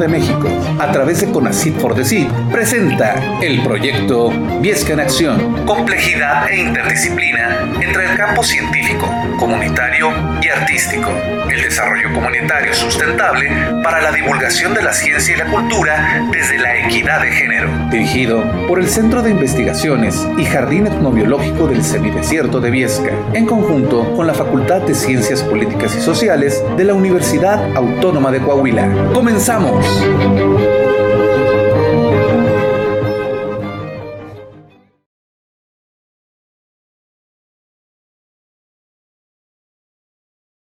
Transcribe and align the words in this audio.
de 0.00 0.08
México, 0.08 0.48
a 0.78 0.90
través 0.92 1.20
de 1.20 1.30
Conacit 1.30 1.76
for 1.78 1.94
the 1.94 2.04
Seed, 2.04 2.26
presenta 2.50 3.38
el 3.42 3.62
proyecto 3.62 4.30
Viesca 4.60 4.94
en 4.94 5.00
Acción. 5.00 5.66
Complejidad 5.66 6.48
e 6.50 6.62
interdisciplina 6.62 7.70
entre 7.80 8.10
el 8.10 8.16
campo 8.16 8.42
científico, 8.42 9.06
comunitario 9.40 10.12
y 10.42 10.48
artístico. 10.48 11.10
El 11.50 11.62
desarrollo 11.62 12.12
comunitario 12.12 12.74
sustentable 12.74 13.50
para 13.82 14.02
la 14.02 14.12
divulgación 14.12 14.74
de 14.74 14.82
la 14.82 14.92
ciencia 14.92 15.34
y 15.34 15.38
la 15.38 15.46
cultura 15.46 16.22
desde 16.30 16.58
la 16.58 16.76
equidad 16.76 17.22
de 17.22 17.32
género. 17.32 17.70
Dirigido 17.90 18.44
por 18.68 18.78
el 18.78 18.86
Centro 18.86 19.22
de 19.22 19.30
Investigaciones 19.30 20.28
y 20.36 20.44
Jardín 20.44 20.86
Etnobiológico 20.86 21.66
del 21.66 21.82
Semidesierto 21.82 22.60
de 22.60 22.70
Viesca, 22.70 23.12
en 23.32 23.46
conjunto 23.46 24.14
con 24.14 24.26
la 24.26 24.34
Facultad 24.34 24.82
de 24.82 24.94
Ciencias 24.94 25.42
Políticas 25.42 25.96
y 25.96 26.00
Sociales 26.00 26.62
de 26.76 26.84
la 26.84 26.94
Universidad 26.94 27.74
Autónoma 27.74 28.30
de 28.30 28.40
Coahuila. 28.40 28.88
¡Comenzamos! 29.14 29.86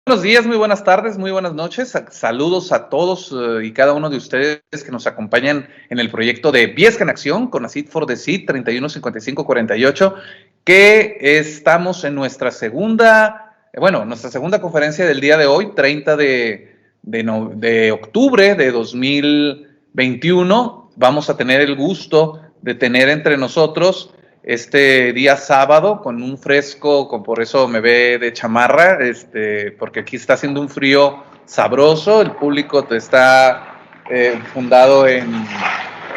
Buenos 0.08 0.24
días, 0.24 0.46
muy 0.46 0.56
buenas 0.56 0.86
tardes, 0.86 1.18
muy 1.18 1.32
buenas 1.32 1.54
noches. 1.54 1.94
Saludos 2.12 2.72
a 2.72 2.88
todos 2.88 3.30
eh, 3.34 3.66
y 3.66 3.74
cada 3.74 3.92
uno 3.92 4.10
de 4.10 4.16
ustedes 4.16 4.62
que 4.72 4.90
nos 4.90 5.06
acompañan 5.06 5.68
en 5.90 6.00
el 6.00 6.10
proyecto 6.10 6.54
de 6.54 6.68
Viesca 6.68 7.04
en 7.04 7.10
Acción 7.10 7.48
con 7.48 7.66
ACID 7.66 7.90
for 7.90 8.06
the 8.06 8.16
Seed 8.16 8.46
315548, 8.46 10.16
que 10.64 11.18
estamos 11.20 12.06
en 12.06 12.16
nuestra 12.16 12.52
segunda, 12.52 13.54
eh, 13.74 13.82
bueno, 13.82 14.06
nuestra 14.06 14.32
segunda 14.32 14.62
conferencia 14.62 15.06
del 15.06 15.20
día 15.20 15.36
de 15.36 15.46
hoy, 15.46 15.74
30 15.76 16.16
de, 16.16 16.74
de 17.02 17.92
octubre 17.92 18.56
de 18.56 18.72
2021. 18.72 20.92
Vamos 20.96 21.30
a 21.30 21.36
tener 21.36 21.59
el 21.59 21.76
gusto 21.76 22.40
de 22.62 22.76
tener 22.76 23.09
entre 23.09 23.36
nosotros 23.36 24.14
este 24.48 25.12
día 25.12 25.36
sábado 25.36 26.00
con 26.02 26.23
un 26.23 26.38
fresco, 26.38 27.09
con, 27.09 27.22
por 27.22 27.42
eso 27.42 27.67
me 27.67 27.81
ve 27.81 28.17
de 28.17 28.31
chamarra, 28.31 28.98
este, 29.06 29.73
porque 29.73 30.00
aquí 30.00 30.16
está 30.16 30.36
haciendo 30.36 30.62
un 30.62 30.70
frío 30.70 31.22
sabroso, 31.44 32.22
el 32.22 32.31
público 32.31 32.88
está 32.90 33.75
eh, 34.09 34.40
fundado 34.53 35.06
en, 35.06 35.30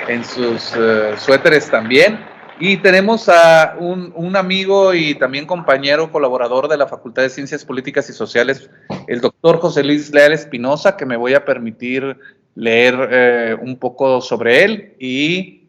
en 0.06 0.25
sus 0.25 0.73
eh, 0.77 1.14
suéteres 1.17 1.69
también. 1.69 2.20
Y 2.61 2.77
tenemos 2.77 3.28
a 3.28 3.75
un, 3.81 4.12
un, 4.14 4.36
amigo 4.36 4.95
y 4.95 5.17
también 5.17 5.45
compañero 5.45 6.12
colaborador 6.12 6.69
de 6.69 6.77
la 6.77 6.86
Facultad 6.86 7.23
de 7.23 7.31
Ciencias 7.31 7.64
Políticas 7.64 8.08
y 8.11 8.12
Sociales, 8.12 8.70
el 9.08 9.20
doctor 9.20 9.58
José 9.58 9.83
Luis 9.83 10.12
Leal 10.12 10.34
Espinosa, 10.34 10.97
que 10.97 11.05
me 11.05 11.17
voy 11.17 11.34
a 11.34 11.45
permitir 11.45 12.17
leer 12.55 13.08
eh, 13.11 13.56
un 13.61 13.77
poco 13.77 14.20
sobre 14.20 14.62
él 14.62 14.95
y 15.01 15.59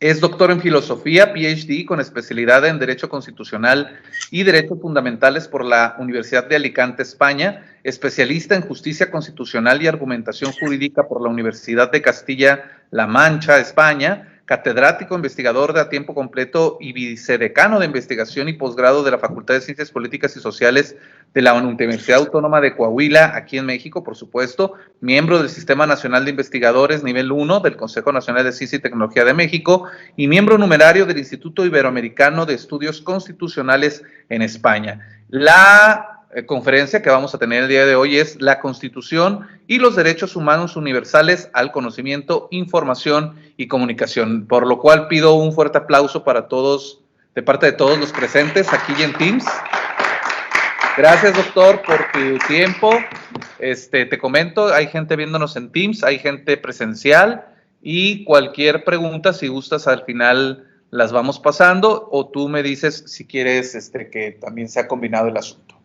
es 0.00 0.20
doctor 0.20 0.52
en 0.52 0.60
filosofía, 0.60 1.32
PhD, 1.32 1.84
con 1.84 2.00
especialidad 2.00 2.64
en 2.66 2.78
Derecho 2.78 3.08
Constitucional 3.08 3.98
y 4.30 4.44
Derechos 4.44 4.80
Fundamentales 4.80 5.48
por 5.48 5.64
la 5.64 5.96
Universidad 5.98 6.46
de 6.46 6.54
Alicante, 6.54 7.02
España, 7.02 7.66
especialista 7.82 8.54
en 8.54 8.62
Justicia 8.62 9.10
Constitucional 9.10 9.82
y 9.82 9.88
Argumentación 9.88 10.52
Jurídica 10.52 11.08
por 11.08 11.20
la 11.20 11.28
Universidad 11.28 11.90
de 11.90 12.00
Castilla-La 12.00 13.06
Mancha, 13.08 13.58
España, 13.58 14.37
catedrático 14.48 15.14
investigador 15.14 15.74
de 15.74 15.80
a 15.80 15.90
tiempo 15.90 16.14
completo 16.14 16.78
y 16.80 16.94
vicedecano 16.94 17.78
de 17.78 17.84
investigación 17.84 18.48
y 18.48 18.54
posgrado 18.54 19.02
de 19.02 19.10
la 19.10 19.18
Facultad 19.18 19.52
de 19.52 19.60
Ciencias 19.60 19.90
Políticas 19.90 20.34
y 20.38 20.40
Sociales 20.40 20.96
de 21.34 21.42
la 21.42 21.52
Universidad 21.52 22.20
Autónoma 22.20 22.62
de 22.62 22.74
Coahuila, 22.74 23.36
aquí 23.36 23.58
en 23.58 23.66
México, 23.66 24.02
por 24.02 24.16
supuesto, 24.16 24.72
miembro 25.02 25.38
del 25.38 25.50
Sistema 25.50 25.86
Nacional 25.86 26.24
de 26.24 26.30
Investigadores 26.30 27.04
nivel 27.04 27.30
1 27.30 27.60
del 27.60 27.76
Consejo 27.76 28.10
Nacional 28.10 28.42
de 28.42 28.52
Ciencia 28.52 28.78
y 28.78 28.80
Tecnología 28.80 29.26
de 29.26 29.34
México 29.34 29.84
y 30.16 30.28
miembro 30.28 30.56
numerario 30.56 31.04
del 31.04 31.18
Instituto 31.18 31.66
Iberoamericano 31.66 32.46
de 32.46 32.54
Estudios 32.54 33.02
Constitucionales 33.02 34.02
en 34.30 34.40
España. 34.40 35.06
La 35.28 36.17
conferencia 36.46 37.02
que 37.02 37.10
vamos 37.10 37.34
a 37.34 37.38
tener 37.38 37.62
el 37.62 37.68
día 37.68 37.86
de 37.86 37.94
hoy 37.94 38.18
es 38.18 38.40
La 38.40 38.60
Constitución 38.60 39.46
y 39.66 39.78
los 39.78 39.96
Derechos 39.96 40.36
Humanos 40.36 40.76
Universales 40.76 41.50
al 41.54 41.72
Conocimiento, 41.72 42.48
Información 42.50 43.34
y 43.56 43.66
Comunicación, 43.66 44.46
por 44.46 44.66
lo 44.66 44.78
cual 44.78 45.08
pido 45.08 45.34
un 45.34 45.52
fuerte 45.52 45.78
aplauso 45.78 46.24
para 46.24 46.48
todos, 46.48 47.00
de 47.34 47.42
parte 47.42 47.66
de 47.66 47.72
todos 47.72 47.98
los 47.98 48.12
presentes 48.12 48.72
aquí 48.72 49.02
en 49.02 49.14
Teams. 49.14 49.44
Gracias, 50.98 51.34
doctor, 51.34 51.80
por 51.82 51.98
tu 52.12 52.38
tiempo. 52.46 52.92
Este, 53.58 54.04
te 54.04 54.18
comento, 54.18 54.72
hay 54.72 54.88
gente 54.88 55.16
viéndonos 55.16 55.56
en 55.56 55.70
Teams, 55.72 56.04
hay 56.04 56.18
gente 56.18 56.56
presencial 56.56 57.46
y 57.80 58.24
cualquier 58.24 58.84
pregunta, 58.84 59.32
si 59.32 59.48
gustas, 59.48 59.86
al 59.86 60.04
final 60.04 60.66
las 60.90 61.12
vamos 61.12 61.38
pasando 61.38 62.08
o 62.10 62.28
tú 62.28 62.48
me 62.48 62.62
dices 62.62 63.04
si 63.06 63.26
quieres 63.26 63.74
este, 63.74 64.10
que 64.10 64.32
también 64.32 64.68
sea 64.68 64.88
combinado 64.88 65.28
el 65.28 65.36
asunto. 65.36 65.77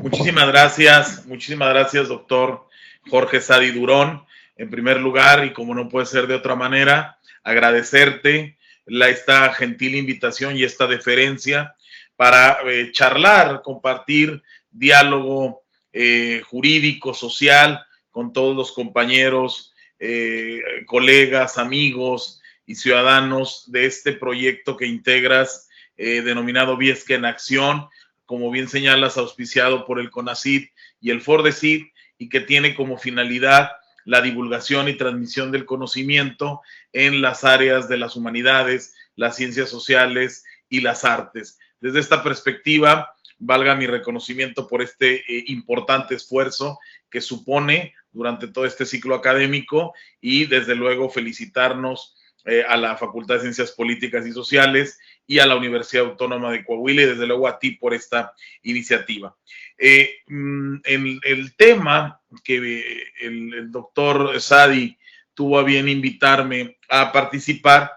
Muchísimas 0.00 0.48
gracias, 0.48 1.26
muchísimas 1.26 1.68
gracias, 1.68 2.08
doctor 2.08 2.66
Jorge 3.08 3.40
Sadi 3.40 3.70
Durón. 3.70 4.24
En 4.56 4.70
primer 4.70 5.00
lugar, 5.00 5.44
y 5.44 5.52
como 5.52 5.74
no 5.74 5.88
puede 5.88 6.06
ser 6.06 6.26
de 6.26 6.34
otra 6.34 6.54
manera, 6.54 7.18
agradecerte 7.42 8.56
la, 8.86 9.08
esta 9.08 9.52
gentil 9.54 9.94
invitación 9.94 10.56
y 10.56 10.64
esta 10.64 10.86
deferencia 10.86 11.74
para 12.16 12.58
eh, 12.66 12.90
charlar, 12.92 13.62
compartir 13.62 14.42
diálogo 14.70 15.62
eh, 15.92 16.42
jurídico, 16.46 17.14
social, 17.14 17.84
con 18.10 18.32
todos 18.32 18.54
los 18.54 18.72
compañeros, 18.72 19.72
eh, 19.98 20.60
colegas, 20.86 21.58
amigos 21.58 22.40
y 22.66 22.74
ciudadanos 22.74 23.64
de 23.70 23.86
este 23.86 24.12
proyecto 24.12 24.76
que 24.76 24.86
integras, 24.86 25.68
denominado 25.94 26.76
Viesca 26.76 27.14
en 27.14 27.24
Acción, 27.24 27.86
como 28.32 28.50
bien 28.50 28.66
señalas, 28.66 29.18
auspiciado 29.18 29.84
por 29.84 30.00
el 30.00 30.10
CONACID 30.10 30.68
y 31.02 31.10
el 31.10 31.20
FORDECID, 31.20 31.84
y 32.16 32.30
que 32.30 32.40
tiene 32.40 32.74
como 32.74 32.96
finalidad 32.96 33.72
la 34.06 34.22
divulgación 34.22 34.88
y 34.88 34.94
transmisión 34.94 35.52
del 35.52 35.66
conocimiento 35.66 36.62
en 36.94 37.20
las 37.20 37.44
áreas 37.44 37.90
de 37.90 37.98
las 37.98 38.16
humanidades, 38.16 38.94
las 39.16 39.36
ciencias 39.36 39.68
sociales 39.68 40.46
y 40.70 40.80
las 40.80 41.04
artes. 41.04 41.58
Desde 41.78 42.00
esta 42.00 42.22
perspectiva, 42.22 43.14
valga 43.36 43.74
mi 43.74 43.86
reconocimiento 43.86 44.66
por 44.66 44.80
este 44.80 45.16
eh, 45.16 45.44
importante 45.48 46.14
esfuerzo 46.14 46.78
que 47.10 47.20
supone 47.20 47.92
durante 48.12 48.48
todo 48.48 48.64
este 48.64 48.86
ciclo 48.86 49.14
académico 49.14 49.92
y 50.22 50.46
desde 50.46 50.74
luego 50.74 51.10
felicitarnos 51.10 52.16
eh, 52.44 52.64
a 52.68 52.76
la 52.76 52.96
Facultad 52.96 53.36
de 53.36 53.42
Ciencias 53.42 53.70
Políticas 53.70 54.26
y 54.26 54.32
Sociales 54.32 54.98
y 55.26 55.38
a 55.38 55.46
la 55.46 55.54
Universidad 55.54 56.06
Autónoma 56.06 56.50
de 56.50 56.64
Coahuila 56.64 57.02
y 57.02 57.06
desde 57.06 57.26
luego 57.26 57.46
a 57.46 57.58
ti 57.58 57.72
por 57.72 57.94
esta 57.94 58.34
iniciativa. 58.62 59.36
Eh, 59.78 60.16
mm, 60.26 60.78
el, 60.82 61.54
tema 61.56 62.20
que 62.42 63.06
el, 63.20 63.70
doctor 63.70 64.40
Sadi 64.40 64.98
tuvo 65.34 65.58
a 65.58 65.62
bien 65.62 65.88
invitarme 65.88 66.78
a 66.88 67.12
participar, 67.12 67.92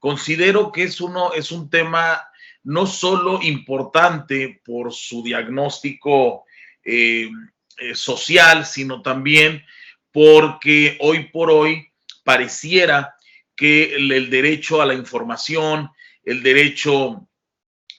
considero 0.00 0.72
que 0.72 0.82
es, 0.82 1.00
uno, 1.00 1.32
es 1.32 1.52
un 1.52 1.70
tema 1.70 2.20
no 2.64 2.86
solo 2.86 3.40
importante 3.42 4.60
por 4.64 4.92
su 4.92 5.22
diagnóstico 5.22 6.44
eh, 6.82 7.30
social, 7.94 8.66
sino 8.66 9.02
también 9.02 9.62
porque 10.10 10.96
hoy 11.00 11.24
por 11.28 11.50
hoy 11.50 11.92
pareciera 12.24 13.14
que 13.56 13.94
el, 13.94 14.30
derecho 14.30 14.82
a 14.82 14.86
la 14.86 14.94
información, 14.94 15.90
el 16.24 16.42
derecho 16.42 17.28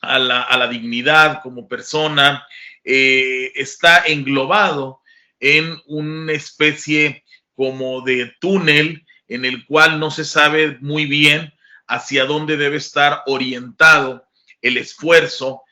a 0.02 0.20
la, 0.20 0.68
dignidad 0.68 1.42
como 1.42 1.68
persona, 1.68 2.46
eh, 2.84 3.52
está 3.56 4.06
englobado 4.06 5.02
en 5.40 5.78
una 5.88 6.34
especie 6.34 7.24
como 7.56 8.02
de 8.02 8.34
túnel 8.40 9.06
en 9.28 9.46
el 9.46 9.66
cual 9.66 10.00
no 10.00 10.12
se 10.12 10.26
sabe 10.26 10.78
muy 10.82 11.06
bien 11.06 11.53
hacia 11.88 12.26
dónde 12.26 12.58
debe 12.58 12.78
estar 12.78 13.24
orientado 13.26 14.28
el 14.62 14.78
esfuerzo 14.78 15.64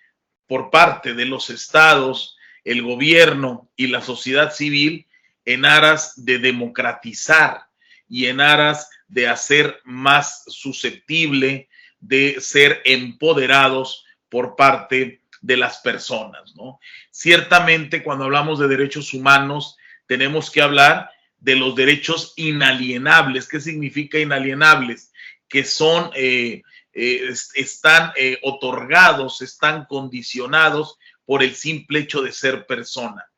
por 0.48 0.70
parte 0.70 1.14
de 1.14 1.26
los 1.26 1.50
estados, 1.50 2.38
el 2.64 2.82
gobierno 2.82 3.70
y 3.76 3.88
la 3.88 4.02
sociedad 4.02 4.54
civil 4.54 5.08
en 5.46 5.66
aras 5.66 6.14
de 6.24 6.40
democratizar 6.40 7.66
y 8.08 8.28
en 8.28 8.40
aras 8.40 8.90
de 9.14 9.28
hacer 9.28 9.80
más 9.84 10.44
susceptible 10.48 11.70
de 12.00 12.42
ser 12.42 12.82
empoderados 12.84 14.06
por 14.28 14.56
parte 14.56 15.22
de 15.40 15.58
las 15.58 15.78
personas, 15.80 16.56
¿no? 16.56 16.80
Ciertamente 17.12 18.02
cuando 18.02 18.26
hablamos 18.26 18.58
de 18.60 18.68
derechos 18.68 19.14
humanos 19.14 19.78
tenemos 20.08 20.50
que 20.50 20.62
hablar 20.62 21.12
de 21.38 21.56
los 21.56 21.76
derechos 21.76 22.34
inalienables. 22.38 23.48
¿Qué 23.48 23.60
significa 23.60 24.18
inalienables? 24.18 25.12
Que 25.48 25.64
son, 25.64 26.10
eh, 26.16 26.64
eh, 26.94 27.34
están 27.54 28.14
eh, 28.16 28.40
otorgados, 28.42 29.42
están 29.42 29.86
condicionados 29.86 30.98
por 31.26 31.44
el 31.44 31.54
simple 31.54 32.00
hecho 32.00 32.22
de 32.22 32.32
ser 32.32 32.66
persona. 32.66 33.30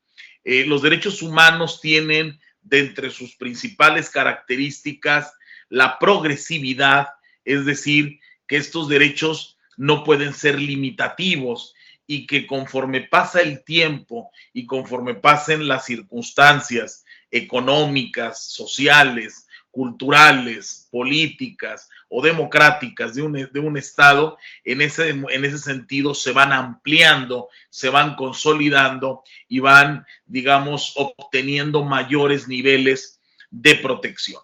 los 0.44 0.82
derechos 0.84 1.22
humanos 1.22 1.82
tienen 1.82 2.40
de 2.62 2.80
entre 2.80 3.10
sus 3.10 3.36
principales 3.36 4.10
características 4.10 5.34
la 5.70 6.00
progresividad, 6.00 7.08
es 7.44 7.66
decir, 7.66 8.20
que 8.48 8.58
estos 8.58 8.88
derechos 8.88 9.58
no 9.78 10.04
pueden 10.04 10.34
ser 10.34 10.60
limitativos 10.60 11.74
y 12.08 12.28
que 12.28 12.46
conforme 12.46 13.02
pasa 13.02 13.42
el 13.42 13.64
tiempo 13.64 14.32
y 14.54 14.66
conforme 14.66 15.16
pasen 15.16 15.68
las 15.68 15.86
circunstancias 15.86 17.04
económicas, 17.32 18.46
sociales, 18.52 19.48
culturales, 19.72 20.88
políticas 20.90 21.90
o 22.08 22.22
democráticas 22.22 23.14
de 23.14 23.22
un, 23.24 23.34
de 23.34 23.60
un 23.60 23.78
Estado, 23.78 24.38
en 24.64 24.82
ese, 24.82 25.10
en 25.10 25.46
ese 25.46 25.58
sentido 25.58 26.14
se 26.14 26.32
van 26.32 26.54
ampliando, 26.54 27.50
se 27.70 27.90
van 27.90 28.16
consolidando 28.16 29.24
y 29.50 29.60
van, 29.60 30.06
digamos, 30.26 30.94
obteniendo 30.96 31.84
mayores 31.84 32.48
niveles 32.48 33.20
de 33.50 33.76
protección. 33.76 34.42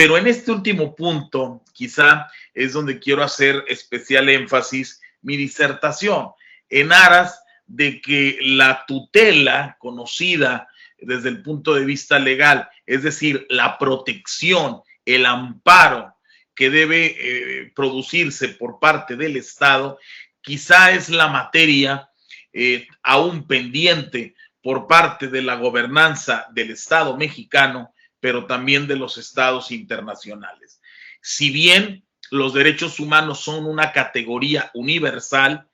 Pero 0.00 0.16
en 0.16 0.26
este 0.26 0.50
último 0.50 0.96
punto, 0.96 1.62
quizá 1.74 2.26
es 2.54 2.72
donde 2.72 2.98
quiero 2.98 3.22
hacer 3.22 3.62
especial 3.68 4.30
énfasis 4.30 4.98
mi 5.20 5.36
disertación, 5.36 6.30
en 6.70 6.90
aras 6.90 7.42
de 7.66 8.00
que 8.00 8.38
la 8.40 8.86
tutela 8.86 9.76
conocida 9.78 10.68
desde 10.96 11.28
el 11.28 11.42
punto 11.42 11.74
de 11.74 11.84
vista 11.84 12.18
legal, 12.18 12.66
es 12.86 13.02
decir, 13.02 13.46
la 13.50 13.76
protección, 13.76 14.80
el 15.04 15.26
amparo 15.26 16.16
que 16.54 16.70
debe 16.70 17.16
eh, 17.18 17.70
producirse 17.76 18.48
por 18.48 18.80
parte 18.80 19.16
del 19.16 19.36
Estado, 19.36 19.98
quizá 20.40 20.92
es 20.92 21.10
la 21.10 21.28
materia 21.28 22.08
eh, 22.54 22.88
aún 23.02 23.46
pendiente 23.46 24.34
por 24.62 24.86
parte 24.86 25.28
de 25.28 25.42
la 25.42 25.56
gobernanza 25.56 26.46
del 26.54 26.70
Estado 26.70 27.18
mexicano 27.18 27.92
pero 28.20 28.46
también 28.46 28.86
de 28.86 28.96
los 28.96 29.18
estados 29.18 29.70
internacionales. 29.70 30.80
Si 31.20 31.50
bien 31.50 32.04
los 32.30 32.54
derechos 32.54 33.00
humanos 33.00 33.40
son 33.40 33.66
una 33.66 33.92
categoría 33.92 34.70
universal, 34.74 35.68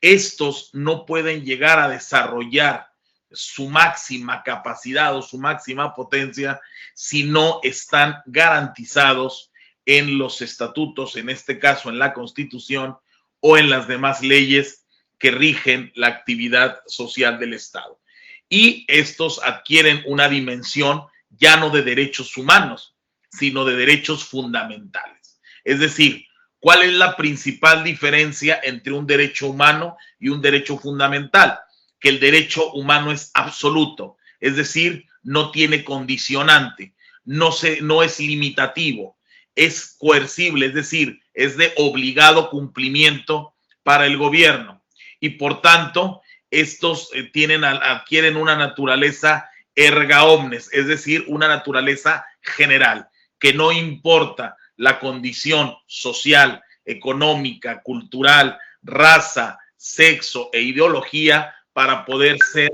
estos 0.00 0.70
no 0.72 1.06
pueden 1.06 1.44
llegar 1.44 1.78
a 1.78 1.88
desarrollar 1.88 2.88
su 3.30 3.68
máxima 3.68 4.42
capacidad 4.42 5.14
o 5.14 5.22
su 5.22 5.38
máxima 5.38 5.94
potencia 5.94 6.60
si 6.94 7.24
no 7.24 7.60
están 7.62 8.16
garantizados 8.26 9.52
en 9.86 10.18
los 10.18 10.42
estatutos, 10.42 11.16
en 11.16 11.30
este 11.30 11.58
caso 11.58 11.90
en 11.90 11.98
la 11.98 12.12
Constitución 12.12 12.96
o 13.40 13.56
en 13.56 13.70
las 13.70 13.86
demás 13.88 14.22
leyes 14.22 14.84
que 15.18 15.30
rigen 15.30 15.92
la 15.94 16.08
actividad 16.08 16.80
social 16.86 17.38
del 17.38 17.54
Estado. 17.54 18.00
Y 18.48 18.84
estos 18.88 19.40
adquieren 19.42 20.02
una 20.06 20.28
dimensión 20.28 21.04
ya 21.30 21.56
no 21.56 21.70
de 21.70 21.82
derechos 21.82 22.36
humanos, 22.36 22.94
sino 23.30 23.64
de 23.64 23.76
derechos 23.76 24.24
fundamentales. 24.24 25.40
Es 25.64 25.78
decir, 25.78 26.26
¿cuál 26.58 26.82
es 26.82 26.92
la 26.92 27.16
principal 27.16 27.84
diferencia 27.84 28.60
entre 28.62 28.92
un 28.92 29.06
derecho 29.06 29.48
humano 29.48 29.96
y 30.18 30.28
un 30.28 30.40
derecho 30.40 30.78
fundamental? 30.78 31.58
Que 31.98 32.08
el 32.08 32.20
derecho 32.20 32.72
humano 32.72 33.12
es 33.12 33.30
absoluto, 33.34 34.16
es 34.40 34.56
decir, 34.56 35.06
no 35.22 35.50
tiene 35.50 35.84
condicionante, 35.84 36.94
no, 37.24 37.52
se, 37.52 37.80
no 37.82 38.02
es 38.02 38.18
limitativo, 38.18 39.18
es 39.54 39.96
coercible, 39.98 40.66
es 40.66 40.74
decir, 40.74 41.20
es 41.34 41.56
de 41.56 41.72
obligado 41.76 42.50
cumplimiento 42.50 43.54
para 43.82 44.06
el 44.06 44.16
gobierno. 44.16 44.82
Y 45.20 45.30
por 45.30 45.60
tanto, 45.60 46.22
estos 46.50 47.10
eh, 47.12 47.24
tienen, 47.24 47.64
adquieren 47.64 48.36
una 48.36 48.56
naturaleza 48.56 49.49
erga 49.74 50.24
omnes, 50.24 50.68
es 50.72 50.86
decir, 50.86 51.24
una 51.28 51.48
naturaleza 51.48 52.24
general, 52.40 53.08
que 53.38 53.52
no 53.52 53.72
importa 53.72 54.56
la 54.76 54.98
condición 54.98 55.74
social, 55.86 56.62
económica, 56.84 57.82
cultural, 57.82 58.58
raza, 58.82 59.58
sexo 59.76 60.50
e 60.52 60.60
ideología 60.60 61.54
para 61.72 62.04
poder 62.04 62.38
ser 62.42 62.70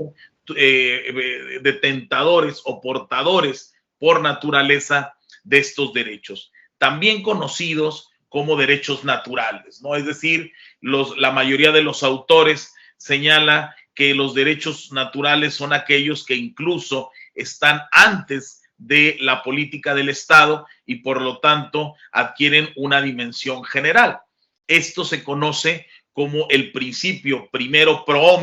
eh, 0.55 1.59
detentadores 1.61 2.61
o 2.65 2.81
portadores 2.81 3.75
por 3.99 4.21
naturaleza 4.21 5.15
de 5.43 5.59
estos 5.59 5.93
derechos, 5.93 6.51
también 6.77 7.23
conocidos 7.23 8.09
como 8.29 8.57
derechos 8.57 9.03
naturales, 9.03 9.81
¿no? 9.81 9.95
Es 9.95 10.05
decir, 10.05 10.51
los, 10.81 11.17
la 11.17 11.31
mayoría 11.31 11.71
de 11.71 11.81
los 11.81 12.03
autores 12.03 12.73
señala 12.97 13.75
que 13.97 14.13
los 14.13 14.33
derechos 14.35 14.91
naturales 14.91 15.55
son 15.55 15.73
aquellos 15.73 16.23
que 16.23 16.35
incluso 16.35 17.09
están 17.33 17.81
antes 17.91 18.61
de 18.77 19.17
la 19.21 19.41
política 19.41 19.95
del 19.95 20.09
Estado 20.09 20.67
y 20.85 20.97
por 20.97 21.19
lo 21.19 21.39
tanto 21.39 21.95
adquieren 22.11 22.69
una 22.75 23.01
dimensión 23.01 23.63
general. 23.63 24.19
Esto 24.67 25.03
se 25.03 25.23
conoce 25.23 25.87
como 26.13 26.45
el 26.51 26.71
principio 26.71 27.49
primero 27.49 28.05
pro 28.05 28.39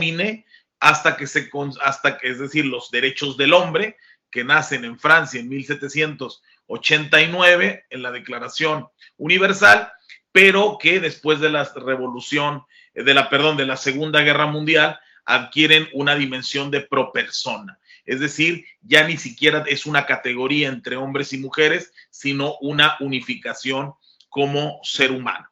hasta 0.81 1.17
que 1.17 1.29
se 1.29 1.49
hasta 1.81 2.19
que 2.19 2.31
es 2.31 2.41
decir, 2.41 2.67
los 2.67 2.91
derechos 2.91 3.37
del 3.37 3.53
hombre 3.53 3.97
que 4.33 4.43
nacen 4.43 4.85
en 4.85 4.99
Francia 4.99 5.39
en 5.39 5.49
1789 5.49 7.85
en 7.91 8.03
la 8.03 8.11
Declaración 8.11 8.89
Universal, 9.19 9.93
pero 10.33 10.79
que 10.81 10.99
después 10.99 11.39
de 11.39 11.51
la 11.51 11.63
revolución 11.77 12.65
de 12.93 13.15
la 13.15 13.31
perdón 13.31 13.57
de 13.57 13.67
la 13.67 13.77
Segunda 13.77 14.23
Guerra 14.23 14.47
Mundial 14.47 14.99
adquieren 15.25 15.89
una 15.93 16.15
dimensión 16.15 16.71
de 16.71 16.81
pro 16.81 17.13
persona. 17.13 17.79
Es 18.05 18.21
decir, 18.21 18.67
ya 18.83 19.07
ni 19.07 19.17
siquiera 19.17 19.65
es 19.67 19.87
una 19.87 20.07
categoría 20.07 20.69
entre 20.69 20.97
hombres 20.97 21.33
y 21.33 21.39
mujeres, 21.39 21.93
sino 22.11 22.57
una 22.61 22.97
unificación 23.01 23.95
como 24.29 24.81
ser 24.83 25.11
humano. 25.11 25.49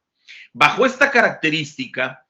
Bajo 0.53 0.85
esta 0.85 1.11
característica, 1.11 2.27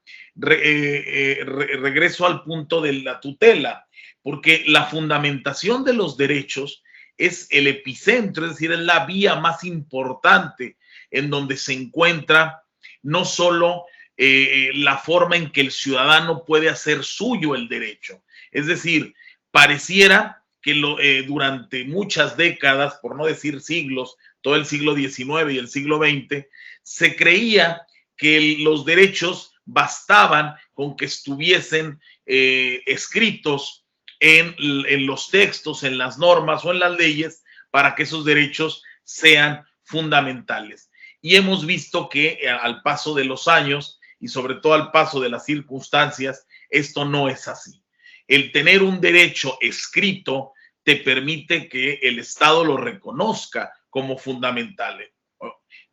eh, 0.49 1.39
eh, 1.41 1.43
regreso 1.45 2.25
al 2.25 2.43
punto 2.43 2.79
de 2.79 2.93
la 2.93 3.19
tutela, 3.19 3.87
porque 4.21 4.63
la 4.67 4.85
fundamentación 4.85 5.83
de 5.83 5.93
los 5.93 6.15
derechos 6.15 6.83
es 7.17 7.47
el 7.51 7.67
epicentro, 7.67 8.45
es 8.45 8.51
decir, 8.51 8.71
es 8.71 8.79
la 8.79 9.05
vía 9.05 9.35
más 9.35 9.63
importante 9.63 10.77
en 11.11 11.29
donde 11.29 11.57
se 11.57 11.73
encuentra 11.73 12.63
no 13.03 13.25
solo 13.25 13.85
eh, 14.15 14.69
la 14.75 14.97
forma 14.97 15.35
en 15.35 15.51
que 15.51 15.61
el 15.61 15.71
ciudadano 15.71 16.45
puede 16.45 16.69
hacer 16.69 17.03
suyo 17.03 17.55
el 17.55 17.67
derecho. 17.67 18.23
Es 18.51 18.67
decir, 18.67 19.15
pareciera 19.51 20.43
que 20.61 20.71
eh, 21.01 21.23
durante 21.23 21.83
muchas 21.83 22.37
décadas, 22.37 22.95
por 23.01 23.15
no 23.15 23.25
decir 23.25 23.59
siglos, 23.61 24.15
todo 24.41 24.55
el 24.55 24.65
siglo 24.65 24.95
XIX 24.95 25.51
y 25.51 25.57
el 25.57 25.67
siglo 25.67 25.97
XX, 25.97 26.45
se 26.83 27.15
creía 27.15 27.81
que 28.15 28.57
los 28.59 28.85
derechos 28.85 29.53
bastaban 29.65 30.55
con 30.73 30.95
que 30.95 31.05
estuviesen 31.05 31.99
eh, 32.25 32.83
escritos 32.85 33.85
en, 34.19 34.55
en 34.59 35.07
los 35.07 35.29
textos, 35.29 35.83
en 35.83 35.97
las 35.97 36.17
normas 36.17 36.63
o 36.65 36.71
en 36.71 36.79
las 36.79 36.97
leyes 36.97 37.43
para 37.71 37.95
que 37.95 38.03
esos 38.03 38.23
derechos 38.23 38.83
sean 39.03 39.65
fundamentales. 39.83 40.91
Y 41.21 41.35
hemos 41.35 41.65
visto 41.65 42.09
que 42.09 42.47
al 42.47 42.81
paso 42.81 43.13
de 43.15 43.25
los 43.25 43.47
años, 43.47 43.99
y 44.23 44.29
sobre 44.29 44.55
todo 44.55 44.73
al 44.73 44.89
paso 44.89 45.19
de 45.19 45.27
las 45.27 45.43
circunstancias, 45.43 46.47
esto 46.69 47.03
no 47.03 47.27
es 47.27 47.49
así. 47.49 47.83
El 48.25 48.53
tener 48.53 48.81
un 48.81 49.01
derecho 49.01 49.57
escrito 49.59 50.53
te 50.81 50.95
permite 50.95 51.67
que 51.67 51.99
el 52.01 52.19
Estado 52.19 52.63
lo 52.63 52.77
reconozca 52.77 53.73
como 53.89 54.17
fundamental. 54.17 55.05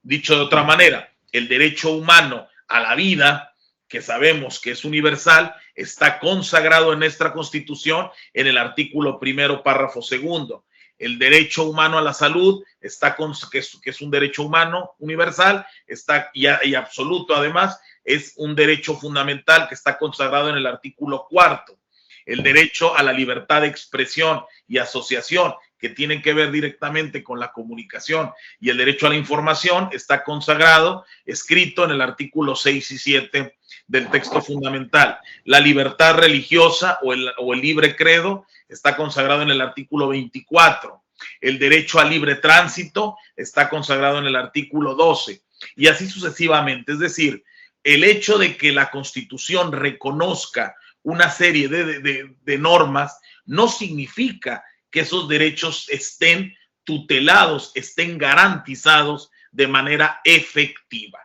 Dicho 0.00 0.36
de 0.36 0.42
otra 0.42 0.62
manera, 0.62 1.12
el 1.32 1.48
derecho 1.48 1.90
humano 1.90 2.46
a 2.68 2.78
la 2.78 2.94
vida, 2.94 3.52
que 3.88 4.00
sabemos 4.00 4.60
que 4.60 4.70
es 4.70 4.84
universal, 4.84 5.52
está 5.74 6.20
consagrado 6.20 6.92
en 6.92 7.00
nuestra 7.00 7.32
Constitución 7.32 8.10
en 8.32 8.46
el 8.46 8.58
artículo 8.58 9.18
primero, 9.18 9.64
párrafo 9.64 10.02
segundo. 10.02 10.66
El 10.98 11.18
derecho 11.18 11.64
humano 11.64 11.98
a 11.98 12.02
la 12.02 12.14
salud 12.14 12.62
está 12.80 13.16
con, 13.16 13.32
que, 13.50 13.58
es, 13.58 14.00
un 14.00 14.10
derecho 14.12 14.44
humano 14.44 14.92
universal, 15.00 15.66
está 15.84 16.30
y, 16.32 16.46
y 16.46 16.74
absoluto 16.76 17.34
además, 17.34 17.80
es 18.04 18.34
un 18.36 18.54
derecho 18.54 18.96
fundamental 18.96 19.68
que 19.68 19.74
está 19.74 19.98
consagrado 19.98 20.48
en 20.48 20.56
el 20.56 20.66
artículo 20.66 21.26
cuarto. 21.28 21.78
El 22.26 22.42
derecho 22.42 22.96
a 22.96 23.02
la 23.02 23.12
libertad 23.12 23.62
de 23.62 23.68
expresión 23.68 24.42
y 24.68 24.78
asociación, 24.78 25.54
que 25.78 25.88
tienen 25.88 26.20
que 26.20 26.34
ver 26.34 26.50
directamente 26.50 27.24
con 27.24 27.40
la 27.40 27.52
comunicación, 27.52 28.30
y 28.60 28.68
el 28.68 28.76
derecho 28.76 29.06
a 29.06 29.10
la 29.10 29.16
información 29.16 29.88
está 29.92 30.22
consagrado, 30.24 31.04
escrito 31.24 31.84
en 31.84 31.92
el 31.92 32.02
artículo 32.02 32.54
6 32.54 32.90
y 32.90 32.98
7 32.98 33.56
del 33.86 34.10
texto 34.10 34.42
fundamental. 34.42 35.18
La 35.44 35.58
libertad 35.58 36.16
religiosa 36.16 36.98
o 37.02 37.12
el, 37.12 37.30
o 37.38 37.54
el 37.54 37.60
libre 37.60 37.96
credo 37.96 38.46
está 38.68 38.96
consagrado 38.96 39.42
en 39.42 39.50
el 39.50 39.60
artículo 39.60 40.08
24. 40.08 41.02
El 41.40 41.58
derecho 41.58 41.98
a 41.98 42.04
libre 42.04 42.36
tránsito 42.36 43.16
está 43.36 43.68
consagrado 43.68 44.18
en 44.18 44.26
el 44.26 44.36
artículo 44.36 44.94
12 44.94 45.42
y 45.76 45.88
así 45.88 46.08
sucesivamente. 46.08 46.92
Es 46.92 46.98
decir, 46.98 47.44
el 47.82 48.04
hecho 48.04 48.38
de 48.38 48.56
que 48.56 48.72
la 48.72 48.90
constitución 48.90 49.72
reconozca 49.72 50.76
una 51.02 51.30
serie 51.30 51.68
de, 51.68 52.58
normas 52.58 53.18
no 53.46 53.68
significa 53.68 54.62
que 54.90 55.00
esos 55.00 55.28
derechos 55.28 55.86
estén 55.88 56.54
tutelados, 56.84 57.72
estén 57.74 58.18
garantizados 58.18 59.30
de 59.50 59.66
manera 59.66 60.20
efectiva. 60.24 61.20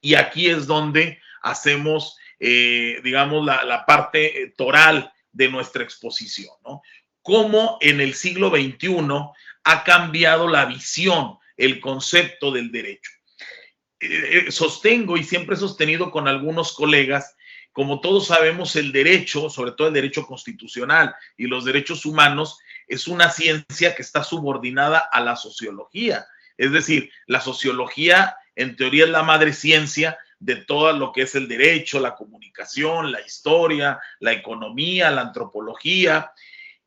Y 0.00 0.14
aquí 0.14 0.48
es 0.48 0.66
donde 0.66 1.20
hacemos, 1.42 2.16
eh, 2.40 3.00
digamos, 3.04 3.44
la, 3.44 3.84
parte 3.86 4.42
eh, 4.42 4.54
toral 4.56 5.12
de 5.30 5.48
nuestra 5.48 5.82
exposición, 5.82 6.54
¿no? 6.64 6.82
Cómo 7.22 7.78
en 7.80 8.00
el 8.00 8.14
siglo 8.14 8.50
XXI 8.50 8.96
ha 9.64 9.84
cambiado 9.84 10.48
la 10.48 10.64
visión, 10.64 11.38
el 11.56 11.80
concepto 11.80 12.50
del 12.50 12.72
derecho. 12.72 13.12
Eh, 14.02 14.50
sostengo 14.50 15.16
y 15.16 15.22
siempre 15.22 15.54
he 15.54 15.58
sostenido 15.58 16.10
con 16.10 16.26
algunos 16.26 16.72
colegas, 16.72 17.36
como 17.72 18.00
todos 18.00 18.26
sabemos, 18.26 18.74
el 18.74 18.90
derecho, 18.90 19.48
sobre 19.48 19.72
todo 19.72 19.88
el 19.88 19.94
derecho 19.94 20.26
constitucional 20.26 21.14
y 21.36 21.46
los 21.46 21.64
derechos 21.64 22.04
humanos, 22.04 22.58
es 22.88 23.06
una 23.06 23.30
ciencia 23.30 23.94
que 23.94 24.02
está 24.02 24.24
subordinada 24.24 24.98
a 24.98 25.20
la 25.20 25.36
sociología. 25.36 26.26
Es 26.58 26.72
decir, 26.72 27.10
la 27.26 27.40
sociología 27.40 28.36
en 28.56 28.76
teoría 28.76 29.04
es 29.04 29.10
la 29.10 29.22
madre 29.22 29.52
ciencia 29.52 30.18
de 30.40 30.56
todo 30.56 30.92
lo 30.92 31.12
que 31.12 31.22
es 31.22 31.36
el 31.36 31.46
derecho, 31.46 32.00
la 32.00 32.16
comunicación, 32.16 33.12
la 33.12 33.20
historia, 33.20 34.00
la 34.18 34.32
economía, 34.32 35.10
la 35.12 35.22
antropología. 35.22 36.32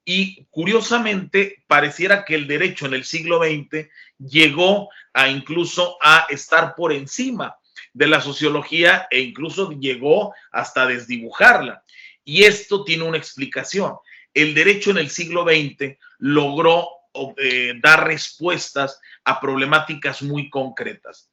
Y 0.05 0.45
curiosamente, 0.51 1.63
pareciera 1.67 2.23
que 2.23 2.35
el 2.35 2.47
derecho 2.47 2.85
en 2.85 2.93
el 2.93 3.03
siglo 3.03 3.39
XX 3.39 3.89
llegó 4.19 4.89
a 5.13 5.29
incluso 5.29 5.97
a 5.99 6.27
estar 6.29 6.75
por 6.75 6.93
encima 6.93 7.57
de 7.91 8.07
la 8.07 8.21
sociología 8.21 9.07
e 9.09 9.19
incluso 9.21 9.71
llegó 9.71 10.35
hasta 10.51 10.85
desdibujarla. 10.85 11.83
Y 12.23 12.43
esto 12.43 12.83
tiene 12.83 13.03
una 13.03 13.17
explicación. 13.17 13.95
El 14.33 14.53
derecho 14.53 14.91
en 14.91 14.97
el 14.97 15.09
siglo 15.09 15.43
XX 15.43 15.97
logró 16.19 16.89
eh, 17.37 17.73
dar 17.81 18.05
respuestas 18.05 18.99
a 19.23 19.39
problemáticas 19.39 20.21
muy 20.21 20.49
concretas. 20.49 21.29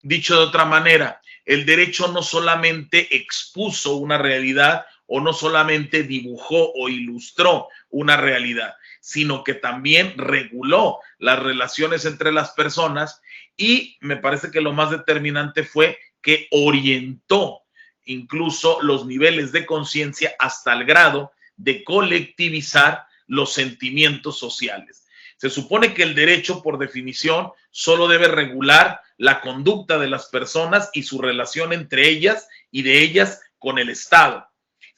Dicho 0.00 0.36
de 0.36 0.46
otra 0.46 0.64
manera, 0.64 1.20
el 1.44 1.66
derecho 1.66 2.08
no 2.08 2.22
solamente 2.22 3.14
expuso 3.14 3.96
una 3.96 4.18
realidad 4.18 4.86
o 5.14 5.20
no 5.20 5.34
solamente 5.34 6.04
dibujó 6.04 6.72
o 6.72 6.88
ilustró 6.88 7.68
una 7.90 8.16
realidad, 8.16 8.76
sino 9.02 9.44
que 9.44 9.52
también 9.52 10.14
reguló 10.16 11.00
las 11.18 11.38
relaciones 11.38 12.06
entre 12.06 12.32
las 12.32 12.52
personas 12.52 13.20
y 13.54 13.98
me 14.00 14.16
parece 14.16 14.50
que 14.50 14.62
lo 14.62 14.72
más 14.72 14.90
determinante 14.90 15.64
fue 15.64 15.98
que 16.22 16.48
orientó 16.50 17.60
incluso 18.06 18.80
los 18.80 19.04
niveles 19.04 19.52
de 19.52 19.66
conciencia 19.66 20.32
hasta 20.38 20.72
el 20.72 20.86
grado 20.86 21.32
de 21.56 21.84
colectivizar 21.84 23.04
los 23.26 23.52
sentimientos 23.52 24.38
sociales. 24.38 25.06
Se 25.36 25.50
supone 25.50 25.92
que 25.92 26.04
el 26.04 26.14
derecho, 26.14 26.62
por 26.62 26.78
definición, 26.78 27.50
solo 27.70 28.08
debe 28.08 28.28
regular 28.28 29.02
la 29.18 29.42
conducta 29.42 29.98
de 29.98 30.08
las 30.08 30.28
personas 30.28 30.88
y 30.94 31.02
su 31.02 31.20
relación 31.20 31.74
entre 31.74 32.08
ellas 32.08 32.48
y 32.70 32.80
de 32.80 33.02
ellas 33.02 33.42
con 33.58 33.78
el 33.78 33.90
Estado. 33.90 34.48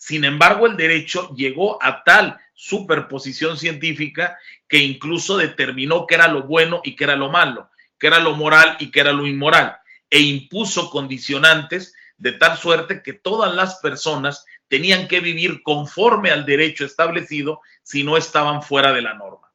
Sin 0.05 0.27
embargo, 0.27 0.67
el 0.67 0.77
derecho 0.77 1.35
llegó 1.35 1.83
a 1.83 2.05
tal 2.05 2.39
superposición 2.53 3.57
científica 3.57 4.39
que 4.69 4.77
incluso 4.77 5.39
determinó 5.39 6.07
qué 6.07 6.17
era 6.17 6.29
lo 6.29 6.43
bueno 6.43 6.83
y 6.85 6.95
qué 6.95 7.05
era 7.05 7.17
lo 7.17 7.31
malo, 7.31 7.71
qué 7.99 8.09
era 8.09 8.19
lo 8.19 8.35
moral 8.35 8.77
y 8.81 8.91
qué 8.91 9.01
era 9.01 9.15
lo 9.15 9.27
inmoral, 9.27 9.79
e 10.11 10.21
impuso 10.21 10.91
condicionantes 10.91 11.95
de 12.19 12.33
tal 12.33 12.59
suerte 12.59 13.03
que 13.03 13.15
todas 13.15 13.55
las 13.55 13.77
personas 13.77 14.45
tenían 14.69 15.09
que 15.09 15.21
vivir 15.21 15.63
conforme 15.63 16.31
al 16.31 16.45
derecho 16.45 16.85
establecido 16.85 17.63
si 17.83 18.05
no 18.05 18.19
estaban 18.19 18.63
fuera 18.63 18.93
de 18.93 19.01
la 19.01 19.15
norma. 19.15 19.51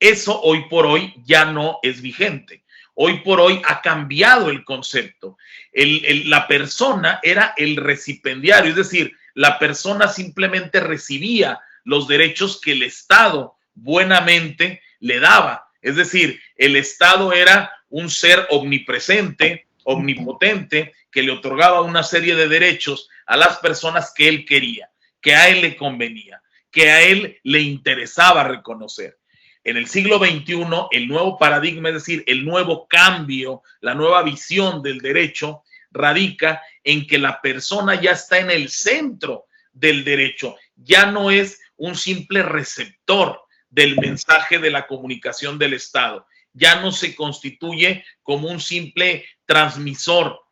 Eso 0.00 0.40
hoy 0.40 0.70
por 0.70 0.86
hoy 0.86 1.12
ya 1.26 1.44
no 1.44 1.80
es 1.82 2.00
vigente. 2.00 2.64
Hoy 2.94 3.20
por 3.20 3.40
hoy 3.40 3.60
ha 3.66 3.82
cambiado 3.82 4.48
el 4.48 4.64
concepto. 4.64 5.36
la 5.74 6.48
persona 6.48 7.20
era 7.22 7.52
el 7.58 7.76
recipendiario, 7.76 8.70
es 8.70 8.76
decir, 8.76 9.18
la 9.34 9.58
persona 9.58 10.08
simplemente 10.08 10.80
recibía 10.80 11.60
los 11.84 12.08
derechos 12.08 12.60
que 12.60 12.72
el 12.72 12.82
Estado 12.82 13.56
buenamente 13.74 14.82
le 15.00 15.20
daba. 15.20 15.68
Es 15.80 15.96
decir, 15.96 16.40
el 16.56 16.76
Estado 16.76 17.32
era 17.32 17.72
un 17.88 18.08
ser 18.08 18.46
omnipresente, 18.50 19.66
omnipotente, 19.84 20.92
que 21.10 21.22
le 21.22 21.32
otorgaba 21.32 21.82
una 21.82 22.02
serie 22.02 22.34
de 22.34 22.48
derechos 22.48 23.08
a 23.26 23.36
las 23.36 23.58
personas 23.58 24.12
que 24.14 24.28
él 24.28 24.44
quería, 24.44 24.90
que 25.20 25.34
a 25.34 25.48
él 25.48 25.60
le 25.60 25.76
convenía, 25.76 26.42
que 26.70 26.90
a 26.90 27.02
él 27.02 27.38
le 27.42 27.60
interesaba 27.60 28.44
reconocer. 28.44 29.18
En 29.64 29.76
el 29.76 29.86
siglo 29.86 30.18
XXI, 30.18 30.66
el 30.90 31.06
nuevo 31.06 31.38
paradigma, 31.38 31.90
es 31.90 31.94
decir, 31.96 32.24
el 32.26 32.44
nuevo 32.44 32.88
cambio, 32.88 33.62
la 33.80 33.94
nueva 33.94 34.22
visión 34.22 34.82
del 34.82 34.98
derecho, 34.98 35.62
radica 35.92 36.62
en 36.84 37.06
que 37.06 37.18
la 37.18 37.40
persona 37.40 38.00
ya 38.00 38.12
está 38.12 38.38
en 38.38 38.50
el 38.50 38.68
centro 38.68 39.46
del 39.72 40.04
derecho, 40.04 40.56
ya 40.76 41.06
no 41.06 41.30
es 41.30 41.60
un 41.76 41.96
simple 41.96 42.42
receptor 42.42 43.40
del 43.70 43.96
mensaje 43.96 44.58
de 44.58 44.70
la 44.70 44.86
comunicación 44.86 45.58
del 45.58 45.74
Estado, 45.74 46.26
ya 46.52 46.80
no 46.80 46.92
se 46.92 47.14
constituye 47.14 48.04
como 48.22 48.48
un 48.48 48.60
simple 48.60 49.24
transmisor 49.46 50.42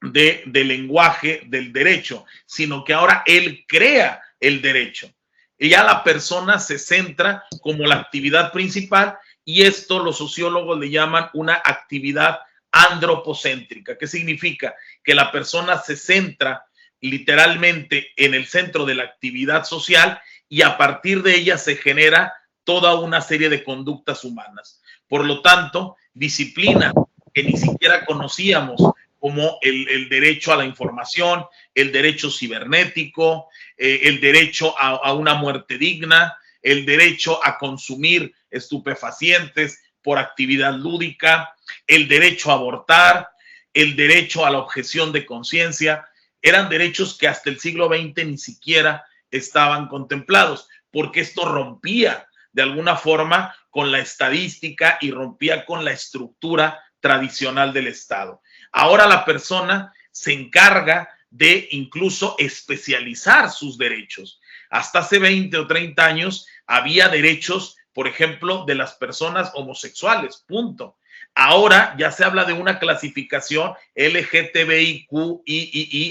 de, 0.00 0.42
lenguaje 0.46 1.42
del 1.46 1.72
derecho, 1.72 2.24
sino 2.46 2.84
que 2.84 2.94
ahora 2.94 3.22
él 3.26 3.64
crea 3.66 4.22
el 4.40 4.62
derecho. 4.62 5.12
Y 5.58 5.70
ya 5.70 5.82
la 5.82 6.04
persona 6.04 6.58
se 6.58 6.78
centra 6.78 7.44
como 7.60 7.84
la 7.84 7.96
actividad 7.96 8.52
principal 8.52 9.18
y 9.44 9.62
esto 9.62 10.02
los 10.02 10.18
sociólogos 10.18 10.78
le 10.78 10.90
llaman 10.90 11.30
una 11.34 11.54
actividad 11.54 12.38
andropocéntrica. 12.72 13.96
¿Qué 13.96 14.06
significa? 14.06 14.74
Que 15.02 15.14
la 15.14 15.32
persona 15.32 15.78
se 15.78 15.96
centra 15.96 16.64
literalmente 17.00 18.08
en 18.16 18.34
el 18.34 18.46
centro 18.46 18.84
de 18.84 18.94
la 18.94 19.04
actividad 19.04 19.64
social 19.64 20.20
y 20.48 20.62
a 20.62 20.76
partir 20.76 21.22
de 21.22 21.36
ella 21.36 21.58
se 21.58 21.76
genera 21.76 22.34
toda 22.64 22.94
una 22.96 23.20
serie 23.20 23.48
de 23.48 23.64
conductas 23.64 24.24
humanas. 24.24 24.82
Por 25.06 25.24
lo 25.24 25.40
tanto, 25.40 25.96
disciplina 26.12 26.92
que 27.32 27.42
ni 27.42 27.56
siquiera 27.56 28.04
conocíamos 28.04 28.80
como 29.18 29.58
el, 29.62 30.08
derecho 30.08 30.52
a 30.52 30.56
la 30.56 30.64
información, 30.64 31.44
el 31.74 31.92
derecho 31.92 32.30
cibernético, 32.30 33.48
eh, 33.76 34.00
el 34.04 34.20
derecho 34.20 34.78
a 34.78 35.12
una 35.12 35.34
muerte 35.34 35.76
digna, 35.76 36.36
el 36.62 36.84
derecho 36.84 37.44
a 37.44 37.58
consumir 37.58 38.32
estupefacientes 38.50 39.82
por 40.08 40.18
actividad 40.18 40.72
lúdica, 40.72 41.54
el 41.86 42.08
derecho 42.08 42.50
a 42.50 42.54
abortar, 42.54 43.28
el 43.74 43.94
derecho 43.94 44.46
a 44.46 44.50
la 44.50 44.56
objeción 44.56 45.12
de 45.12 45.26
conciencia, 45.26 46.08
eran 46.40 46.70
derechos 46.70 47.18
que 47.18 47.28
hasta 47.28 47.50
el 47.50 47.60
siglo 47.60 47.88
XX 47.88 48.24
ni 48.24 48.38
siquiera 48.38 49.04
estaban 49.30 49.86
contemplados, 49.86 50.66
porque 50.90 51.20
esto 51.20 51.44
rompía 51.44 52.26
de 52.52 52.62
alguna 52.62 52.96
forma 52.96 53.54
con 53.68 53.92
la 53.92 53.98
estadística 53.98 54.96
y 55.02 55.10
rompía 55.10 55.66
con 55.66 55.84
la 55.84 55.92
estructura 55.92 56.82
tradicional 57.00 57.74
del 57.74 57.88
Estado. 57.88 58.40
Ahora 58.72 59.06
la 59.06 59.26
persona 59.26 59.92
se 60.10 60.32
encarga 60.32 61.10
de 61.28 61.68
incluso 61.72 62.34
especializar 62.38 63.50
sus 63.50 63.76
derechos. 63.76 64.40
Hasta 64.70 65.00
hace 65.00 65.18
20 65.18 65.54
o 65.58 65.66
30 65.66 66.02
años 66.02 66.46
había 66.66 67.10
derechos, 67.10 67.76
por 67.98 68.06
ejemplo, 68.06 68.64
de 68.64 68.76
las 68.76 68.94
personas 68.94 69.50
homosexuales, 69.54 70.44
punto. 70.46 70.96
Ahora 71.34 71.96
ya 71.98 72.12
se 72.12 72.22
habla 72.22 72.44
de 72.44 72.52
una 72.52 72.78
clasificación 72.78 73.72
LGTBIQII 73.96 75.04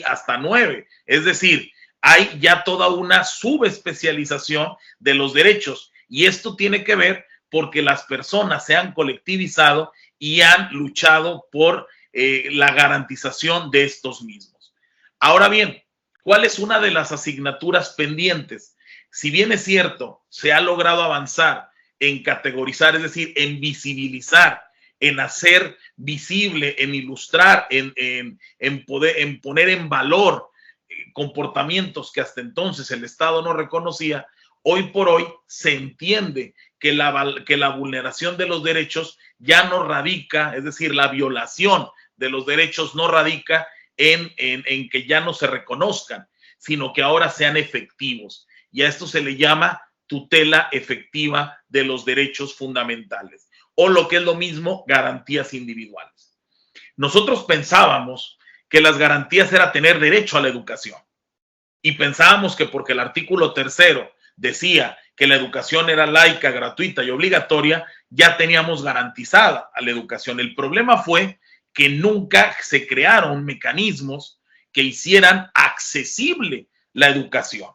hasta 0.06 0.36
9. 0.36 0.86
Es 1.06 1.24
decir, 1.24 1.72
hay 2.02 2.38
ya 2.42 2.66
toda 2.66 2.90
una 2.90 3.24
subespecialización 3.24 4.74
de 5.00 5.14
los 5.14 5.32
derechos. 5.34 5.94
Y 6.10 6.26
esto 6.26 6.58
tiene 6.58 6.84
que 6.84 6.98
ver 6.98 7.26
porque 7.50 7.82
las 7.82 8.04
personas 8.04 8.66
se 8.66 8.76
han 8.76 8.92
colectivizado 8.92 9.94
y 10.20 10.42
han 10.42 10.68
luchado 10.74 11.48
por 11.54 11.88
eh, 12.12 12.50
la 12.52 12.74
garantización 12.74 13.72
de 13.72 13.86
estos 13.86 14.24
mismos. 14.24 14.74
Ahora 15.22 15.48
bien, 15.48 15.82
¿cuál 16.22 16.44
es 16.44 16.60
una 16.60 16.82
de 16.82 16.92
las 16.92 17.14
asignaturas 17.14 17.92
pendientes? 17.92 18.76
Si 19.10 19.32
bien 19.32 19.54
es 19.54 19.64
cierto, 19.64 20.26
se 20.28 20.52
ha 20.52 20.60
logrado 20.60 21.02
avanzar 21.02 21.70
en 22.00 22.24
categorizar, 22.24 22.96
es 22.96 23.04
decir, 23.04 23.34
en 23.36 23.60
visibilizar, 23.60 24.64
en 25.00 25.20
hacer 25.20 25.78
visible, 25.96 26.76
en 26.80 26.96
ilustrar, 26.96 27.68
en, 27.70 27.94
en, 28.60 28.86
poder, 28.86 29.20
en 29.20 29.42
poner 29.42 29.70
en 29.70 29.90
valor 29.90 30.50
eh, 30.90 30.96
comportamientos 31.14 32.12
que 32.12 32.22
hasta 32.22 32.42
entonces 32.42 32.90
el 32.92 33.04
Estado 33.04 33.42
no 33.42 33.54
reconocía, 33.54 34.28
hoy 34.64 34.84
por 34.84 35.10
hoy 35.10 35.26
se 35.48 35.76
entiende 35.76 36.54
que 36.80 36.94
la, 36.94 37.36
que 37.46 37.58
la 37.58 37.70
vulneración 37.70 38.38
de 38.38 38.48
los 38.48 38.64
derechos 38.64 39.18
ya 39.40 39.66
no 39.66 39.84
radica, 39.84 40.56
es 40.56 40.64
decir, 40.64 40.94
la 40.94 41.08
violación 41.08 41.88
de 42.18 42.30
los 42.30 42.46
derechos 42.46 42.96
no 42.96 43.08
radica 43.08 43.68
en, 43.96 44.90
que 44.90 45.06
ya 45.08 45.22
no 45.22 45.34
se 45.34 45.48
reconozcan, 45.48 46.28
sino 46.58 46.94
que 46.94 47.02
ahora 47.02 47.30
sean 47.30 47.58
efectivos. 47.58 48.48
Y 48.72 48.82
a 48.84 48.90
esto 48.90 49.08
se 49.08 49.22
le 49.22 49.38
llama 49.38 49.82
tutela 50.08 50.70
efectiva 50.72 51.60
de 51.68 51.84
los 51.84 52.06
derechos 52.06 52.56
fundamentales 52.56 53.50
o 53.76 53.90
lo 53.90 54.08
que 54.08 54.18
es 54.18 54.24
lo 54.24 54.34
mismo, 54.34 54.84
garantías 54.88 55.54
individuales. 55.54 56.36
Nosotros 56.96 57.44
pensábamos 57.44 58.40
que 58.68 58.82
las 58.82 58.98
garantías 58.98 59.54
era 59.54 59.72
tener 59.72 60.00
derecho 60.00 60.38
a 60.38 60.42
la 60.42 60.48
educación 60.48 61.00
y 61.82 61.92
pensábamos 61.94 62.56
que 62.56 62.66
porque 62.66 62.94
el 62.94 63.00
artículo 63.00 63.54
tercero 63.54 64.12
decía 64.36 64.98
que 65.16 65.28
la 65.28 65.36
educación 65.36 65.90
era 65.90 66.08
laica, 66.08 66.52
gratuita 66.52 67.04
y 67.04 67.12
obligatoria, 67.12 67.86
ya 68.10 68.38
teníamos 68.38 68.84
garantizada 68.84 69.70
a 69.74 69.82
la 69.82 69.92
educación. 69.92 70.40
El 70.40 70.56
problema 70.56 71.04
fue 71.04 71.40
que 71.74 71.90
nunca 71.90 72.56
se 72.62 72.88
crearon 72.88 73.46
mecanismos 73.46 74.42
que 74.72 74.82
hicieran 74.82 75.52
accesible 75.54 76.68
la 76.94 77.08
educación. 77.10 77.70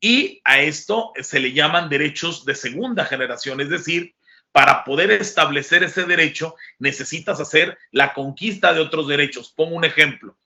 Y 0.00 0.40
a 0.44 0.60
esto 0.60 1.12
se 1.20 1.40
le 1.40 1.52
llaman 1.52 1.88
derechos 1.90 2.44
de 2.44 2.54
segunda 2.54 3.04
generación, 3.04 3.60
es 3.60 3.68
decir, 3.68 4.14
para 4.52 4.82
poder 4.84 5.12
establecer 5.12 5.84
ese 5.84 6.04
derecho 6.04 6.56
necesitas 6.78 7.38
hacer 7.38 7.78
la 7.92 8.14
conquista 8.14 8.72
de 8.72 8.80
otros 8.80 9.06
derechos. 9.06 9.52
Pongo 9.54 9.76
un 9.76 9.84
ejemplo. 9.84 10.36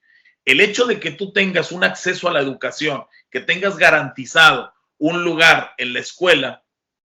El 0.45 0.61
hecho 0.61 0.85
de 0.85 1.01
que 1.01 1.11
tú 1.11 1.33
tengas 1.33 1.73
un 1.73 1.85
acceso 1.85 2.29
a 2.29 2.33
la 2.33 2.41
educación, 2.41 3.05
que 3.31 3.41
tengas 3.41 3.79
garantizado 3.79 4.75
un 4.99 5.25
lugar 5.25 5.73
en 5.79 5.95
la 5.95 6.01
escuela, 6.01 6.63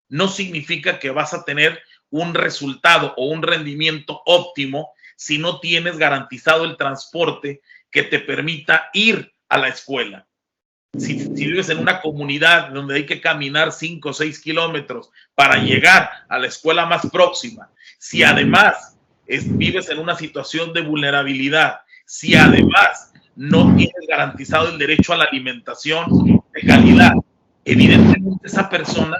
no 0.08 0.28
significa 0.28 0.98
que 0.98 1.10
vas 1.10 1.34
a 1.34 1.44
tener 1.44 1.80
un 2.10 2.34
resultado 2.34 3.14
o 3.16 3.26
un 3.26 3.42
rendimiento 3.42 4.22
óptimo 4.24 4.92
si 5.16 5.38
no 5.38 5.60
tienes 5.60 5.98
garantizado 5.98 6.64
el 6.64 6.76
transporte 6.76 7.60
que 7.90 8.02
te 8.02 8.18
permita 8.18 8.90
ir 8.92 9.32
a 9.48 9.58
la 9.58 9.68
escuela. 9.68 10.26
Si, 10.96 11.28
vives 11.28 11.68
en 11.68 11.78
una 11.78 12.00
comunidad 12.00 12.70
donde 12.70 12.96
hay 12.96 13.06
que 13.06 13.20
caminar 13.20 13.72
5 13.72 14.08
o 14.08 14.12
6 14.14 14.40
kilómetros 14.40 15.10
para 15.34 15.56
llegar 15.62 16.08
a 16.28 16.38
la 16.38 16.46
escuela 16.46 16.86
más 16.86 17.06
próxima, 17.10 17.70
si 17.98 18.22
además 18.22 18.96
vives 19.26 19.90
en 19.90 19.98
una 19.98 20.16
situación 20.16 20.72
de 20.72 20.80
vulnerabilidad, 20.80 21.80
si 22.06 22.34
además 22.34 23.12
no 23.36 23.74
tienes 23.76 24.06
garantizado 24.08 24.70
el 24.70 24.78
derecho 24.78 25.12
a 25.12 25.18
la 25.18 25.24
alimentación 25.24 26.42
de 26.54 26.60
calidad, 26.66 27.12
evidentemente 27.66 28.46
esa 28.46 28.70
persona 28.70 29.18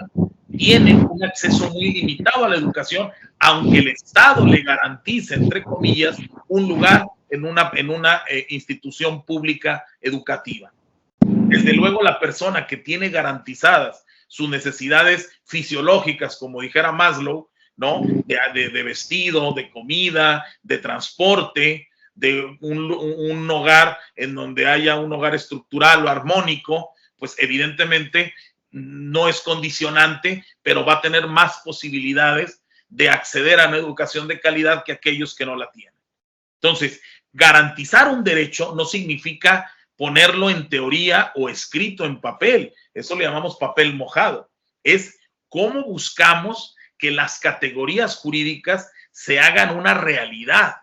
tiene 0.57 0.95
un 0.95 1.23
acceso 1.23 1.69
muy 1.69 1.93
limitado 1.93 2.45
a 2.45 2.49
la 2.49 2.55
educación, 2.55 3.11
aunque 3.37 3.77
el 3.77 3.89
Estado 3.89 4.43
le 4.43 4.63
garantice, 4.63 5.35
entre 5.35 5.63
comillas, 5.63 6.17
un 6.47 6.67
lugar 6.67 7.05
en 7.29 7.45
una, 7.45 7.71
en 7.75 7.91
una 7.91 8.23
eh, 8.27 8.47
institución 8.49 9.23
pública 9.23 9.85
educativa. 10.01 10.73
Desde 11.59 11.73
luego, 11.73 12.01
la 12.01 12.19
persona 12.19 12.65
que 12.65 12.77
tiene 12.77 13.09
garantizadas 13.09 14.05
sus 14.27 14.49
necesidades 14.49 15.29
fisiológicas, 15.43 16.37
como 16.37 16.61
dijera 16.61 16.93
Maslow, 16.93 17.49
¿no? 17.75 18.01
De, 18.25 18.83
vestido, 18.83 19.51
de 19.53 19.69
comida, 19.69 20.45
de 20.63 20.77
transporte, 20.77 21.89
de 22.13 22.57
un, 22.61 22.91
un, 22.91 23.49
hogar 23.49 23.97
en 24.15 24.35
donde 24.35 24.67
haya 24.67 24.97
un 24.97 25.11
hogar 25.11 25.35
estructural 25.35 26.05
o 26.05 26.09
armónico, 26.09 26.91
pues 27.17 27.35
evidentemente 27.39 28.33
no 28.71 29.27
es 29.27 29.41
condicionante, 29.41 30.45
pero 30.61 30.85
va 30.85 30.95
a 30.95 31.01
tener 31.01 31.27
más 31.27 31.61
posibilidades 31.65 32.61
de 32.87 33.09
acceder 33.09 33.59
a 33.59 33.67
una 33.67 33.77
educación 33.77 34.27
de 34.27 34.39
calidad 34.39 34.83
que 34.83 34.91
aquellos 34.91 35.35
que 35.35 35.45
no 35.45 35.55
la 35.55 35.71
tienen. 35.71 35.99
Entonces, 36.55 37.01
garantizar 37.33 38.07
un 38.09 38.23
derecho 38.23 38.73
no 38.75 38.85
significa 38.85 39.71
ponerlo 39.99 40.49
en 40.49 40.69
teoría 40.69 41.33
o 41.35 41.49
escrito 41.49 42.05
en 42.05 42.21
papel. 42.21 42.73
Eso 42.93 43.17
le 43.17 43.25
llamamos 43.25 43.57
papel 43.57 43.93
mojado. 43.93 44.49
Es 44.81 45.19
cómo 45.49 45.83
buscamos 45.83 46.77
que 46.97 47.11
las 47.11 47.37
categorías 47.37 48.15
jurídicas 48.15 48.89
se 49.11 49.41
hagan 49.41 49.75
una 49.75 49.93
realidad. 49.93 50.75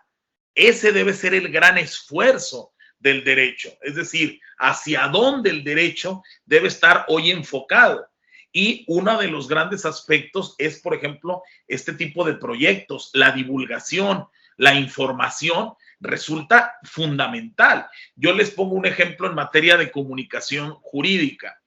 Ese 0.53 0.91
debe 0.91 1.15
ser 1.15 1.33
el 1.33 1.49
gran 1.49 1.79
esfuerzo 1.79 2.73
del 2.99 3.23
derecho, 3.23 3.71
es 3.81 3.95
decir, 3.95 4.39
hacia 4.59 5.07
dónde 5.07 5.49
el 5.49 5.63
derecho 5.63 6.21
debe 6.45 6.67
estar 6.67 7.05
hoy 7.07 7.31
enfocado. 7.31 8.07
Y 8.51 8.85
uno 8.87 9.17
de 9.17 9.29
los 9.29 9.47
grandes 9.47 9.83
aspectos 9.85 10.53
es, 10.59 10.79
por 10.79 10.93
ejemplo, 10.93 11.41
este 11.67 11.93
tipo 11.93 12.23
de 12.23 12.35
proyectos, 12.35 13.09
la 13.13 13.31
divulgación, 13.31 14.27
la 14.57 14.75
información 14.75 15.73
resulta 15.99 16.77
fundamental. 16.83 17.87
Yo 18.15 18.33
les 18.33 18.51
pongo 18.51 18.75
un 18.75 18.85
ejemplo 18.85 19.27
en 19.27 19.35
materia 19.35 19.77
de 19.77 19.91
comunicación 19.91 20.75
jurídica. 20.81 21.59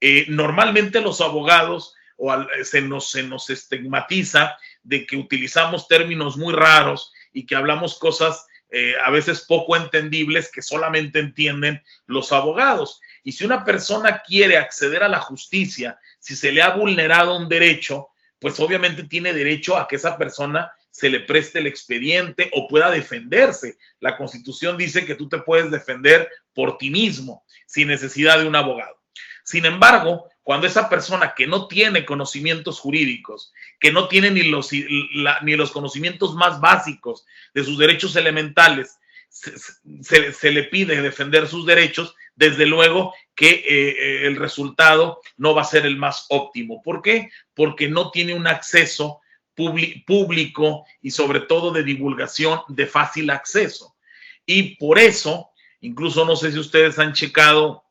Eh, 0.00 0.26
normalmente 0.28 1.00
los 1.00 1.20
abogados 1.20 1.94
o 2.16 2.34
se, 2.64 2.80
nos, 2.80 3.10
se 3.10 3.22
nos 3.22 3.50
estigmatiza 3.50 4.56
de 4.82 5.06
que 5.06 5.16
utilizamos 5.16 5.86
términos 5.88 6.36
muy 6.36 6.54
raros 6.54 7.12
y 7.32 7.44
que 7.44 7.56
hablamos 7.56 7.98
cosas 7.98 8.46
eh, 8.70 8.94
a 9.04 9.10
veces 9.10 9.42
poco 9.42 9.76
entendibles 9.76 10.50
que 10.50 10.62
solamente 10.62 11.18
entienden 11.18 11.82
los 12.06 12.32
abogados. 12.32 13.00
Y 13.22 13.32
si 13.32 13.44
una 13.44 13.64
persona 13.64 14.22
quiere 14.22 14.56
acceder 14.56 15.02
a 15.02 15.08
la 15.08 15.20
justicia, 15.20 15.98
si 16.18 16.34
se 16.34 16.52
le 16.52 16.62
ha 16.62 16.70
vulnerado 16.70 17.36
un 17.36 17.48
derecho, 17.48 18.08
pues 18.38 18.58
obviamente 18.60 19.04
tiene 19.04 19.32
derecho 19.32 19.76
a 19.76 19.86
que 19.86 19.96
esa 19.96 20.16
persona 20.16 20.72
se 20.96 21.10
le 21.10 21.20
preste 21.20 21.58
el 21.58 21.66
expediente 21.66 22.50
o 22.54 22.66
pueda 22.66 22.90
defenderse. 22.90 23.76
La 24.00 24.16
constitución 24.16 24.78
dice 24.78 25.04
que 25.04 25.14
tú 25.14 25.28
te 25.28 25.36
puedes 25.40 25.70
defender 25.70 26.26
por 26.54 26.78
ti 26.78 26.88
mismo 26.88 27.44
sin 27.66 27.88
necesidad 27.88 28.38
de 28.38 28.48
un 28.48 28.56
abogado. 28.56 28.96
Sin 29.44 29.66
embargo, 29.66 30.30
cuando 30.42 30.66
esa 30.66 30.88
persona 30.88 31.34
que 31.36 31.46
no 31.46 31.68
tiene 31.68 32.06
conocimientos 32.06 32.80
jurídicos, 32.80 33.52
que 33.78 33.92
no 33.92 34.08
tiene 34.08 34.30
ni 34.30 34.44
los, 34.44 34.70
ni 34.72 35.54
los 35.54 35.70
conocimientos 35.70 36.34
más 36.34 36.62
básicos 36.62 37.26
de 37.52 37.62
sus 37.62 37.76
derechos 37.76 38.16
elementales, 38.16 38.96
se, 39.28 40.50
le 40.50 40.62
pide 40.62 41.02
defender 41.02 41.46
sus 41.46 41.66
derechos, 41.66 42.14
desde 42.34 42.64
luego 42.64 43.12
que 43.34 43.50
eh, 43.50 43.64
eh, 43.68 44.26
el 44.26 44.36
resultado 44.36 45.20
no 45.36 45.54
va 45.54 45.60
a 45.60 45.66
ser 45.66 45.84
el 45.84 45.98
más 45.98 46.24
óptimo. 46.30 46.80
¿Por 46.82 47.02
qué? 47.02 47.28
Porque 47.52 47.86
no 47.86 48.10
tiene 48.10 48.32
un 48.32 48.46
acceso 48.46 49.20
público 49.56 50.86
y 51.02 51.10
sobre 51.10 51.40
todo 51.40 51.72
de 51.72 51.82
divulgación 51.82 52.60
de 52.68 52.86
fácil 52.86 53.30
acceso. 53.30 53.96
Y 54.44 54.76
por 54.76 54.98
eso, 54.98 55.50
incluso 55.80 56.24
no 56.24 56.36
sé 56.36 56.52
si 56.52 56.58
ustedes 56.58 56.98
han 56.98 57.12
checado 57.12 57.84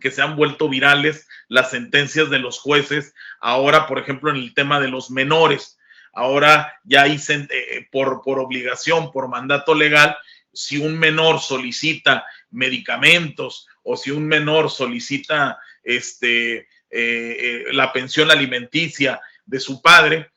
que 0.00 0.10
se 0.10 0.22
han 0.22 0.36
vuelto 0.36 0.68
virales 0.68 1.28
las 1.48 1.70
sentencias 1.70 2.30
de 2.30 2.38
los 2.38 2.58
jueces, 2.60 3.14
ahora, 3.40 3.86
por 3.86 3.98
ejemplo, 3.98 4.30
en 4.30 4.36
el 4.36 4.54
tema 4.54 4.80
de 4.80 4.88
los 4.88 5.10
menores. 5.10 5.78
Ahora 6.14 6.72
ya 6.84 7.04
dicen 7.04 7.48
eh, 7.50 7.88
por, 7.90 8.22
por 8.22 8.38
obligación, 8.38 9.10
por 9.10 9.28
mandato 9.28 9.74
legal, 9.74 10.16
si 10.52 10.78
un 10.78 10.98
menor 10.98 11.40
solicita 11.40 12.24
medicamentos 12.50 13.66
o 13.82 13.96
si 13.96 14.10
un 14.10 14.26
menor 14.26 14.70
solicita 14.70 15.58
este, 15.82 16.56
eh, 16.58 16.66
eh, 16.90 17.64
la 17.72 17.92
pensión 17.92 18.30
alimenticia 18.30 19.20
de 19.46 19.60
su 19.60 19.80
padre 19.80 20.31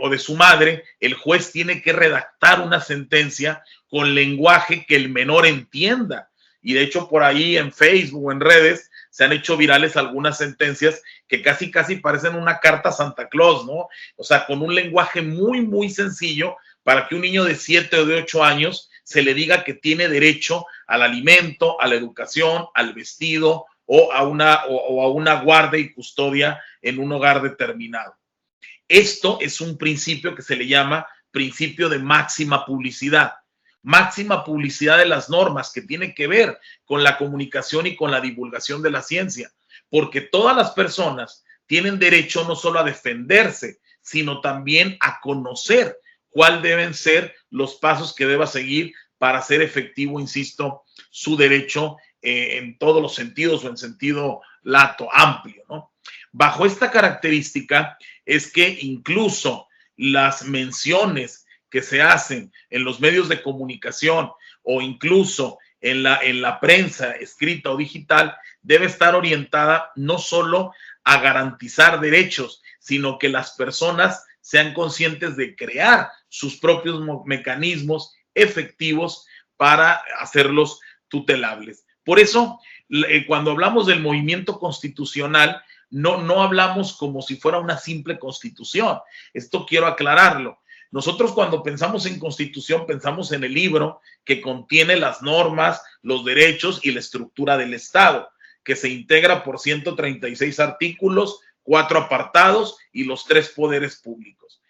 o 0.00 0.10
de 0.10 0.18
su 0.18 0.36
madre, 0.36 0.84
el 1.00 1.14
juez 1.14 1.50
tiene 1.50 1.80
que 1.80 1.92
redactar 1.92 2.60
una 2.60 2.80
sentencia 2.80 3.62
con 3.88 4.14
lenguaje 4.14 4.84
que 4.86 4.96
el 4.96 5.08
menor 5.08 5.46
entienda 5.46 6.30
y 6.66 6.74
de 6.74 6.82
hecho 6.82 7.08
por 7.08 7.22
ahí 7.22 7.56
en 7.56 7.72
Facebook 7.72 8.26
o 8.26 8.32
en 8.32 8.40
redes 8.40 8.90
se 9.10 9.22
han 9.22 9.30
hecho 9.30 9.56
virales 9.56 9.96
algunas 9.96 10.38
sentencias 10.38 11.00
que 11.28 11.40
casi, 11.40 11.70
casi 11.70 11.94
parecen 11.94 12.34
una 12.34 12.58
carta 12.58 12.90
Santa 12.90 13.28
Claus, 13.28 13.64
¿no? 13.64 13.86
O 14.16 14.24
sea, 14.24 14.46
con 14.46 14.60
un 14.60 14.74
lenguaje 14.74 15.22
muy, 15.22 15.62
muy 15.62 15.90
sencillo 15.90 16.56
para 16.82 17.06
que 17.06 17.14
un 17.14 17.20
niño 17.20 17.44
de 17.44 17.54
7 17.54 17.96
o 17.98 18.04
de 18.04 18.16
8 18.16 18.42
años 18.42 18.90
se 19.04 19.22
le 19.22 19.32
diga 19.32 19.62
que 19.62 19.74
tiene 19.74 20.08
derecho 20.08 20.66
al 20.88 21.02
alimento, 21.02 21.80
a 21.80 21.86
la 21.86 21.94
educación, 21.94 22.66
al 22.74 22.94
vestido 22.94 23.66
o 23.84 24.12
a 24.12 24.24
una, 24.24 24.64
o, 24.66 25.04
a 25.04 25.08
una 25.08 25.42
guardia 25.42 25.78
y 25.78 25.92
custodia 25.92 26.60
en 26.82 26.98
un 26.98 27.12
hogar 27.12 27.42
determinado. 27.42 28.16
Esto 28.88 29.38
es 29.40 29.60
un 29.60 29.76
principio 29.76 30.34
que 30.34 30.42
se 30.42 30.56
le 30.56 30.66
llama 30.66 31.06
principio 31.30 31.88
de 31.88 31.98
máxima 31.98 32.64
publicidad 32.64 33.32
máxima 33.86 34.42
publicidad 34.42 34.98
de 34.98 35.06
las 35.06 35.30
normas 35.30 35.70
que 35.72 35.80
tiene 35.80 36.12
que 36.12 36.26
ver 36.26 36.58
con 36.84 37.04
la 37.04 37.16
comunicación 37.16 37.86
y 37.86 37.94
con 37.94 38.10
la 38.10 38.20
divulgación 38.20 38.82
de 38.82 38.90
la 38.90 39.00
ciencia, 39.00 39.52
porque 39.88 40.22
todas 40.22 40.56
las 40.56 40.72
personas 40.72 41.44
tienen 41.66 42.00
derecho 42.00 42.44
no 42.48 42.56
solo 42.56 42.80
a 42.80 42.82
defenderse, 42.82 43.78
sino 44.02 44.40
también 44.40 44.96
a 44.98 45.20
conocer 45.20 46.00
cuáles 46.30 46.62
deben 46.62 46.94
ser 46.94 47.36
los 47.48 47.76
pasos 47.76 48.12
que 48.12 48.26
deba 48.26 48.48
seguir 48.48 48.92
para 49.18 49.38
hacer 49.38 49.62
efectivo, 49.62 50.18
insisto, 50.18 50.82
su 51.10 51.36
derecho 51.36 51.96
eh, 52.22 52.58
en 52.58 52.78
todos 52.78 53.00
los 53.00 53.14
sentidos 53.14 53.64
o 53.64 53.68
en 53.68 53.76
sentido 53.76 54.40
lato, 54.62 55.08
amplio. 55.12 55.62
¿no? 55.68 55.92
Bajo 56.32 56.66
esta 56.66 56.90
característica 56.90 57.96
es 58.24 58.52
que 58.52 58.78
incluso 58.80 59.68
las 59.96 60.44
menciones 60.44 61.46
que 61.70 61.82
se 61.82 62.02
hacen 62.02 62.52
en 62.70 62.84
los 62.84 63.00
medios 63.00 63.28
de 63.28 63.42
comunicación 63.42 64.30
o 64.62 64.82
incluso 64.82 65.58
en 65.80 66.02
la, 66.02 66.18
en 66.22 66.42
la 66.42 66.60
prensa 66.60 67.12
escrita 67.12 67.70
o 67.70 67.76
digital 67.76 68.36
debe 68.62 68.86
estar 68.86 69.14
orientada 69.14 69.92
no 69.94 70.18
solo 70.18 70.72
a 71.04 71.20
garantizar 71.20 72.00
derechos, 72.00 72.62
sino 72.78 73.18
que 73.18 73.28
las 73.28 73.52
personas 73.52 74.24
sean 74.40 74.74
conscientes 74.74 75.36
de 75.36 75.56
crear 75.56 76.10
sus 76.28 76.56
propios 76.56 77.00
mecanismos 77.24 78.14
efectivos 78.34 79.26
para 79.56 80.02
hacerlos 80.20 80.80
tutelables. 81.08 81.84
Por 82.04 82.20
eso, 82.20 82.60
cuando 83.26 83.50
hablamos 83.50 83.86
del 83.86 84.00
movimiento 84.00 84.58
constitucional, 84.58 85.62
no, 85.90 86.22
no 86.22 86.42
hablamos 86.42 86.96
como 86.96 87.22
si 87.22 87.36
fuera 87.36 87.58
una 87.58 87.78
simple 87.78 88.18
constitución. 88.18 88.98
Esto 89.32 89.66
quiero 89.66 89.86
aclararlo. 89.86 90.58
Nosotros 90.90 91.32
cuando 91.32 91.62
pensamos 91.62 92.06
en 92.06 92.18
constitución 92.18 92.86
pensamos 92.86 93.32
en 93.32 93.44
el 93.44 93.52
libro 93.52 94.00
que 94.24 94.40
contiene 94.40 94.96
las 94.96 95.22
normas, 95.22 95.82
los 96.02 96.24
derechos 96.24 96.80
y 96.82 96.92
la 96.92 97.00
estructura 97.00 97.56
del 97.56 97.74
Estado, 97.74 98.28
que 98.64 98.76
se 98.76 98.88
integra 98.88 99.44
por 99.44 99.58
136 99.58 100.60
artículos, 100.60 101.40
cuatro 101.62 101.98
apartados 101.98 102.78
y 102.92 103.04
los 103.04 103.24
tres 103.24 103.48
poderes 103.50 103.96
públicos. 103.96 104.62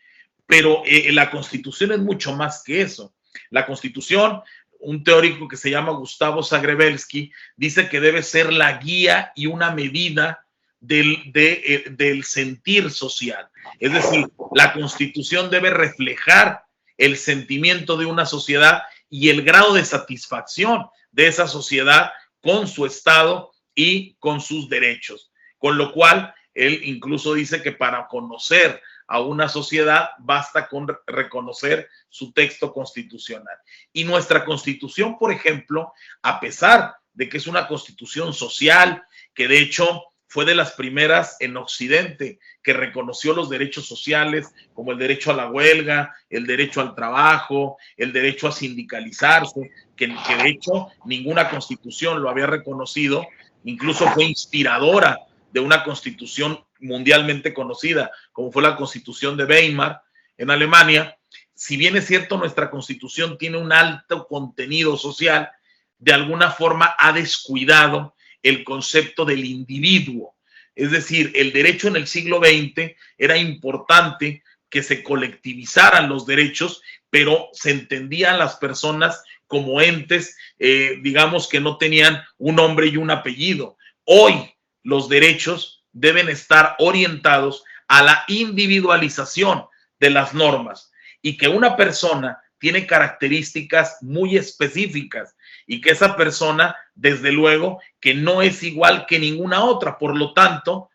Pero 0.46 0.83
eh, 0.87 1.12
la 1.12 1.31
constitución 1.31 1.92
es 1.92 1.98
mucho 1.98 2.35
más 2.35 2.62
que 2.62 2.81
eso. 2.81 3.14
La 3.50 3.66
constitución, 3.66 4.42
un 4.81 5.05
teórico 5.05 5.48
que 5.48 5.57
se 5.57 5.70
llama 5.70 5.92
Gustavo 5.92 6.42
Zagrebelsky, 6.42 7.33
dice 7.57 7.88
que 7.88 8.00
debe 8.00 8.22
ser 8.22 8.52
la 8.52 8.79
guía 8.79 9.33
y 9.35 9.46
una 9.46 9.70
medida 9.72 10.46
del, 10.87 11.33
eh, 11.35 11.85
del 11.90 12.25
sentir 12.25 12.90
social. 12.90 13.49
Es 13.79 13.92
decir, 13.92 14.27
la 14.55 14.72
constitución 14.72 15.51
debe 15.51 15.70
reflejar 15.70 16.64
el 16.96 17.16
sentimiento 17.16 17.96
de 17.96 18.07
una 18.07 18.27
sociedad 18.27 18.83
y 19.11 19.29
el 19.29 19.42
grado 19.42 19.75
de 19.75 19.85
satisfacción 19.85 20.87
de 21.11 21.27
esa 21.27 21.49
sociedad 21.49 22.11
con 22.40 22.68
su 22.68 22.87
Estado 22.87 23.53
y 23.75 24.14
con 24.14 24.40
sus 24.40 24.68
derechos. 24.68 25.33
Con 25.59 25.77
lo 25.77 25.92
cual, 25.92 26.35
él 26.55 26.81
incluso 26.85 27.35
dice 27.35 27.62
que 27.62 27.72
para 27.72 28.07
conocer 28.07 28.81
a 29.09 29.20
una 29.20 29.49
sociedad 29.49 30.11
basta 30.18 30.68
con 30.68 30.88
reconocer 31.07 31.88
su 32.09 32.33
texto 32.33 32.72
constitucional. 32.72 33.57
Y 33.92 34.05
nuestra 34.05 34.44
constitución, 34.44 35.18
por 35.18 35.33
ejemplo, 35.33 35.92
a 36.22 36.40
pesar 36.40 36.96
de 37.12 37.29
que 37.29 37.37
es 37.37 37.46
una 37.46 37.68
constitución 37.68 38.33
social, 38.33 39.03
que 39.35 39.49
de 39.49 39.59
hecho 39.59 40.05
fue 40.37 40.44
de 40.44 40.55
las 40.55 40.72
primeras 40.72 41.38
en 41.40 41.57
Occidente 41.57 42.38
que 42.62 42.75
reconoció 42.75 43.33
los 43.33 43.49
derechos 43.49 43.87
sociales 43.87 44.53
como 44.75 44.92
el 44.92 44.99
derecho 44.99 45.31
a 45.31 45.35
la 45.35 45.49
huelga, 45.49 46.14
el 46.29 46.46
derecho 46.46 46.83
al 46.83 46.94
trabajo, 46.94 47.79
el 47.96 48.12
derecho 48.12 48.46
a 48.46 48.53
sindicalizarse, 48.53 49.70
que, 49.96 50.09
de 50.09 50.46
hecho 50.46 50.88
ninguna 51.07 51.49
constitución 51.49 52.22
lo 52.22 52.29
había 52.29 52.46
reconocido, 52.46 53.27
incluso 53.64 54.11
fue 54.11 54.27
inspiradora 54.27 55.20
de 55.55 55.61
una 55.61 55.83
constitución 55.83 56.62
mundialmente 56.81 57.55
conocida, 57.55 58.11
como 58.31 58.53
fue 58.53 58.62
la 58.62 58.77
constitución 58.77 59.38
de 59.38 59.46
Weimar 59.46 60.03
en 60.37 60.51
Alemania. 60.51 61.16
Si 61.55 61.79
bien 61.79 61.96
es 61.96 62.07
cierto, 62.07 62.37
nuestra 62.37 62.68
constitución 62.68 63.38
tiene 63.38 63.57
un 63.57 63.72
alto 63.72 64.27
contenido 64.27 64.99
social, 64.99 65.51
de 65.99 66.12
alguna 66.12 66.51
forma 66.51 66.94
ha 66.99 67.14
descuidado 67.14 68.15
el 68.49 68.65
concepto 68.65 69.25
del 69.25 69.45
individuo. 69.45 70.37
Es 70.75 70.91
decir, 70.91 71.33
el 71.35 71.53
derecho 71.53 71.89
en 71.89 71.97
el 71.97 72.07
siglo 72.07 72.39
XX 72.39 72.93
era 73.19 73.37
importante 73.37 74.43
que 74.69 74.83
se 74.83 75.03
colectivizaran 75.03 76.09
los 76.09 76.27
derechos, 76.27 76.83
pero 77.09 77.49
se 77.53 77.71
entendían 77.71 78.39
las 78.39 78.57
personas 78.57 79.23
como 79.47 79.81
entes, 79.81 80.37
eh, 80.59 80.99
digamos, 81.03 81.49
que 81.49 81.61
no 81.61 81.79
tenían 81.79 82.23
un 82.39 82.57
nombre 82.57 82.89
y 82.89 82.97
un 82.97 83.11
apellido. 83.11 83.79
Hoy 84.05 84.35
los 84.83 85.09
derechos 85.09 85.85
deben 85.93 86.29
estar 86.29 86.77
orientados 86.79 87.65
a 87.89 88.03
la 88.03 88.25
individualización 88.29 89.65
de 89.99 90.11
las 90.11 90.35
normas 90.35 90.93
y 91.23 91.37
que 91.37 91.49
una 91.49 91.77
persona 91.77 92.39
tiene 92.66 92.85
características 92.85 93.98
muy 94.00 94.37
específicas 94.37 95.37
y 95.68 95.81
que 95.81 95.90
esa 95.90 96.16
persona, 96.16 96.74
desde 96.96 97.31
luego, 97.31 97.81
que 98.00 98.12
no 98.12 98.42
es 98.42 98.64
igual 98.64 99.07
que 99.07 99.20
ninguna 99.20 99.64
otra. 99.64 99.98
Por 99.98 100.16
lo 100.16 100.33
tanto, 100.33 100.90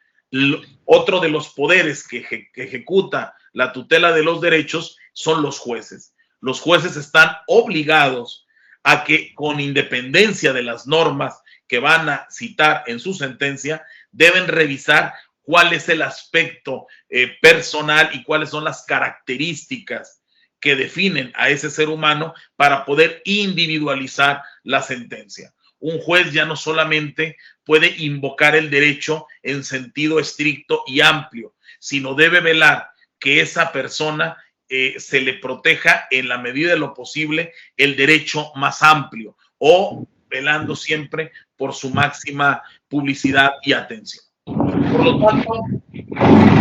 otro 0.84 1.22
de 1.22 1.30
los 1.30 1.54
poderes 1.54 2.06
que, 2.06 2.50
ejecuta 2.56 3.36
la 3.54 3.72
tutela 3.72 4.12
de 4.12 4.22
los 4.22 4.42
derechos 4.42 4.98
son 5.14 5.42
los 5.42 5.60
jueces. 5.60 6.14
Los 6.42 6.60
jueces 6.60 6.98
están 6.98 7.38
obligados 7.48 8.46
a 8.84 9.06
que 9.06 9.34
con 9.34 9.62
independencia 9.62 10.52
de 10.52 10.64
las 10.64 10.88
normas 10.88 11.42
que 11.70 11.80
van 11.80 12.10
a 12.10 12.28
citar 12.30 12.84
en 12.88 13.00
su 13.00 13.14
sentencia, 13.14 13.86
deben 14.12 14.50
revisar 14.50 15.14
cuál 15.42 15.72
es 15.72 15.88
el 15.88 16.02
aspecto 16.02 16.88
eh, 17.08 17.38
personal 17.42 18.10
y 18.12 18.24
cuáles 18.24 18.50
son 18.50 18.66
las 18.66 18.84
características 18.84 20.21
que 20.62 20.76
definen 20.76 21.34
a 21.36 21.50
ese 21.50 21.70
ser 21.70 21.90
humano 21.90 22.34
para 22.56 22.86
poder 22.86 23.22
individualizar 23.26 24.44
la 24.64 24.82
sentencia. 24.82 25.54
Un 25.80 25.98
juez 26.00 26.32
ya 26.32 26.46
no 26.46 26.56
solamente 26.56 27.38
puede 27.66 27.96
invocar 27.98 28.56
el 28.56 28.70
derecho 28.70 29.26
en 29.42 29.64
sentido 29.64 30.20
estricto 30.20 30.84
y 30.86 31.02
amplio, 31.02 31.56
sino 31.80 32.14
debe 32.14 32.40
velar 32.40 32.92
que 33.20 33.42
esa 33.42 33.72
persona 33.72 34.38
eh, 34.70 34.96
se 35.00 35.20
le 35.20 35.34
proteja 35.34 36.08
en 36.12 36.30
la 36.30 36.38
medida 36.38 36.72
de 36.72 36.80
lo 36.80 36.94
posible 36.94 37.52
el 37.76 37.98
derecho 37.98 38.52
más 38.56 38.82
amplio 38.84 39.36
o 39.58 40.08
velando 40.30 40.76
siempre 40.76 41.32
por 41.58 41.74
su 41.74 41.90
máxima 41.90 42.62
publicidad 42.88 43.52
y 43.64 43.74
atención. 43.74 44.24
Por 44.46 45.04
lo 45.04 45.20
tanto, 45.20 45.62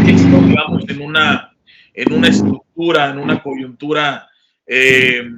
esto, 0.07 0.41
digamos, 0.43 0.89
en 0.89 1.01
una, 1.01 1.57
en 1.95 2.13
una 2.13 2.29
estructura, 2.29 2.70
en 2.77 3.19
una 3.19 3.43
coyuntura 3.43 4.29
eh, 4.67 5.29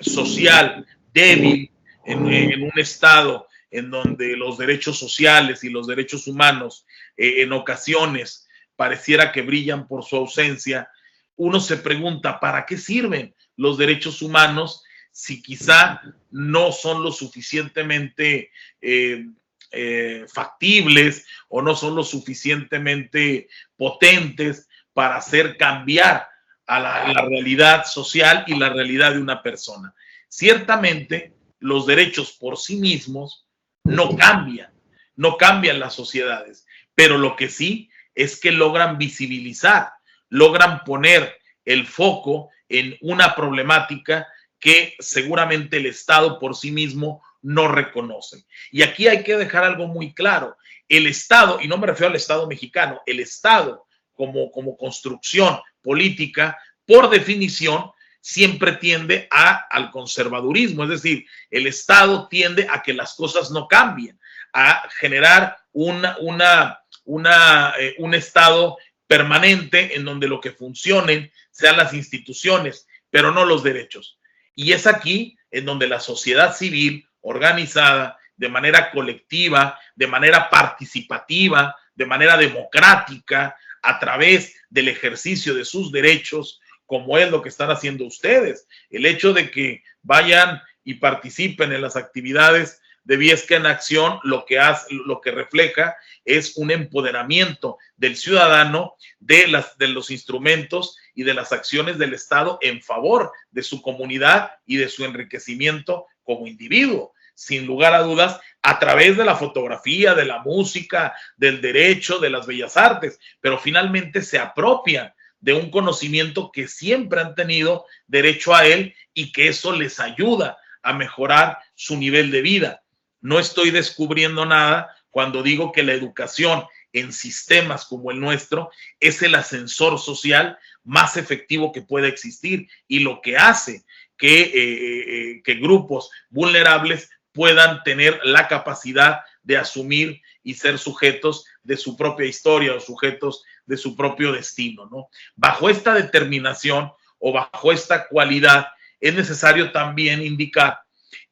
social 0.00 0.86
débil, 1.12 1.70
en, 2.04 2.62
un 2.62 2.72
estado 2.76 3.46
en 3.70 3.90
donde 3.90 4.36
los 4.36 4.56
derechos 4.56 4.98
sociales 4.98 5.62
y 5.62 5.68
los 5.68 5.86
derechos 5.86 6.26
humanos 6.26 6.86
eh, 7.16 7.42
en 7.42 7.52
ocasiones 7.52 8.48
pareciera 8.76 9.30
que 9.32 9.42
brillan 9.42 9.86
por 9.86 10.04
su 10.04 10.16
ausencia, 10.16 10.90
uno 11.36 11.60
se 11.60 11.76
pregunta, 11.76 12.40
¿para 12.40 12.64
qué 12.64 12.78
sirven 12.78 13.34
los 13.56 13.76
derechos 13.76 14.22
humanos 14.22 14.82
si 15.12 15.42
quizá 15.42 16.00
no 16.30 16.72
son 16.72 17.02
lo 17.02 17.12
suficientemente 17.12 18.50
eh, 18.80 20.24
factibles 20.32 21.26
o 21.48 21.60
no 21.60 21.76
son 21.76 21.94
lo 21.94 22.04
suficientemente 22.04 23.48
potentes 23.76 24.68
para 24.94 25.16
hacer 25.16 25.56
cambiar 25.56 26.26
a 26.68 26.80
la, 26.80 27.22
realidad 27.22 27.86
social 27.86 28.44
y 28.46 28.54
la 28.54 28.68
realidad 28.68 29.12
de 29.12 29.20
una 29.20 29.42
persona. 29.42 29.94
Ciertamente, 30.28 31.32
los 31.58 31.86
derechos 31.86 32.32
por 32.32 32.58
sí 32.58 32.76
mismos 32.76 33.46
no 33.84 34.14
cambian, 34.14 34.70
no 35.16 35.38
cambian 35.38 35.80
las 35.80 35.94
sociedades, 35.94 36.66
pero 36.94 37.16
lo 37.16 37.36
que 37.36 37.48
sí 37.48 37.90
es 38.14 38.38
que 38.38 38.52
logran 38.52 38.98
visibilizar, 38.98 39.92
logran 40.28 40.84
poner 40.84 41.38
el 41.64 41.86
foco 41.86 42.50
en 42.68 42.98
una 43.00 43.34
problemática 43.34 44.28
que 44.60 44.94
seguramente 44.98 45.78
el 45.78 45.86
Estado 45.86 46.38
por 46.38 46.54
sí 46.54 46.70
mismo 46.70 47.22
no 47.40 47.68
reconoce. 47.68 48.44
Y 48.70 48.82
aquí 48.82 49.08
hay 49.08 49.22
que 49.22 49.36
dejar 49.36 49.64
algo 49.64 49.86
muy 49.86 50.12
claro. 50.12 50.56
El 50.86 51.06
Estado, 51.06 51.60
y 51.62 51.68
no 51.68 51.78
me 51.78 51.86
refiero 51.86 52.10
al 52.10 52.16
Estado 52.16 52.46
mexicano, 52.46 53.00
el 53.06 53.20
Estado 53.20 53.86
como, 54.18 54.50
como 54.50 54.76
construcción 54.76 55.60
política, 55.80 56.58
por 56.84 57.08
definición, 57.08 57.92
siempre 58.20 58.72
tiende 58.72 59.28
a, 59.30 59.54
al 59.70 59.92
conservadurismo, 59.92 60.82
es 60.82 60.90
decir, 60.90 61.24
el 61.50 61.68
Estado 61.68 62.26
tiende 62.28 62.66
a 62.68 62.82
que 62.82 62.92
las 62.92 63.14
cosas 63.14 63.52
no 63.52 63.68
cambien, 63.68 64.18
a 64.52 64.88
generar 64.98 65.56
una, 65.72 66.16
una, 66.18 66.80
una, 67.04 67.74
eh, 67.78 67.94
un 67.98 68.14
Estado 68.14 68.76
permanente 69.06 69.94
en 69.96 70.04
donde 70.04 70.26
lo 70.26 70.40
que 70.40 70.50
funcionen 70.50 71.30
sean 71.52 71.76
las 71.76 71.94
instituciones, 71.94 72.88
pero 73.08 73.30
no 73.30 73.44
los 73.44 73.62
derechos. 73.62 74.18
Y 74.56 74.72
es 74.72 74.88
aquí 74.88 75.38
en 75.52 75.64
donde 75.64 75.86
la 75.86 76.00
sociedad 76.00 76.56
civil 76.56 77.08
organizada, 77.20 78.18
de 78.36 78.48
manera 78.48 78.90
colectiva, 78.90 79.78
de 79.94 80.06
manera 80.08 80.50
participativa, 80.50 81.76
de 81.94 82.06
manera 82.06 82.36
democrática, 82.36 83.56
a 83.82 83.98
través 83.98 84.54
del 84.70 84.88
ejercicio 84.88 85.54
de 85.54 85.64
sus 85.64 85.92
derechos, 85.92 86.60
como 86.86 87.18
es 87.18 87.30
lo 87.30 87.42
que 87.42 87.48
están 87.48 87.70
haciendo 87.70 88.06
ustedes. 88.06 88.66
El 88.90 89.06
hecho 89.06 89.32
de 89.32 89.50
que 89.50 89.82
vayan 90.02 90.60
y 90.84 90.94
participen 90.94 91.72
en 91.72 91.82
las 91.82 91.96
actividades 91.96 92.80
de 93.04 93.16
Viesca 93.16 93.56
en 93.56 93.66
Acción, 93.66 94.20
lo 94.22 94.44
que, 94.44 94.58
hace, 94.58 94.94
lo 95.06 95.20
que 95.20 95.30
refleja 95.30 95.96
es 96.26 96.58
un 96.58 96.70
empoderamiento 96.70 97.78
del 97.96 98.16
ciudadano 98.16 98.96
de, 99.18 99.48
las, 99.48 99.78
de 99.78 99.88
los 99.88 100.10
instrumentos 100.10 100.98
y 101.14 101.22
de 101.22 101.32
las 101.32 101.52
acciones 101.52 101.96
del 101.96 102.12
Estado 102.12 102.58
en 102.60 102.82
favor 102.82 103.32
de 103.50 103.62
su 103.62 103.80
comunidad 103.80 104.52
y 104.66 104.76
de 104.76 104.88
su 104.88 105.06
enriquecimiento 105.06 106.06
como 106.22 106.46
individuo. 106.46 107.14
Sin 107.38 107.66
lugar 107.66 107.94
a 107.94 108.02
dudas, 108.02 108.40
a 108.62 108.80
través 108.80 109.16
de 109.16 109.24
la 109.24 109.36
fotografía, 109.36 110.12
de 110.12 110.24
la 110.24 110.40
música, 110.40 111.14
del 111.36 111.60
derecho, 111.60 112.18
de 112.18 112.30
las 112.30 112.48
bellas 112.48 112.76
artes, 112.76 113.20
pero 113.40 113.58
finalmente 113.58 114.22
se 114.22 114.40
apropian 114.40 115.14
de 115.38 115.52
un 115.52 115.70
conocimiento 115.70 116.50
que 116.52 116.66
siempre 116.66 117.20
han 117.20 117.36
tenido 117.36 117.86
derecho 118.08 118.56
a 118.56 118.66
él 118.66 118.92
y 119.14 119.30
que 119.30 119.46
eso 119.46 119.70
les 119.70 120.00
ayuda 120.00 120.58
a 120.82 120.92
mejorar 120.92 121.58
su 121.76 121.96
nivel 121.96 122.32
de 122.32 122.42
vida. 122.42 122.82
No 123.20 123.38
estoy 123.38 123.70
descubriendo 123.70 124.44
nada 124.44 124.96
cuando 125.08 125.44
digo 125.44 125.70
que 125.70 125.84
la 125.84 125.92
educación 125.92 126.64
en 126.92 127.12
sistemas 127.12 127.84
como 127.84 128.10
el 128.10 128.18
nuestro 128.18 128.72
es 128.98 129.22
el 129.22 129.36
ascensor 129.36 130.00
social 130.00 130.58
más 130.82 131.16
efectivo 131.16 131.70
que 131.70 131.82
pueda 131.82 132.08
existir 132.08 132.68
y 132.88 132.98
lo 132.98 133.20
que 133.20 133.36
hace 133.36 133.84
que, 134.16 134.40
eh, 134.40 134.50
eh, 134.54 135.42
que 135.44 135.54
grupos 135.54 136.10
vulnerables 136.28 137.08
puedan 137.38 137.84
tener 137.84 138.18
la 138.24 138.48
capacidad 138.48 139.20
de 139.44 139.56
asumir 139.56 140.20
y 140.42 140.54
ser 140.54 140.76
sujetos 140.76 141.46
de 141.62 141.76
su 141.76 141.96
propia 141.96 142.26
historia 142.26 142.74
o 142.74 142.80
sujetos 142.80 143.44
de 143.64 143.76
su 143.76 143.94
propio 143.94 144.32
destino, 144.32 144.88
¿no? 144.90 145.08
Bajo 145.36 145.70
esta 145.70 145.94
determinación 145.94 146.90
o 147.20 147.32
bajo 147.32 147.70
esta 147.70 148.08
cualidad 148.08 148.66
es 148.98 149.14
necesario 149.14 149.70
también 149.70 150.20
indicar 150.20 150.80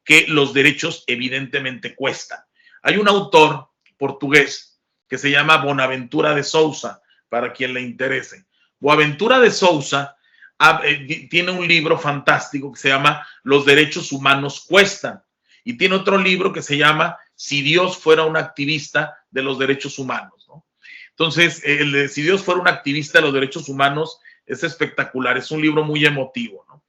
que 0.05 0.27
los 0.29 0.53
derechos 0.53 1.03
evidentemente 1.07 1.93
cuestan. 1.93 2.39
Hay 2.83 2.95
un 2.95 3.09
autor 3.09 3.67
portugués 3.97 4.79
que 5.09 5.17
se 5.17 5.29
llama 5.29 5.57
Bonaventura 5.57 6.33
de 6.33 6.45
Sousa, 6.45 7.01
para 7.27 7.51
quien 7.51 7.73
le 7.73 7.81
interese. 7.81 8.45
Boaventura 8.79 9.41
de 9.41 9.51
Sousa 9.51 10.15
eh, 10.85 11.27
tiene 11.29 11.51
un 11.51 11.67
libro 11.67 11.99
fantástico 11.99 12.71
que 12.71 12.79
se 12.79 12.87
llama 12.87 13.27
Los 13.43 13.65
derechos 13.65 14.13
humanos 14.13 14.65
cuestan 14.69 15.21
y 15.67 15.77
tiene 15.77 15.95
otro 15.95 16.17
libro 16.17 16.53
que 16.53 16.61
se 16.61 16.77
llama 16.77 17.17
Si 17.35 17.61
Dios 17.61 17.97
fuera 17.97 18.23
un 18.23 18.37
activista 18.37 19.17
de 19.29 19.43
los 19.43 19.59
derechos 19.59 19.99
humanos. 19.99 20.45
¿no? 20.47 20.65
Entonces, 21.09 21.61
el 21.65 21.91
de 21.91 22.07
Si 22.07 22.21
Dios 22.21 22.41
fuera 22.41 22.61
un 22.61 22.69
activista 22.69 23.17
de 23.19 23.25
los 23.25 23.33
derechos 23.33 23.67
humanos 23.67 24.21
es 24.45 24.63
espectacular, 24.63 25.37
es 25.37 25.51
un 25.51 25.61
libro 25.61 25.83
muy 25.83 26.05
emotivo, 26.05 26.65
¿no? 26.69 26.85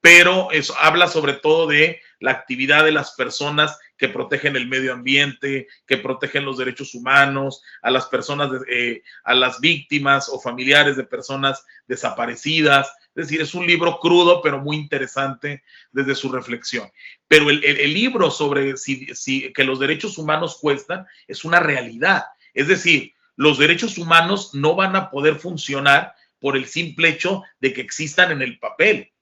pero 0.00 0.48
habla 0.80 1.08
sobre 1.08 1.34
todo 1.34 1.66
de 1.66 2.00
la 2.20 2.30
actividad 2.30 2.84
de 2.84 2.92
las 2.92 3.12
personas 3.12 3.78
que 3.98 4.08
protegen 4.08 4.56
el 4.56 4.66
medio 4.66 4.94
ambiente, 4.94 5.68
que 5.86 5.98
protegen 5.98 6.46
los 6.46 6.56
derechos 6.56 6.94
humanos, 6.94 7.62
a 7.82 7.90
las 7.90 8.06
personas, 8.06 8.50
eh, 8.68 9.02
a 9.24 9.34
las 9.34 9.60
víctimas 9.60 10.30
o 10.30 10.40
familiares 10.40 10.96
de 10.96 11.04
personas 11.04 11.66
desaparecidas, 11.86 12.92
es 13.14 13.26
decir, 13.26 13.42
es 13.42 13.54
un 13.54 13.66
libro 13.66 13.98
crudo, 13.98 14.40
pero 14.40 14.58
muy 14.58 14.76
interesante 14.76 15.62
desde 15.90 16.14
su 16.14 16.32
reflexión. 16.32 16.90
Pero 17.28 17.50
el, 17.50 17.92
libro 17.92 18.30
sobre 18.30 18.76
si, 18.78 19.52
que 19.52 19.64
los 19.64 19.78
derechos 19.78 20.16
humanos 20.16 20.58
cuestan 20.58 21.06
es 21.28 21.44
una 21.44 21.60
realidad. 21.60 22.24
Es 22.54 22.68
decir, 22.68 23.12
los 23.36 23.58
derechos 23.58 23.98
humanos 23.98 24.54
no 24.54 24.74
van 24.74 24.96
a 24.96 25.10
poder 25.10 25.36
funcionar 25.36 26.14
por 26.40 26.56
el 26.56 26.66
simple 26.66 27.10
hecho 27.10 27.42
de 27.60 27.74
que 27.74 27.82
existan 27.82 28.32
en 28.32 28.40
el 28.40 28.58
papel. 28.58 29.12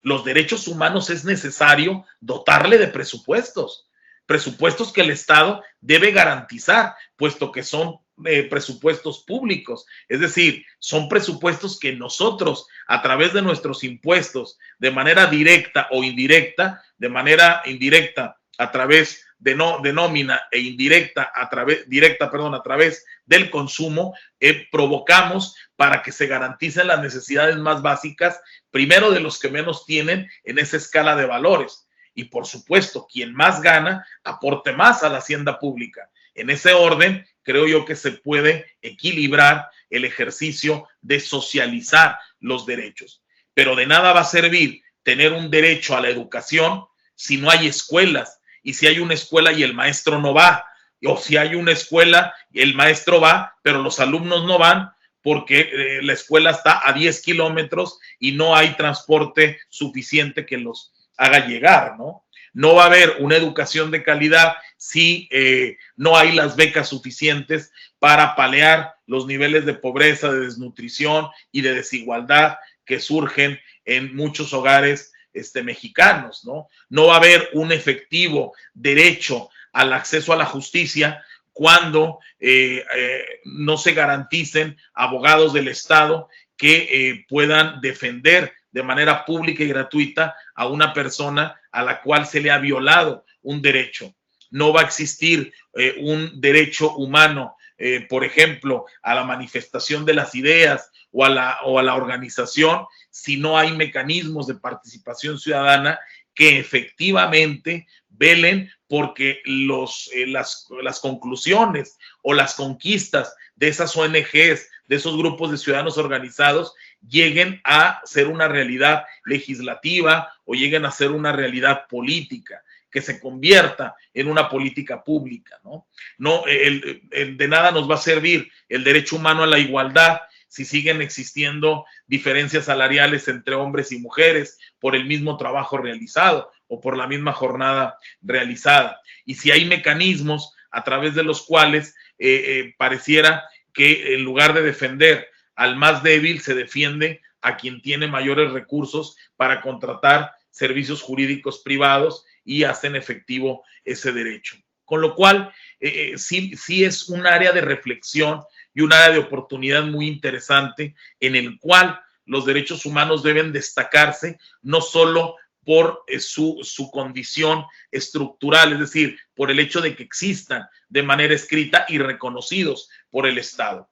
Los 0.00 0.24
derechos 0.24 0.66
humanos 0.66 1.10
es 1.10 1.24
necesario 1.24 2.06
dotarle 2.20 2.78
de 2.78 2.88
presupuestos, 2.88 3.88
presupuestos 4.24 4.92
que 4.92 5.02
el 5.02 5.10
Estado 5.10 5.62
debe 5.80 6.10
garantizar, 6.10 6.94
puesto 7.16 7.52
que 7.52 7.62
son 7.62 7.98
eh, 8.24 8.44
presupuestos 8.44 9.24
públicos. 9.24 9.86
Es 10.08 10.20
decir, 10.20 10.64
son 10.78 11.08
presupuestos 11.08 11.78
que 11.78 11.92
nosotros, 11.92 12.66
a 12.86 13.02
través 13.02 13.32
de 13.32 13.42
nuestros 13.42 13.84
impuestos, 13.84 14.58
de 14.78 14.90
manera 14.90 15.26
directa 15.26 15.88
o 15.90 16.02
indirecta, 16.02 16.82
de 16.96 17.08
manera 17.08 17.62
indirecta, 17.66 18.38
a 18.58 18.72
través 18.72 19.26
de, 19.38 19.54
no, 19.54 19.80
de 19.80 19.92
nómina 19.92 20.40
e 20.50 20.60
indirecta, 20.60 21.30
a 21.34 21.48
través, 21.48 21.88
directa, 21.88 22.30
perdón, 22.30 22.54
a 22.54 22.62
través 22.62 23.04
del 23.26 23.50
consumo, 23.50 24.14
eh, 24.40 24.66
provocamos 24.70 25.54
para 25.76 26.02
que 26.02 26.12
se 26.12 26.26
garanticen 26.26 26.86
las 26.86 27.02
necesidades 27.02 27.56
más 27.58 27.82
básicas, 27.82 28.40
primero 28.70 29.10
de 29.10 29.20
los 29.20 29.38
que 29.38 29.50
menos 29.50 29.84
tienen 29.84 30.28
en 30.44 30.58
esa 30.58 30.78
escala 30.78 31.16
de 31.16 31.26
valores. 31.26 31.86
Y 32.14 32.24
por 32.24 32.46
supuesto, 32.46 33.06
quien 33.06 33.34
más 33.34 33.60
gana, 33.60 34.06
aporte 34.24 34.72
más 34.72 35.02
a 35.02 35.10
la 35.10 35.18
hacienda 35.18 35.58
pública. 35.58 36.08
En 36.36 36.50
ese 36.50 36.72
orden, 36.74 37.26
creo 37.42 37.66
yo 37.66 37.84
que 37.84 37.96
se 37.96 38.12
puede 38.12 38.66
equilibrar 38.82 39.70
el 39.90 40.04
ejercicio 40.04 40.86
de 41.00 41.18
socializar 41.20 42.18
los 42.40 42.66
derechos. 42.66 43.22
Pero 43.54 43.74
de 43.74 43.86
nada 43.86 44.12
va 44.12 44.20
a 44.20 44.24
servir 44.24 44.82
tener 45.02 45.32
un 45.32 45.50
derecho 45.50 45.96
a 45.96 46.00
la 46.00 46.08
educación 46.08 46.84
si 47.14 47.38
no 47.38 47.50
hay 47.50 47.66
escuelas 47.66 48.40
y 48.62 48.74
si 48.74 48.86
hay 48.86 48.98
una 48.98 49.14
escuela 49.14 49.52
y 49.52 49.62
el 49.62 49.72
maestro 49.72 50.20
no 50.20 50.34
va, 50.34 50.66
o 51.04 51.16
si 51.16 51.36
hay 51.36 51.54
una 51.54 51.72
escuela 51.72 52.34
y 52.50 52.60
el 52.60 52.74
maestro 52.74 53.20
va, 53.20 53.56
pero 53.62 53.82
los 53.82 54.00
alumnos 54.00 54.44
no 54.44 54.58
van 54.58 54.90
porque 55.22 55.60
eh, 55.60 56.02
la 56.02 56.12
escuela 56.12 56.50
está 56.50 56.86
a 56.86 56.92
10 56.92 57.22
kilómetros 57.22 57.98
y 58.18 58.32
no 58.32 58.54
hay 58.54 58.74
transporte 58.74 59.58
suficiente 59.68 60.44
que 60.44 60.58
los 60.58 60.92
haga 61.16 61.46
llegar, 61.46 61.96
¿no? 61.96 62.25
No 62.56 62.74
va 62.74 62.84
a 62.84 62.86
haber 62.86 63.16
una 63.18 63.36
educación 63.36 63.90
de 63.90 64.02
calidad 64.02 64.54
si 64.78 65.28
eh, 65.30 65.76
no 65.94 66.16
hay 66.16 66.32
las 66.32 66.56
becas 66.56 66.88
suficientes 66.88 67.70
para 67.98 68.34
palear 68.34 68.94
los 69.06 69.26
niveles 69.26 69.66
de 69.66 69.74
pobreza, 69.74 70.32
de 70.32 70.40
desnutrición 70.40 71.28
y 71.52 71.60
de 71.60 71.74
desigualdad 71.74 72.56
que 72.86 72.98
surgen 72.98 73.60
en 73.84 74.16
muchos 74.16 74.54
hogares 74.54 75.12
este, 75.34 75.62
mexicanos, 75.62 76.46
¿no? 76.46 76.68
No 76.88 77.08
va 77.08 77.16
a 77.16 77.18
haber 77.18 77.50
un 77.52 77.72
efectivo 77.72 78.54
derecho 78.72 79.50
al 79.74 79.92
acceso 79.92 80.32
a 80.32 80.36
la 80.36 80.46
justicia 80.46 81.22
cuando 81.52 82.20
eh, 82.40 82.86
eh, 82.96 83.24
no 83.44 83.76
se 83.76 83.92
garanticen 83.92 84.78
abogados 84.94 85.52
del 85.52 85.68
Estado 85.68 86.30
que 86.56 87.26
puedan 87.28 87.82
defender 87.82 88.54
de 88.76 88.82
manera 88.82 89.24
pública 89.24 89.64
y 89.64 89.68
gratuita 89.68 90.36
a 90.54 90.66
una 90.66 90.92
persona 90.92 91.58
a 91.72 91.82
la 91.82 92.02
cual 92.02 92.26
se 92.26 92.42
le 92.42 92.50
ha 92.50 92.58
violado 92.58 93.24
un 93.40 93.62
derecho. 93.62 94.14
No 94.50 94.70
va 94.70 94.82
a 94.82 94.84
existir 94.84 95.50
eh, 95.72 95.96
un 95.98 96.42
derecho 96.42 96.94
humano, 96.94 97.56
eh, 97.78 98.06
por 98.06 98.22
ejemplo, 98.22 98.84
a 99.00 99.14
la 99.14 99.24
manifestación 99.24 100.04
de 100.04 100.12
las 100.12 100.34
ideas 100.34 100.90
o 101.10 101.24
a, 101.24 101.30
la, 101.30 101.60
o 101.64 101.78
a 101.78 101.82
la 101.82 101.94
organización 101.94 102.84
si 103.08 103.38
no 103.38 103.56
hay 103.56 103.74
mecanismos 103.74 104.46
de 104.46 104.56
participación 104.56 105.38
ciudadana 105.38 105.98
que 106.34 106.58
efectivamente 106.58 107.86
velen 108.10 108.70
porque 108.88 109.40
los, 109.46 110.10
eh, 110.12 110.26
las, 110.26 110.66
las 110.82 111.00
conclusiones 111.00 111.96
o 112.20 112.34
las 112.34 112.56
conquistas 112.56 113.34
de 113.54 113.68
esas 113.68 113.96
ONGs, 113.96 114.68
de 114.86 114.96
esos 114.96 115.16
grupos 115.16 115.50
de 115.50 115.56
ciudadanos 115.56 115.96
organizados, 115.96 116.74
lleguen 117.08 117.60
a 117.64 118.00
ser 118.04 118.28
una 118.28 118.48
realidad 118.48 119.04
legislativa 119.24 120.32
o 120.44 120.54
lleguen 120.54 120.84
a 120.84 120.90
ser 120.90 121.10
una 121.10 121.32
realidad 121.32 121.86
política 121.88 122.62
que 122.90 123.02
se 123.02 123.20
convierta 123.20 123.94
en 124.14 124.28
una 124.28 124.48
política 124.48 125.04
pública, 125.04 125.60
¿no? 125.64 125.86
No, 126.16 126.44
de 126.46 127.48
nada 127.48 127.70
nos 127.70 127.90
va 127.90 127.96
a 127.96 127.98
servir 127.98 128.50
el 128.68 128.84
derecho 128.84 129.16
humano 129.16 129.42
a 129.42 129.46
la 129.46 129.58
igualdad 129.58 130.20
si 130.48 130.64
siguen 130.64 131.02
existiendo 131.02 131.84
diferencias 132.06 132.64
salariales 132.64 133.28
entre 133.28 133.54
hombres 133.54 133.92
y 133.92 133.98
mujeres 133.98 134.58
por 134.78 134.96
el 134.96 135.04
mismo 135.04 135.36
trabajo 135.36 135.76
realizado 135.76 136.50
o 136.68 136.80
por 136.80 136.96
la 136.96 137.06
misma 137.06 137.32
jornada 137.32 137.98
realizada. 138.22 139.00
Y 139.24 139.34
si 139.34 139.50
hay 139.50 139.66
mecanismos 139.66 140.54
a 140.70 140.84
través 140.84 141.14
de 141.14 141.24
los 141.24 141.42
cuales 141.42 141.94
eh, 142.18 142.44
eh, 142.46 142.74
pareciera 142.78 143.44
que 143.72 144.14
en 144.14 144.24
lugar 144.24 144.54
de 144.54 144.62
defender 144.62 145.28
al 145.56 145.76
más 145.76 146.02
débil 146.02 146.40
se 146.40 146.54
defiende 146.54 147.22
a 147.40 147.56
quien 147.56 147.82
tiene 147.82 148.06
mayores 148.06 148.52
recursos 148.52 149.16
para 149.36 149.60
contratar 149.60 150.32
servicios 150.50 151.02
jurídicos 151.02 151.60
privados 151.60 152.24
y 152.44 152.64
hacen 152.64 152.96
efectivo 152.96 153.64
ese 153.84 154.12
derecho. 154.12 154.56
Con 154.84 155.00
lo 155.00 155.14
cual, 155.14 155.52
eh, 155.80 156.12
eh, 156.12 156.18
sí, 156.18 156.56
sí 156.56 156.84
es 156.84 157.08
un 157.08 157.26
área 157.26 157.52
de 157.52 157.60
reflexión 157.60 158.42
y 158.72 158.82
un 158.82 158.92
área 158.92 159.10
de 159.10 159.18
oportunidad 159.18 159.84
muy 159.84 160.06
interesante 160.06 160.94
en 161.18 161.34
el 161.34 161.58
cual 161.58 162.00
los 162.24 162.46
derechos 162.46 162.86
humanos 162.86 163.22
deben 163.22 163.52
destacarse 163.52 164.38
no 164.62 164.80
solo 164.80 165.36
por 165.64 166.04
eh, 166.06 166.20
su, 166.20 166.60
su, 166.62 166.90
condición 166.90 167.64
estructural, 167.90 168.72
es 168.74 168.78
decir, 168.78 169.18
por 169.34 169.50
el 169.50 169.58
hecho 169.58 169.80
de 169.80 169.96
que 169.96 170.04
existan 170.04 170.64
de 170.88 171.02
manera 171.02 171.34
escrita 171.34 171.84
y 171.88 171.98
reconocidos 171.98 172.88
por 173.10 173.26
el 173.26 173.38
Estado, 173.38 173.90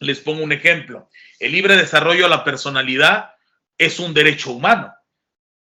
les 0.00 0.20
pongo 0.20 0.42
un 0.42 0.52
ejemplo. 0.52 1.08
El 1.38 1.52
libre 1.52 1.76
desarrollo 1.76 2.24
de 2.24 2.30
la 2.30 2.44
personalidad 2.44 3.34
es 3.78 3.98
un 3.98 4.14
derecho 4.14 4.52
humano. 4.52 4.94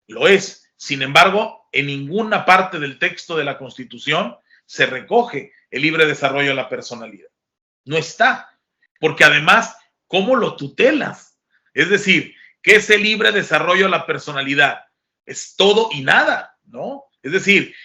Lo 0.08 0.28
es. 0.28 0.72
Sin 0.76 1.02
embargo, 1.02 1.68
en 1.72 1.88
ninguna 1.88 2.46
parte 2.46 2.80
del 2.80 3.00
texto 3.00 3.38
de 3.38 3.44
la 3.44 3.58
Constitución 3.58 4.38
se 4.66 4.86
recoge 4.86 5.54
el 5.72 5.82
libre 5.82 6.06
desarrollo 6.06 6.50
de 6.50 6.56
la 6.56 6.70
personalidad. 6.70 7.30
No 7.86 7.98
está. 7.98 8.50
Porque 9.00 9.24
además, 9.24 9.76
¿cómo 10.08 10.36
lo 10.36 10.56
tutelas? 10.56 11.38
Es 11.74 11.90
decir, 11.90 12.36
¿qué 12.62 12.76
es 12.76 12.90
el 12.90 13.04
libre 13.04 13.32
desarrollo 13.32 13.86
de 13.86 13.92
la 13.92 14.06
personalidad? 14.06 14.86
Es 15.26 15.56
todo 15.56 15.90
y 15.92 16.02
nada, 16.02 16.58
¿no? 16.66 17.06
Es 17.22 17.32
decir, 17.32 17.76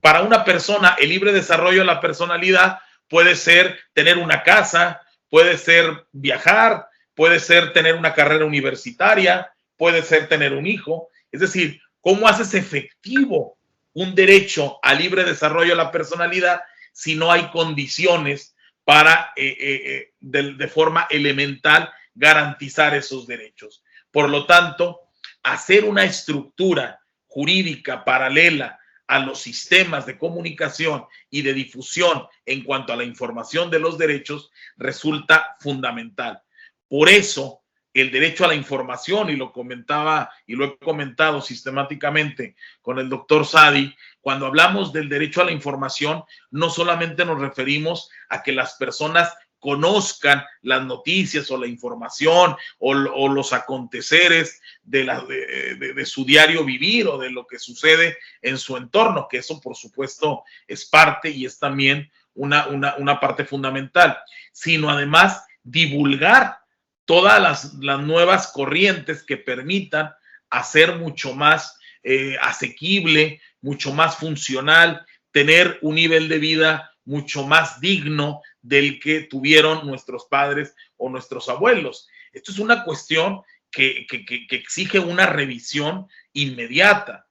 para 0.00 0.22
una 0.22 0.44
persona 0.44 0.96
el 0.98 1.08
libre 1.08 1.32
desarrollo 1.32 1.80
de 1.80 1.86
la 1.86 2.00
personalidad 2.00 2.78
puede 3.08 3.36
ser 3.36 3.78
tener 3.92 4.18
una 4.18 4.42
casa, 4.42 5.00
puede 5.34 5.58
ser 5.58 6.06
viajar, 6.12 6.86
puede 7.16 7.40
ser 7.40 7.72
tener 7.72 7.96
una 7.96 8.14
carrera 8.14 8.44
universitaria, 8.44 9.52
puede 9.76 10.02
ser 10.02 10.28
tener 10.28 10.52
un 10.52 10.64
hijo. 10.64 11.08
Es 11.32 11.40
decir, 11.40 11.80
¿cómo 12.00 12.28
haces 12.28 12.54
efectivo 12.54 13.58
un 13.94 14.14
derecho 14.14 14.78
al 14.80 14.98
libre 14.98 15.24
desarrollo 15.24 15.70
de 15.70 15.82
la 15.82 15.90
personalidad 15.90 16.60
si 16.92 17.16
no 17.16 17.32
hay 17.32 17.50
condiciones 17.50 18.54
para, 18.84 19.32
eh, 19.34 19.56
eh, 19.58 19.82
eh, 19.84 20.12
de, 20.20 20.68
forma 20.68 21.08
elemental, 21.10 21.92
garantizar 22.14 22.94
esos 22.94 23.26
derechos? 23.26 23.82
Por 24.12 24.30
lo 24.30 24.46
tanto, 24.46 25.00
hacer 25.42 25.84
una 25.84 26.04
estructura 26.04 27.00
jurídica 27.26 28.04
paralela 28.04 28.78
a 29.06 29.18
los 29.18 29.40
sistemas 29.40 30.06
de 30.06 30.18
comunicación 30.18 31.04
y 31.30 31.42
de 31.42 31.54
difusión 31.54 32.26
en 32.46 32.64
cuanto 32.64 32.92
a 32.92 32.96
la 32.96 33.04
información 33.04 33.70
de 33.70 33.80
los 33.80 33.98
derechos 33.98 34.50
resulta 34.76 35.56
fundamental. 35.60 36.42
Por 36.88 37.08
eso, 37.08 37.62
el 37.92 38.10
derecho 38.10 38.44
a 38.44 38.48
la 38.48 38.54
información, 38.54 39.30
y 39.30 39.36
lo 39.36 39.52
comentaba 39.52 40.30
y 40.46 40.56
lo 40.56 40.64
he 40.64 40.78
comentado 40.78 41.40
sistemáticamente 41.40 42.56
con 42.82 42.98
el 42.98 43.08
doctor 43.08 43.46
Sadi, 43.46 43.94
cuando 44.20 44.46
hablamos 44.46 44.92
del 44.92 45.08
derecho 45.08 45.42
a 45.42 45.44
la 45.44 45.52
información, 45.52 46.24
no 46.50 46.70
solamente 46.70 47.24
nos 47.24 47.40
referimos 47.40 48.10
a 48.28 48.42
que 48.42 48.52
las 48.52 48.74
personas 48.74 49.32
conozcan 49.64 50.44
las 50.60 50.84
noticias 50.84 51.50
o 51.50 51.56
la 51.56 51.66
información 51.66 52.54
o, 52.78 52.92
los 52.92 53.54
aconteceres 53.54 54.60
de, 54.82 56.04
su 56.04 56.26
diario 56.26 56.66
vivir 56.66 57.08
o 57.08 57.16
de 57.16 57.30
lo 57.30 57.46
que 57.46 57.58
sucede 57.58 58.18
en 58.42 58.58
su 58.58 58.76
entorno, 58.76 59.26
que 59.26 59.38
eso 59.38 59.62
por 59.62 59.74
supuesto 59.74 60.44
es 60.68 60.84
parte 60.84 61.30
y 61.30 61.46
es 61.46 61.58
también 61.58 62.12
una, 62.34 62.66
una, 62.66 62.96
una 62.96 63.18
parte 63.18 63.46
fundamental, 63.46 64.18
sino 64.52 64.90
además 64.90 65.46
divulgar 65.62 66.58
todas 67.06 67.40
las, 67.40 67.72
nuevas 68.02 68.48
corrientes 68.48 69.22
que 69.22 69.38
permitan 69.38 70.12
hacer 70.50 70.96
mucho 70.96 71.34
más 71.34 71.78
eh, 72.02 72.36
asequible, 72.42 73.40
mucho 73.62 73.94
más 73.94 74.16
funcional, 74.16 75.06
tener 75.32 75.78
un 75.80 75.94
nivel 75.94 76.28
de 76.28 76.38
vida 76.38 76.90
mucho 77.06 77.46
más 77.46 77.80
digno 77.80 78.42
del 78.64 78.98
que 78.98 79.20
tuvieron 79.20 79.86
nuestros 79.86 80.24
padres 80.24 80.74
o 80.96 81.08
nuestros 81.08 81.48
abuelos. 81.48 82.08
Esto 82.32 82.50
es 82.50 82.58
una 82.58 82.82
cuestión 82.82 83.42
que, 83.70 84.06
exige 84.50 84.98
una 84.98 85.26
revisión 85.26 86.08
inmediata. 86.32 87.28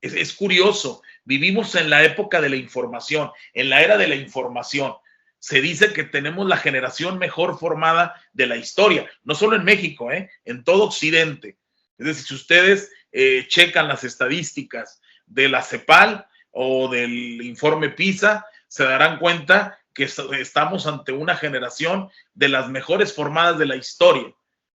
es, 0.00 0.32
curioso, 0.34 1.02
vivimos 1.24 1.74
en 1.74 1.90
la 1.90 2.04
época 2.04 2.40
de 2.40 2.50
la 2.50 2.56
información, 2.56 3.30
en 3.54 3.70
la 3.70 3.82
era 3.82 3.96
de 3.96 4.08
la 4.08 4.14
información 4.14 4.94
se 5.38 5.60
dice 5.60 5.92
que 5.92 6.04
tenemos 6.04 6.46
la 6.48 6.56
generación 6.56 7.18
mejor 7.18 7.58
formada 7.58 8.14
de 8.32 8.46
la 8.46 8.56
historia, 8.56 9.08
no 9.22 9.34
solo 9.34 9.56
en 9.56 9.64
México, 9.64 10.10
¿eh? 10.10 10.30
en 10.44 10.64
todo 10.64 10.84
Occidente. 10.84 11.58
Es 11.96 12.06
decir, 12.06 12.26
si 12.26 12.34
ustedes 12.34 12.90
eh, 13.12 13.46
checan 13.48 13.88
las 13.88 14.04
estadísticas 14.04 15.00
de 15.26 15.48
la 15.48 15.62
CEPAL 15.62 16.26
o 16.50 16.88
del 16.88 17.42
informe 17.42 17.90
PISA, 17.90 18.46
se 18.66 18.84
darán 18.84 19.18
cuenta 19.18 19.78
que 20.06 20.40
estamos 20.40 20.86
ante 20.86 21.12
una 21.12 21.34
generación 21.34 22.08
de 22.34 22.48
las 22.48 22.68
mejores 22.68 23.12
formadas 23.12 23.58
de 23.58 23.66
la 23.66 23.76
historia. 23.76 24.32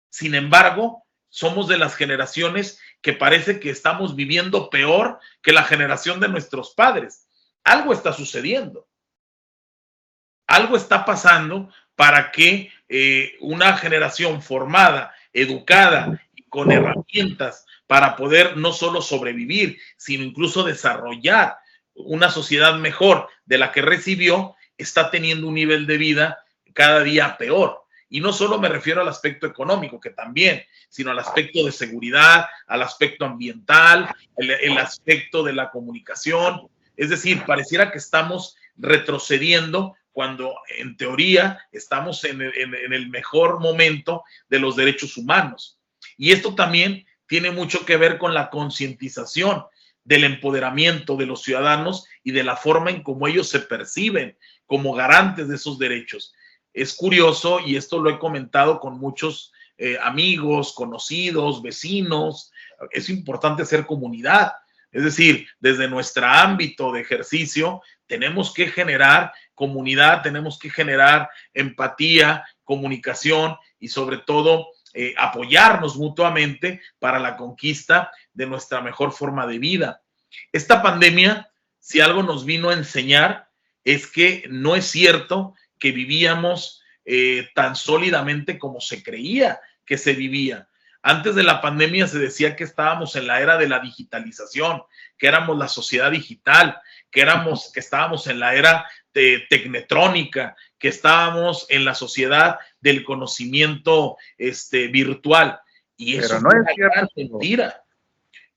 Sin 0.09 0.33
embargo, 0.33 1.05
somos 1.29 1.67
de 1.67 1.77
las 1.77 1.95
generaciones 1.95 2.79
que 3.01 3.13
parece 3.13 3.59
que 3.59 3.69
estamos 3.69 4.15
viviendo 4.15 4.69
peor 4.69 5.19
que 5.41 5.53
la 5.53 5.63
generación 5.63 6.19
de 6.19 6.27
nuestros 6.27 6.73
padres. 6.73 7.27
Algo 7.63 7.93
está 7.93 8.11
sucediendo 8.13 8.87
algo 10.51 10.75
está 10.75 11.05
pasando 11.05 11.69
para 11.95 12.31
que 12.31 12.71
eh, 12.89 13.33
una 13.39 13.77
generación 13.77 14.41
formada, 14.41 15.15
educada 15.31 16.21
y 16.35 16.43
con 16.43 16.71
herramientas 16.71 17.65
para 17.87 18.17
poder 18.17 18.57
no 18.57 18.73
solo 18.73 19.01
sobrevivir, 19.01 19.79
sino 19.97 20.23
incluso 20.23 20.63
desarrollar 20.63 21.57
una 21.93 22.29
sociedad 22.29 22.75
mejor 22.75 23.29
de 23.45 23.57
la 23.57 23.71
que 23.71 23.81
recibió, 23.81 24.55
está 24.81 25.11
teniendo 25.11 25.47
un 25.47 25.55
nivel 25.55 25.87
de 25.87 25.97
vida 25.97 26.45
cada 26.73 27.03
día 27.03 27.37
peor. 27.37 27.81
Y 28.09 28.19
no 28.19 28.33
solo 28.33 28.59
me 28.59 28.67
refiero 28.67 29.01
al 29.01 29.07
aspecto 29.07 29.47
económico, 29.47 29.99
que 29.99 30.09
también, 30.09 30.63
sino 30.89 31.11
al 31.11 31.19
aspecto 31.19 31.65
de 31.65 31.71
seguridad, 31.71 32.45
al 32.67 32.81
aspecto 32.81 33.23
ambiental, 33.23 34.13
el 34.35 34.77
aspecto 34.77 35.43
de 35.43 35.53
la 35.53 35.71
comunicación. 35.71 36.67
Es 36.97 37.09
decir, 37.09 37.43
pareciera 37.45 37.89
que 37.89 37.99
estamos 37.99 38.57
retrocediendo 38.75 39.95
cuando 40.11 40.55
en 40.77 40.97
teoría 40.97 41.59
estamos 41.71 42.23
en 42.25 42.41
el, 42.41 43.09
mejor 43.09 43.59
momento 43.59 44.23
de 44.49 44.59
los 44.59 44.75
derechos 44.75 45.17
humanos. 45.17 45.79
Y 46.17 46.31
esto 46.31 46.53
también 46.53 47.05
tiene 47.27 47.51
mucho 47.51 47.85
que 47.85 47.97
ver 47.97 48.17
con 48.17 48.33
la 48.33 48.49
concientización 48.49 49.63
del 50.03 50.23
empoderamiento 50.23 51.15
de 51.15 51.25
los 51.25 51.43
ciudadanos 51.43 52.07
y 52.23 52.31
de 52.31 52.43
la 52.43 52.55
forma 52.55 52.89
en 52.89 53.03
cómo 53.03 53.27
ellos 53.27 53.49
se 53.49 53.59
perciben 53.59 54.37
como 54.65 54.93
garantes 54.93 55.47
de 55.47 55.55
esos 55.55 55.77
derechos. 55.77 56.33
Es 56.73 56.93
curioso, 56.93 57.59
y 57.59 57.75
esto 57.75 57.99
lo 57.99 58.09
he 58.09 58.19
comentado 58.19 58.79
con 58.79 58.97
muchos 58.97 59.51
eh, 59.77 59.97
amigos, 60.01 60.73
conocidos, 60.73 61.61
vecinos, 61.61 62.51
es 62.91 63.09
importante 63.09 63.65
ser 63.65 63.85
comunidad. 63.85 64.53
Es 64.91 65.03
decir, 65.03 65.47
desde 65.59 65.87
nuestro 65.87 66.25
ámbito 66.25 66.91
de 66.91 67.01
ejercicio 67.01 67.81
tenemos 68.07 68.53
que 68.53 68.67
generar 68.67 69.31
comunidad, 69.55 70.21
tenemos 70.21 70.59
que 70.59 70.69
generar 70.69 71.29
empatía, 71.53 72.43
comunicación 72.63 73.55
y 73.79 73.87
sobre 73.87 74.17
todo 74.17 74.67
eh, 74.93 75.13
apoyarnos 75.17 75.95
mutuamente 75.97 76.81
para 76.99 77.19
la 77.19 77.37
conquista 77.37 78.11
de 78.33 78.45
nuestra 78.45 78.81
mejor 78.81 79.11
forma 79.11 79.47
de 79.47 79.59
vida. 79.59 80.01
Esta 80.51 80.81
pandemia, 80.81 81.49
si 81.79 82.01
algo 82.01 82.23
nos 82.23 82.45
vino 82.45 82.69
a 82.69 82.73
enseñar, 82.73 83.49
es 83.83 84.07
que 84.07 84.45
no 84.49 84.75
es 84.75 84.85
cierto 84.85 85.55
que 85.79 85.91
vivíamos 85.91 86.81
eh, 87.05 87.49
tan 87.55 87.75
sólidamente 87.75 88.59
como 88.59 88.79
se 88.79 89.01
creía 89.01 89.59
que 89.85 89.97
se 89.97 90.13
vivía. 90.13 90.67
Antes 91.01 91.33
de 91.33 91.43
la 91.43 91.61
pandemia 91.61 92.07
se 92.07 92.19
decía 92.19 92.55
que 92.55 92.63
estábamos 92.63 93.15
en 93.15 93.25
la 93.25 93.41
era 93.41 93.57
de 93.57 93.67
la 93.67 93.79
digitalización, 93.79 94.83
que 95.17 95.27
éramos 95.27 95.57
la 95.57 95.67
sociedad 95.67 96.11
digital, 96.11 96.79
que 97.09 97.21
éramos, 97.21 97.71
que 97.73 97.79
estábamos 97.79 98.27
en 98.27 98.39
la 98.39 98.53
era 98.53 98.87
de 99.13 99.43
tecnetrónica, 99.49 100.55
que 100.77 100.89
estábamos 100.89 101.65
en 101.69 101.85
la 101.85 101.95
sociedad 101.95 102.59
del 102.81 103.03
conocimiento 103.03 104.17
este, 104.37 104.87
virtual. 104.87 105.59
Y 105.95 106.17
eso 106.17 106.39
no 106.39 106.49
es 106.49 106.77
una 106.77 107.07
mentira. 107.15 107.83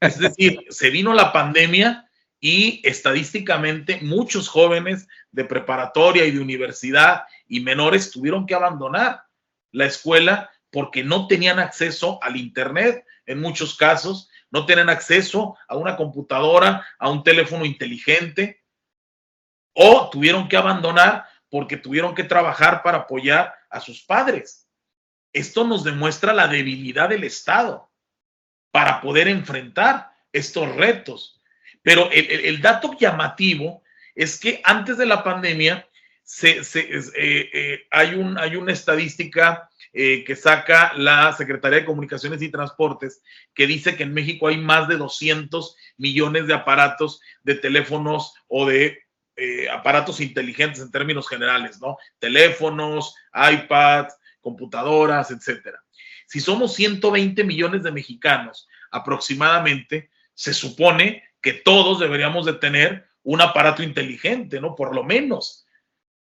Es 0.00 0.18
decir, 0.18 0.60
se 0.70 0.90
vino 0.90 1.12
la 1.14 1.32
pandemia 1.32 2.08
y 2.40 2.80
estadísticamente 2.84 4.00
muchos 4.02 4.48
jóvenes 4.48 5.08
de 5.30 5.44
preparatoria 5.44 6.24
y 6.24 6.30
de 6.30 6.40
universidad 6.40 7.24
y 7.48 7.60
menores 7.60 8.10
tuvieron 8.10 8.46
que 8.46 8.54
abandonar 8.54 9.22
la 9.72 9.86
escuela 9.86 10.50
porque 10.70 11.04
no 11.04 11.26
tenían 11.26 11.58
acceso 11.58 12.18
al 12.22 12.36
Internet 12.36 13.04
en 13.26 13.40
muchos 13.40 13.76
casos, 13.76 14.28
no 14.50 14.66
tenían 14.66 14.90
acceso 14.90 15.56
a 15.68 15.76
una 15.76 15.96
computadora, 15.96 16.86
a 16.98 17.10
un 17.10 17.22
teléfono 17.22 17.64
inteligente, 17.64 18.62
o 19.72 20.08
tuvieron 20.10 20.48
que 20.48 20.56
abandonar 20.56 21.24
porque 21.54 21.76
tuvieron 21.76 22.16
que 22.16 22.24
trabajar 22.24 22.82
para 22.82 22.98
apoyar 22.98 23.54
a 23.70 23.78
sus 23.78 24.02
padres. 24.02 24.66
Esto 25.32 25.62
nos 25.62 25.84
demuestra 25.84 26.32
la 26.32 26.48
debilidad 26.48 27.10
del 27.10 27.22
Estado 27.22 27.88
para 28.72 29.00
poder 29.00 29.28
enfrentar 29.28 30.10
estos 30.32 30.74
retos. 30.74 31.40
Pero 31.80 32.10
el, 32.10 32.60
dato 32.60 32.98
llamativo 32.98 33.84
es 34.16 34.40
que 34.40 34.62
antes 34.64 34.98
de 34.98 35.06
la 35.06 35.22
pandemia 35.22 35.88
eh, 36.42 36.62
eh, 37.14 37.86
hay 37.88 38.16
una 38.16 38.72
estadística 38.72 39.70
eh, 39.92 40.24
que 40.24 40.34
saca 40.34 40.92
la 40.96 41.32
Secretaría 41.34 41.78
de 41.78 41.84
Comunicaciones 41.84 42.42
y 42.42 42.48
Transportes, 42.48 43.22
que 43.54 43.68
dice 43.68 43.94
que 43.94 44.02
en 44.02 44.12
México 44.12 44.48
hay 44.48 44.56
más 44.56 44.88
de 44.88 44.96
200 44.96 45.76
millones 45.98 46.48
de 46.48 46.54
aparatos 46.54 47.20
de 47.44 47.54
teléfonos 47.54 48.34
o 48.48 48.66
de 48.66 49.03
eh, 49.36 49.68
aparatos 49.68 50.20
inteligentes 50.20 50.80
en 50.80 50.90
términos 50.90 51.28
generales, 51.28 51.80
¿no? 51.80 51.96
Teléfonos, 52.18 53.16
iPads, 53.34 54.16
computadoras, 54.40 55.30
etcétera. 55.30 55.82
Si 56.26 56.40
somos 56.40 56.74
120 56.74 57.42
millones 57.44 57.82
de 57.82 57.92
mexicanos 57.92 58.68
aproximadamente, 58.90 60.10
se 60.34 60.54
supone 60.54 61.24
que 61.40 61.52
todos 61.52 62.00
deberíamos 62.00 62.46
de 62.46 62.54
tener 62.54 63.06
un 63.22 63.40
aparato 63.40 63.82
inteligente, 63.82 64.60
¿no? 64.60 64.74
Por 64.74 64.94
lo 64.94 65.02
menos. 65.02 65.66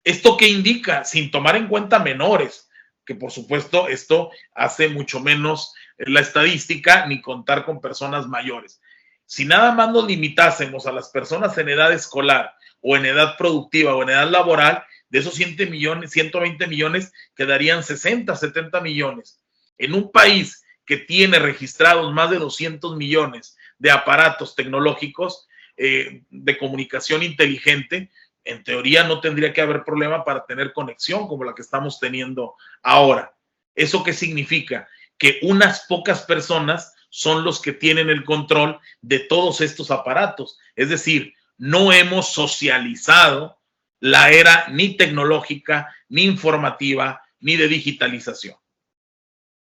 ¿Esto 0.05 0.37
qué 0.37 0.49
indica? 0.49 1.05
Sin 1.05 1.31
tomar 1.31 1.57
en 1.57 1.69
cuenta 1.69 1.99
menores, 1.99 2.69
que 3.05 3.15
por 3.15 3.31
supuesto 3.31 3.89
esto 3.89 4.31
hace 4.55 4.89
mucho 4.89 5.21
menos 5.21 5.75
la 5.99 6.21
estadística 6.21 7.07
ni 7.07 7.21
contar 7.21 7.65
con 7.65 7.81
personas 7.81 8.27
mayores. 8.27 8.81
Si 9.29 9.45
nada 9.45 9.73
más 9.73 9.93
nos 9.93 10.07
limitásemos 10.07 10.87
a 10.87 10.93
las 10.93 11.11
personas 11.11 11.59
en 11.59 11.69
edad 11.69 11.93
escolar 11.93 12.55
o 12.81 12.97
en 12.97 13.05
edad 13.05 13.37
productiva 13.37 13.95
o 13.95 14.03
en 14.03 14.09
edad 14.09 14.31
laboral, 14.31 14.83
de 15.11 15.19
esos 15.19 15.35
100 15.35 15.71
millones, 15.71 16.13
120 16.13 16.67
millones 16.67 17.13
quedarían 17.37 17.85
60, 17.85 18.35
70 18.35 18.81
millones. 18.81 19.39
En 19.77 19.93
un 19.93 20.11
país 20.11 20.65
que 20.87 20.97
tiene 20.97 21.39
registrados 21.39 22.11
más 22.15 22.31
de 22.31 22.39
200 22.39 22.97
millones 22.97 23.59
de 23.79 23.91
aparatos 23.91 24.57
tecnológicos 24.57 25.47
eh, 25.77 26.23
de 26.31 26.57
comunicación 26.57 27.23
inteligente, 27.23 28.11
en 28.45 28.65
teoría 28.65 29.05
no 29.05 29.21
tendría 29.21 29.53
que 29.53 29.61
haber 29.61 29.85
problema 29.85 30.25
para 30.25 30.47
tener 30.47 30.73
conexión 30.73 31.29
como 31.29 31.45
la 31.45 31.55
que 31.55 31.61
estamos 31.61 32.01
teniendo 32.01 32.55
ahora. 32.83 33.35
¿Eso 33.75 34.03
qué 34.03 34.15
significa? 34.15 34.89
Que 35.19 35.39
unas 35.43 35.85
pocas 35.87 36.23
personas 36.23 36.95
son 37.11 37.45
los 37.45 37.61
que 37.61 37.73
tienen 37.73 38.11
el 38.11 38.25
control 38.25 38.79
de 39.01 39.21
todos 39.21 39.61
estos 39.61 39.91
aparatos. 39.91 40.59
Es 40.77 40.89
decir, 40.89 41.35
no 41.57 41.93
hemos 41.93 42.33
socializado 42.33 43.59
la 44.01 44.31
era 44.31 44.69
ni 44.69 44.97
tecnológica, 44.97 45.95
ni 46.09 46.25
informativa, 46.25 47.23
ni 47.41 47.57
de 47.57 47.69
digitalización. 47.69 48.57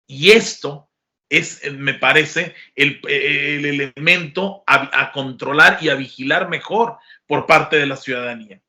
Y 0.05 0.31
esto 0.31 0.89
es, 1.29 1.61
me 1.73 1.95
parece, 1.95 2.55
el, 2.75 3.01
elemento 3.05 4.63
a 4.67 5.11
controlar 5.11 5.79
y 5.81 5.89
a 5.89 5.95
vigilar 5.95 6.49
mejor 6.49 6.97
por 7.25 7.45
parte 7.45 7.77
de 7.77 7.87
la 7.87 7.97
ciudadanía. 7.97 8.61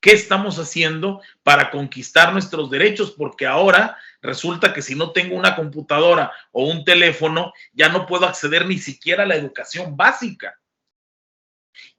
¿Qué 0.00 0.12
estamos 0.12 0.58
haciendo 0.58 1.20
para 1.42 1.70
conquistar 1.70 2.32
nuestros 2.32 2.70
derechos? 2.70 3.12
Porque 3.12 3.46
ahora 3.46 3.96
resulta 4.22 4.72
que 4.72 4.82
si 4.82 4.94
no 4.94 5.12
tengo 5.12 5.36
una 5.36 5.56
computadora 5.56 6.32
o 6.52 6.64
un 6.64 6.84
teléfono, 6.84 7.52
ya 7.72 7.88
no 7.88 8.06
puedo 8.06 8.26
acceder 8.26 8.66
ni 8.66 8.78
siquiera 8.78 9.24
a 9.24 9.26
la 9.26 9.36
educación 9.36 9.96
básica. 9.96 10.58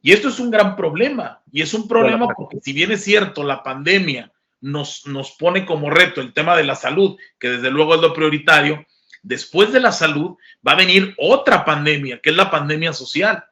Y 0.01 0.11
esto 0.11 0.29
es 0.29 0.39
un 0.39 0.51
gran 0.51 0.75
problema. 0.75 1.41
Y 1.51 1.61
es 1.61 1.73
un 1.73 1.87
problema 1.87 2.27
porque 2.35 2.59
si 2.61 2.73
bien 2.73 2.91
es 2.91 3.03
cierto, 3.03 3.43
la 3.43 3.63
pandemia 3.63 4.31
nos, 4.61 5.05
nos 5.05 5.31
pone 5.31 5.65
como 5.65 5.89
reto 5.89 6.21
el 6.21 6.33
tema 6.33 6.55
de 6.55 6.63
la 6.63 6.75
salud, 6.75 7.17
que 7.39 7.49
desde 7.49 7.71
luego 7.71 7.95
es 7.95 8.01
lo 8.01 8.13
prioritario, 8.13 8.85
después 9.21 9.71
de 9.71 9.79
la 9.79 9.91
salud 9.91 10.37
va 10.65 10.73
a 10.73 10.77
venir 10.77 11.15
otra 11.17 11.65
pandemia, 11.65 12.19
que 12.21 12.29
es 12.29 12.35
la 12.35 12.49
pandemia 12.49 12.93
social. 12.93 13.43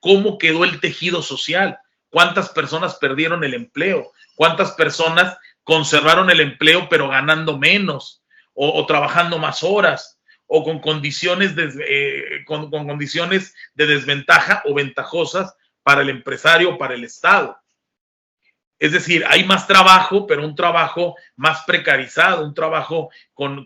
¿Cómo 0.00 0.36
quedó 0.38 0.64
el 0.64 0.80
tejido 0.80 1.22
social? 1.22 1.78
¿Cuántas 2.12 2.50
personas 2.50 2.96
perdieron 2.96 3.42
el 3.42 3.54
empleo? 3.54 4.12
¿Cuántas 4.34 4.72
personas 4.72 5.38
conservaron 5.64 6.28
el 6.28 6.40
empleo 6.40 6.86
pero 6.90 7.08
ganando 7.08 7.56
menos 7.56 8.22
o, 8.52 8.84
trabajando 8.84 9.38
más 9.38 9.62
horas 9.62 10.20
o 10.46 10.62
con 10.62 10.80
condiciones 10.80 11.56
de, 11.56 11.72
eh, 11.88 12.44
con, 12.44 12.70
condiciones 12.70 13.54
de 13.72 13.86
desventaja 13.86 14.62
o 14.66 14.74
ventajosas 14.74 15.56
para 15.82 16.02
el 16.02 16.10
empresario 16.10 16.74
o 16.74 16.78
para 16.78 16.92
el 16.92 17.04
Estado? 17.04 17.58
Es 18.78 18.92
decir, 18.92 19.24
hay 19.26 19.44
más 19.44 19.66
trabajo, 19.66 20.26
pero 20.26 20.44
un 20.44 20.54
trabajo 20.54 21.16
más 21.36 21.62
precarizado, 21.64 22.44
un 22.44 22.52
trabajo 22.52 23.08
con, 23.32 23.64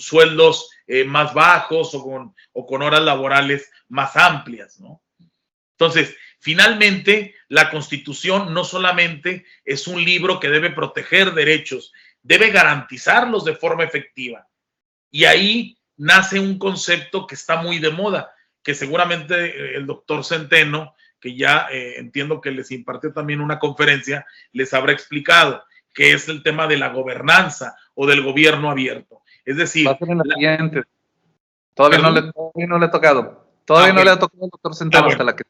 sueldos 0.00 0.70
eh, 0.88 1.04
más 1.04 1.32
bajos 1.32 1.94
o 1.94 2.02
con, 2.02 2.34
o 2.52 2.66
con 2.66 2.82
horas 2.82 3.02
laborales 3.02 3.70
más 3.88 4.16
amplias, 4.16 4.80
¿no? 4.80 5.00
Entonces, 5.74 6.16
Finalmente, 6.44 7.34
la 7.48 7.70
Constitución 7.70 8.52
no 8.52 8.64
solamente 8.64 9.46
es 9.64 9.88
un 9.88 10.04
libro 10.04 10.38
que 10.38 10.50
debe 10.50 10.68
proteger 10.68 11.32
derechos, 11.32 11.94
debe 12.22 12.50
garantizarlos 12.50 13.46
de 13.46 13.56
forma 13.56 13.82
efectiva. 13.82 14.46
Y 15.10 15.24
ahí 15.24 15.78
nace 15.96 16.38
un 16.38 16.58
concepto 16.58 17.26
que 17.26 17.34
está 17.34 17.62
muy 17.62 17.78
de 17.78 17.88
moda, 17.88 18.34
que 18.62 18.74
seguramente 18.74 19.34
eh, 19.36 19.76
el 19.76 19.86
doctor 19.86 20.22
Centeno, 20.22 20.94
que 21.18 21.34
ya 21.34 21.66
eh, 21.72 21.94
entiendo 21.96 22.42
que 22.42 22.50
les 22.50 22.70
impartió 22.72 23.14
también 23.14 23.40
una 23.40 23.58
conferencia, 23.58 24.26
les 24.52 24.74
habrá 24.74 24.92
explicado, 24.92 25.64
que 25.94 26.12
es 26.12 26.28
el 26.28 26.42
tema 26.42 26.66
de 26.66 26.76
la 26.76 26.90
gobernanza 26.90 27.74
o 27.94 28.06
del 28.06 28.20
gobierno 28.20 28.70
abierto. 28.70 29.22
Es 29.46 29.56
decir, 29.56 29.86
Todavía, 29.86 30.58
no 32.00 32.10
le, 32.10 32.30
no 32.66 32.78
le, 32.78 32.86
he 32.86 32.90
tocado. 32.90 33.48
Todavía 33.64 33.92
ah, 33.92 33.94
no 33.94 34.04
le 34.04 34.10
ha 34.10 34.18
tocado 34.18 34.44
al 34.44 34.50
doctor 34.50 34.74
Centeno 34.74 35.06
ah, 35.06 35.08
hasta 35.08 35.24
la 35.24 35.34
que 35.34 35.44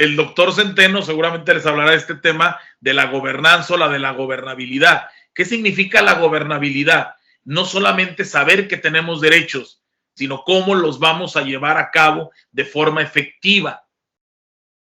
el 0.00 0.16
doctor 0.16 0.54
Centeno 0.54 1.02
seguramente 1.02 1.52
les 1.52 1.66
hablará 1.66 1.90
de 1.90 1.98
este 1.98 2.14
tema 2.14 2.58
de 2.80 2.94
la 2.94 3.08
gobernanza 3.08 3.74
o 3.74 3.76
la 3.76 3.90
de 3.90 3.98
la 3.98 4.12
gobernabilidad. 4.12 5.08
¿Qué 5.34 5.44
significa 5.44 6.00
la 6.00 6.14
gobernabilidad? 6.14 7.16
No 7.44 7.66
solamente 7.66 8.24
saber 8.24 8.66
que 8.66 8.78
tenemos 8.78 9.20
derechos, 9.20 9.82
sino 10.14 10.42
cómo 10.44 10.74
los 10.74 11.00
vamos 11.00 11.36
a 11.36 11.42
llevar 11.42 11.76
a 11.76 11.90
cabo 11.90 12.30
de 12.50 12.64
forma 12.64 13.02
efectiva. 13.02 13.84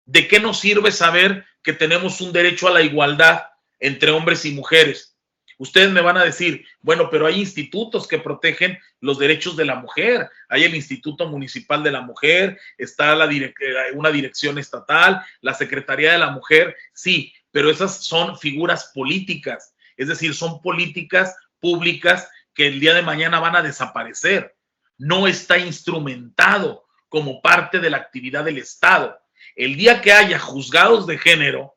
¿De 0.05 0.28
qué 0.28 0.39
nos 0.39 0.59
sirve 0.59 0.91
saber 0.91 1.47
que 1.63 1.74
tenemos 1.74 2.22
un 2.22 2.32
derecho 2.32 2.68
a 2.68 2.72
la 2.72 2.84
igualdad 2.84 3.47
entre 3.80 4.11
hombres 4.11 4.45
y 4.45 4.51
mujeres? 4.51 5.16
Ustedes 5.58 5.91
me 5.91 6.01
van 6.01 6.18
a 6.18 6.24
decir, 6.24 6.66
bueno, 6.82 7.10
pero 7.10 7.26
hay 7.26 7.39
institutos 7.39 8.08
que 8.08 8.20
protegen 8.20 8.78
los 8.99 9.18
derechos 9.18 9.58
de 9.58 9.66
la 9.66 9.76
mujer. 9.76 10.30
Hay 10.49 10.64
el 10.64 10.76
Instituto 10.76 11.28
Municipal 11.28 11.84
de 11.84 11.91
la 11.91 12.01
Mujer, 12.01 12.60
está 12.78 13.16
la 13.16 13.26
eh, 13.32 13.53
una 13.93 14.12
dirección 14.12 14.58
estatal, 14.58 15.24
la 15.41 15.53
Secretaría 15.53 16.12
de 16.12 16.20
la 16.20 16.30
Mujer, 16.30 16.76
sí, 16.93 17.34
pero 17.51 17.72
esas 17.72 18.03
son 18.03 18.38
figuras 18.38 18.91
políticas, 18.93 19.74
es 19.95 20.08
decir, 20.08 20.36
son 20.36 20.62
políticas 20.62 21.36
públicas 21.60 22.30
que 22.53 22.68
el 22.68 22.80
día 22.80 22.93
de 22.93 23.01
mañana 23.01 23.39
van 23.39 23.55
a 23.55 23.64
desaparecer. 23.64 24.55
No 24.97 25.28
está 25.28 25.58
instrumentado 25.58 26.86
como 27.10 27.41
parte 27.41 27.80
de 27.80 27.89
la 27.89 27.97
actividad 27.97 28.43
del 28.43 28.58
Estado. 28.58 29.20
El 29.55 29.76
día 29.76 30.01
que 30.01 30.12
haya 30.12 30.38
juzgados 30.38 31.08
de 31.08 31.18
género, 31.18 31.77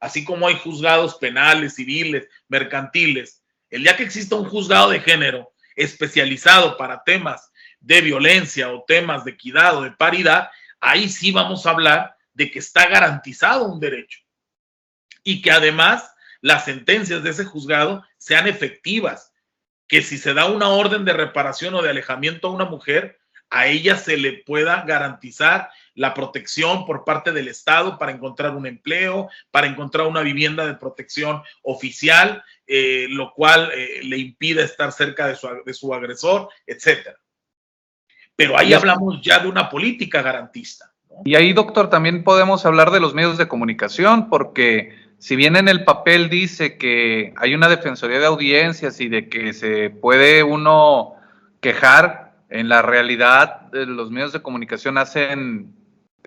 así 0.00 0.24
como 0.24 0.48
hay 0.48 0.56
juzgados 0.56 1.16
penales, 1.16 1.74
civiles, 1.74 2.28
mercantiles, 2.48 3.42
el 3.70 3.82
día 3.82 3.96
que 3.96 4.04
exista 4.04 4.36
un 4.36 4.48
juzgado 4.48 4.90
de 4.90 5.00
género 5.00 5.52
especializado 5.74 6.76
para 6.76 7.02
temas 7.04 7.50
de 7.80 8.00
violencia 8.00 8.70
o 8.72 8.84
temas 8.86 9.24
de 9.24 9.32
equidad 9.32 9.76
o 9.76 9.82
de 9.82 9.92
paridad, 9.92 10.50
ahí 10.80 11.08
sí 11.08 11.32
vamos 11.32 11.66
a 11.66 11.70
hablar 11.70 12.16
de 12.32 12.50
que 12.50 12.58
está 12.58 12.86
garantizado 12.86 13.66
un 13.66 13.80
derecho 13.80 14.20
y 15.24 15.42
que 15.42 15.50
además 15.50 16.12
las 16.40 16.64
sentencias 16.64 17.22
de 17.22 17.30
ese 17.30 17.44
juzgado 17.44 18.04
sean 18.18 18.46
efectivas, 18.46 19.32
que 19.88 20.02
si 20.02 20.18
se 20.18 20.34
da 20.34 20.46
una 20.46 20.68
orden 20.68 21.04
de 21.04 21.12
reparación 21.12 21.74
o 21.74 21.82
de 21.82 21.90
alejamiento 21.90 22.48
a 22.48 22.52
una 22.52 22.64
mujer, 22.64 23.18
a 23.50 23.66
ella 23.66 23.96
se 23.96 24.16
le 24.16 24.44
pueda 24.44 24.82
garantizar 24.82 25.70
la 25.96 26.14
protección 26.14 26.86
por 26.86 27.04
parte 27.04 27.32
del 27.32 27.48
Estado 27.48 27.98
para 27.98 28.12
encontrar 28.12 28.54
un 28.54 28.66
empleo, 28.66 29.28
para 29.50 29.66
encontrar 29.66 30.06
una 30.06 30.20
vivienda 30.20 30.66
de 30.66 30.74
protección 30.74 31.42
oficial, 31.62 32.44
eh, 32.66 33.06
lo 33.08 33.32
cual 33.32 33.70
eh, 33.74 34.00
le 34.04 34.18
impide 34.18 34.62
estar 34.62 34.92
cerca 34.92 35.26
de 35.26 35.74
su, 35.74 35.94
agresor, 35.94 36.48
etcétera. 36.66 37.16
Pero 38.36 38.58
ahí 38.58 38.74
hablamos 38.74 39.20
ya 39.22 39.38
de 39.38 39.48
una 39.48 39.68
política 39.68 40.22
garantista. 40.22 40.92
Y 41.24 41.34
ahí, 41.34 41.54
doctor, 41.54 41.88
también 41.88 42.22
podemos 42.22 42.66
hablar 42.66 42.90
de 42.90 43.00
los 43.00 43.14
medios 43.14 43.38
de 43.38 43.48
comunicación, 43.48 44.28
porque 44.28 44.94
si 45.18 45.34
bien 45.34 45.56
en 45.56 45.68
el 45.68 45.84
papel 45.84 46.28
dice 46.28 46.76
que 46.76 47.32
hay 47.38 47.54
una 47.54 47.70
defensoría 47.70 48.18
de 48.18 48.26
audiencias 48.26 49.00
y 49.00 49.08
de 49.08 49.30
que 49.30 49.54
se 49.54 49.88
puede 49.88 50.42
uno 50.42 51.14
quejar, 51.60 52.26
en 52.48 52.68
la 52.68 52.82
realidad 52.82 53.74
eh, 53.74 53.86
los 53.86 54.10
medios 54.10 54.32
de 54.32 54.42
comunicación 54.42 54.98
hacen 54.98 55.74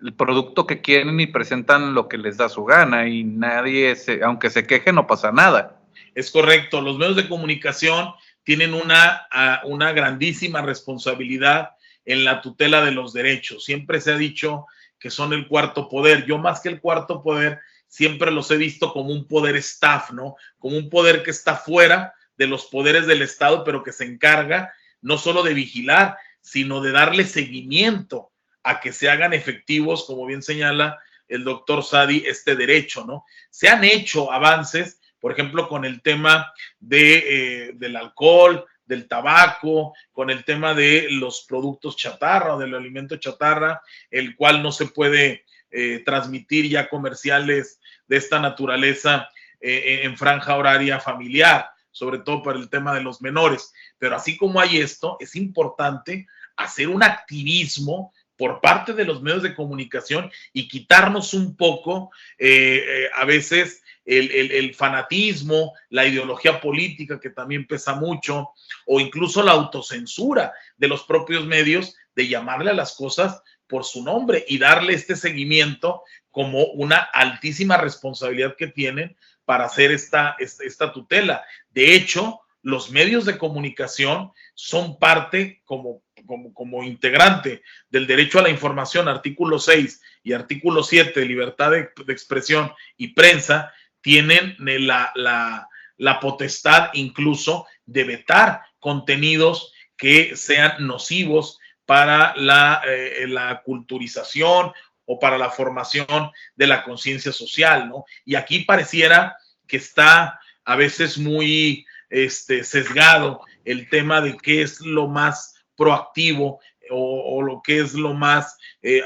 el 0.02 0.14
producto 0.14 0.66
que 0.66 0.82
quieren 0.82 1.20
y 1.20 1.28
presentan 1.28 1.94
lo 1.94 2.08
que 2.08 2.18
les 2.18 2.38
da 2.38 2.50
su 2.50 2.64
gana 2.66 3.08
y 3.08 3.24
nadie, 3.24 3.96
se, 3.96 4.24
aunque 4.24 4.50
se 4.50 4.66
queje, 4.66 4.94
no 4.94 5.08
pasa 5.08 5.32
nada. 5.32 5.82
Es 6.16 6.32
correcto, 6.32 6.82
los 6.82 6.98
medios 6.98 7.16
de 7.16 7.28
comunicación 7.28 8.14
tienen 8.44 8.74
una, 8.74 9.28
una 9.66 9.92
grandísima 9.92 10.62
responsabilidad 10.62 11.72
en 12.06 12.24
la 12.24 12.42
tutela 12.42 12.84
de 12.84 12.92
los 12.92 13.14
derechos. 13.14 13.64
Siempre 13.64 14.02
se 14.02 14.14
ha 14.14 14.18
dicho 14.18 14.66
que 14.98 15.10
son 15.10 15.34
el 15.34 15.48
cuarto 15.48 15.88
poder. 15.88 16.26
Yo 16.26 16.38
más 16.38 16.62
que 16.62 16.70
el 16.70 16.82
cuarto 16.82 17.22
poder, 17.22 17.60
siempre 17.88 18.32
los 18.32 18.50
he 18.52 18.58
visto 18.58 18.92
como 18.92 19.10
un 19.10 19.28
poder 19.28 19.56
staff, 19.58 20.12
¿no? 20.12 20.36
Como 20.58 20.78
un 20.78 20.90
poder 20.90 21.24
que 21.24 21.32
está 21.32 21.56
fuera 21.56 22.14
de 22.38 22.48
los 22.48 22.66
poderes 22.66 23.06
del 23.06 23.22
Estado, 23.22 23.64
pero 23.64 23.84
que 23.84 23.92
se 23.92 24.06
encarga 24.06 24.74
no 25.02 25.18
solo 25.18 25.44
de 25.44 25.54
vigilar, 25.54 26.18
sino 26.42 26.82
de 26.82 26.92
darle 26.92 27.26
seguimiento 27.26 28.29
a 28.64 28.80
que 28.80 28.92
se 28.92 29.10
hagan 29.10 29.34
efectivos, 29.34 30.06
como 30.06 30.26
bien 30.26 30.42
señala 30.42 31.00
el 31.28 31.44
doctor 31.44 31.84
Sadi, 31.84 32.24
este 32.26 32.56
derecho, 32.56 33.06
¿no? 33.06 33.26
Se 33.50 33.70
han 33.70 33.84
hecho 33.84 34.32
avances, 34.32 35.00
por 35.20 35.32
ejemplo, 35.32 35.68
con 35.68 35.86
el 35.86 36.02
tema 36.02 36.52
de, 36.80 37.68
eh, 37.68 37.72
del 37.76 37.96
alcohol, 37.96 38.66
del 38.86 39.08
tabaco, 39.08 39.94
con 40.12 40.32
el 40.32 40.44
tema 40.44 40.74
de 40.74 41.08
los 41.12 41.46
productos 41.48 41.96
chatarra 41.96 42.58
del 42.58 42.74
alimento 42.74 43.18
chatarra, 43.18 43.82
el 44.10 44.36
cual 44.36 44.64
no 44.64 44.72
se 44.72 44.88
puede 44.88 45.46
eh, 45.70 46.02
transmitir 46.04 46.68
ya 46.68 46.90
comerciales 46.90 47.80
de 48.08 48.18
esta 48.18 48.40
naturaleza 48.40 49.30
eh, 49.62 50.02
en 50.04 50.18
franja 50.18 50.56
horaria 50.56 51.00
familiar, 51.00 51.70
sobre 51.92 52.20
todo 52.20 52.42
para 52.42 52.58
el 52.58 52.70
tema 52.70 52.96
de 52.96 53.04
los 53.04 53.22
menores. 53.22 53.72
Pero 54.00 54.16
así 54.16 54.36
como 54.36 54.60
hay 54.60 54.80
esto, 54.80 55.18
es 55.20 55.36
importante 55.36 56.26
hacer 56.56 56.88
un 56.88 57.04
activismo 57.04 58.12
por 58.40 58.62
parte 58.62 58.94
de 58.94 59.04
los 59.04 59.22
medios 59.22 59.44
de 59.44 59.54
comunicación 59.54 60.32
y 60.54 60.70
quitarnos 60.70 61.34
un 61.34 61.58
poco 61.58 62.10
eh, 62.38 62.86
eh, 62.88 63.10
a 63.14 63.26
veces 63.26 63.84
el, 64.06 64.74
fanatismo, 64.74 65.74
la 65.90 66.08
ideología 66.08 66.62
política 66.62 67.20
que 67.20 67.32
también 67.32 67.68
pesa 67.68 67.96
mucho, 67.96 68.52
o 68.88 69.02
incluso 69.02 69.44
la 69.44 69.52
autocensura 69.52 70.54
de 70.78 70.88
los 70.88 71.04
propios 71.04 71.46
medios 71.46 71.98
de 72.16 72.30
llamarle 72.30 72.72
a 72.72 72.76
las 72.76 72.96
cosas 72.96 73.44
por 73.68 73.84
su 73.84 74.06
nombre 74.06 74.46
y 74.48 74.58
darle 74.58 74.94
este 74.94 75.18
seguimiento 75.18 76.04
como 76.32 76.64
una 76.68 76.98
altísima 76.98 77.76
responsabilidad 77.76 78.56
que 78.58 78.68
tienen 78.68 79.18
para 79.44 79.66
hacer 79.66 79.92
esta, 79.92 80.38
esta, 80.40 80.94
tutela. 80.94 81.44
De 81.72 81.94
hecho, 81.94 82.40
los 82.62 82.90
medios 82.90 83.26
de 83.26 83.38
comunicación 83.38 84.32
son 84.56 84.98
parte 84.98 85.62
como, 85.66 86.02
como, 86.30 86.54
como, 86.54 86.84
integrante 86.84 87.64
del 87.90 88.06
derecho 88.06 88.38
a 88.38 88.44
la 88.44 88.52
información, 88.52 89.08
artículo 89.08 89.58
6 89.58 90.00
y 90.22 90.34
artículo 90.34 90.84
7 90.84 91.20
de 91.20 91.26
libertad 91.26 91.72
de, 91.72 91.90
de 92.06 92.14
expresión 92.14 92.72
y 92.98 93.16
prensa, 93.16 93.74
tienen 94.02 94.56
la, 94.60 95.12
la, 95.16 96.20
potestad 96.20 96.92
incluso 96.94 97.66
de 97.88 98.04
vetar 98.04 98.62
contenidos 98.78 99.74
que 99.98 100.36
sean 100.36 100.86
nocivos 100.86 101.58
para 101.88 102.36
la, 102.36 102.84
eh, 102.86 103.26
la 103.28 103.64
culturización 103.64 104.72
o 105.06 105.20
para 105.20 105.40
la 105.40 105.50
formación 105.50 106.30
de 106.56 106.68
la 106.68 106.84
conciencia 106.84 107.32
social, 107.32 107.90
¿no? 107.90 108.06
Y 108.24 108.36
aquí 108.36 108.60
pareciera 108.60 109.36
que 109.68 109.78
está 109.78 110.40
a 110.64 110.76
veces 110.76 111.18
muy 111.18 111.88
este, 112.12 112.64
sesgado 112.64 113.42
el 113.66 113.90
tema 113.90 114.22
de 114.22 114.38
qué 114.38 114.62
es 114.62 114.80
lo 114.82 115.08
más 115.08 115.56
proactivo 115.80 116.60
o, 116.92 117.42
lo 117.42 117.62
que 117.64 117.80
es 117.80 117.94
lo 117.94 118.14
más 118.14 118.58
eh, 118.82 119.02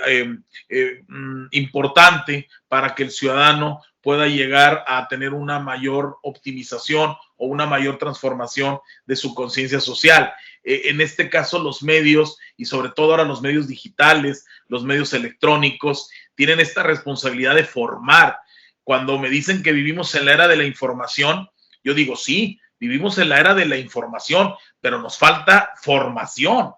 eh, 0.70 1.04
mm, 1.08 1.48
importante 1.52 2.48
para 2.68 2.96
que 2.96 3.04
el 3.04 3.12
ciudadano 3.12 3.82
pueda 4.02 4.28
llegar 4.28 4.84
a 4.88 5.08
tener 5.08 5.34
una 5.34 5.60
mayor 5.60 6.18
optimización 6.24 7.16
o 7.38 7.46
una 7.46 7.66
mayor 7.66 7.98
transformación 7.98 8.80
de 9.06 9.16
su 9.16 9.36
conciencia 9.36 9.80
social. 9.80 10.34
Eh, 10.64 10.84
en 10.86 11.00
este 11.00 11.30
caso, 11.30 11.60
los 11.60 11.84
medios 11.84 12.38
y 12.58 12.66
sobre 12.66 12.90
todo 12.90 13.12
ahora 13.12 13.24
los 13.24 13.42
medios 13.42 13.68
digitales, 13.68 14.46
los 14.68 14.84
medios 14.84 15.14
electrónicos, 15.14 16.10
tienen 16.36 16.60
esta 16.60 16.84
responsabilidad 16.84 17.56
de 17.56 17.66
formar. 17.66 18.38
Cuando 18.84 19.20
me 19.20 19.30
dicen 19.30 19.62
que 19.62 19.72
vivimos 19.72 20.16
en 20.16 20.26
la 20.26 20.34
era 20.34 20.48
de 20.48 20.58
la 20.58 20.66
información, 20.66 21.48
yo 21.84 21.94
digo, 21.94 22.16
sí, 22.16 22.60
vivimos 22.80 23.18
en 23.18 23.30
la 23.30 23.40
era 23.40 23.54
de 23.54 23.66
la 23.66 23.78
información, 23.78 24.54
pero 24.84 25.00
nos 25.00 25.18
falta 25.18 25.72
formación. 25.82 26.74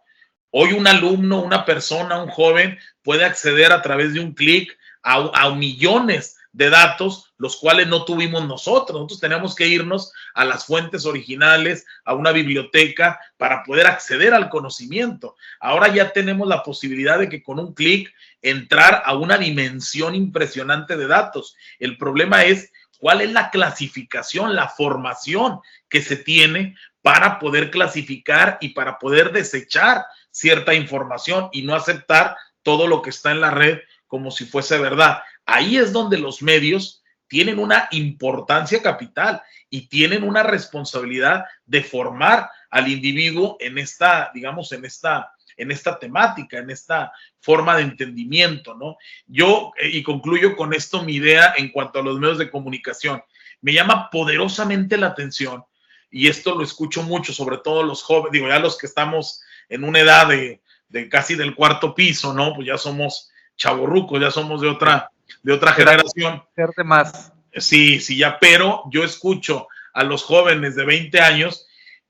Hoy 0.51 0.73
un 0.73 0.85
alumno, 0.85 1.41
una 1.41 1.65
persona, 1.65 2.21
un 2.21 2.29
joven 2.29 2.77
puede 3.01 3.25
acceder 3.25 3.71
a 3.71 3.81
través 3.81 4.13
de 4.13 4.19
un 4.19 4.35
clic 4.35 4.77
a, 5.01 5.31
a 5.33 5.55
millones 5.55 6.37
de 6.51 6.69
datos, 6.69 7.33
los 7.39 7.57
cuales 7.57 7.87
no 7.87 8.05
tuvimos 8.05 8.47
nosotros. 8.47 8.93
Nosotros 8.93 9.19
tenemos 9.19 9.55
que 9.55 9.67
irnos 9.67 10.13
a 10.35 10.45
las 10.45 10.67
fuentes 10.67 11.07
originales, 11.07 11.87
a 12.05 12.13
una 12.13 12.31
biblioteca, 12.31 13.19
para 13.37 13.63
poder 13.63 13.87
acceder 13.87 14.35
al 14.35 14.49
conocimiento. 14.49 15.35
Ahora 15.59 15.87
ya 15.87 16.13
tenemos 16.13 16.47
la 16.47 16.61
posibilidad 16.61 17.17
de 17.17 17.27
que 17.27 17.41
con 17.41 17.57
un 17.57 17.73
clic 17.73 18.13
entrar 18.43 19.01
a 19.03 19.15
una 19.15 19.39
dimensión 19.39 20.13
impresionante 20.13 20.95
de 20.95 21.07
datos. 21.07 21.57
El 21.79 21.97
problema 21.97 22.43
es 22.43 22.71
cuál 22.99 23.21
es 23.21 23.31
la 23.31 23.49
clasificación, 23.49 24.55
la 24.55 24.69
formación 24.69 25.59
que 25.89 26.01
se 26.01 26.15
tiene 26.15 26.75
para 27.01 27.39
poder 27.39 27.71
clasificar 27.71 28.57
y 28.61 28.69
para 28.69 28.97
poder 28.97 29.31
desechar 29.31 30.05
cierta 30.31 30.73
información 30.73 31.49
y 31.51 31.61
no 31.61 31.75
aceptar 31.75 32.35
todo 32.63 32.87
lo 32.87 33.01
que 33.01 33.11
está 33.11 33.31
en 33.31 33.41
la 33.41 33.51
red 33.51 33.79
como 34.07 34.31
si 34.31 34.45
fuese 34.45 34.77
verdad. 34.79 35.19
Ahí 35.45 35.77
es 35.77 35.93
donde 35.93 36.17
los 36.17 36.41
medios 36.41 37.03
tienen 37.27 37.59
una 37.59 37.87
importancia 37.91 38.81
capital 38.81 39.41
y 39.69 39.87
tienen 39.87 40.23
una 40.23 40.43
responsabilidad 40.43 41.45
de 41.65 41.83
formar 41.83 42.49
al 42.69 42.87
individuo 42.87 43.57
en 43.59 43.77
esta, 43.77 44.31
digamos, 44.33 44.71
en 44.71 44.85
esta, 44.85 45.34
en 45.57 45.71
esta 45.71 45.97
temática, 45.99 46.57
en 46.57 46.69
esta 46.69 47.11
forma 47.39 47.75
de 47.75 47.83
entendimiento, 47.83 48.75
¿no? 48.75 48.97
Yo, 49.25 49.71
eh, 49.77 49.89
y 49.89 50.03
concluyo 50.03 50.55
con 50.55 50.73
esto 50.73 51.03
mi 51.03 51.13
idea 51.15 51.53
en 51.57 51.71
cuanto 51.71 51.99
a 51.99 52.03
los 52.03 52.19
medios 52.19 52.37
de 52.37 52.51
comunicación, 52.51 53.23
me 53.61 53.73
llama 53.73 54.09
poderosamente 54.09 54.97
la 54.97 55.07
atención, 55.07 55.63
y 56.11 56.27
esto 56.27 56.55
lo 56.55 56.63
escucho 56.63 57.03
mucho, 57.03 57.33
sobre 57.33 57.57
todo 57.57 57.83
los 57.83 58.03
jóvenes, 58.03 58.31
digo, 58.31 58.47
ya 58.47 58.59
los 58.59 58.77
que 58.77 58.87
estamos 58.87 59.41
en 59.69 59.83
una 59.83 59.99
edad 59.99 60.27
de, 60.27 60.61
de 60.89 61.09
casi 61.09 61.35
del 61.35 61.55
cuarto 61.55 61.93
piso, 61.93 62.33
¿no? 62.33 62.53
Pues 62.53 62.67
ya 62.67 62.77
somos 62.77 63.31
chavorrucos, 63.57 64.21
ya 64.21 64.31
somos 64.31 64.61
de 64.61 64.69
otra, 64.69 65.11
de 65.43 65.53
otra 65.53 65.73
generación. 65.73 66.43
De 66.55 66.83
más. 66.83 67.33
Sí, 67.53 67.99
sí, 67.99 68.17
ya, 68.17 68.39
pero 68.39 68.83
yo 68.91 69.03
escucho 69.03 69.67
a 69.93 70.03
los 70.03 70.23
jóvenes 70.23 70.75
de 70.75 70.85
20 70.85 71.19
años 71.21 71.67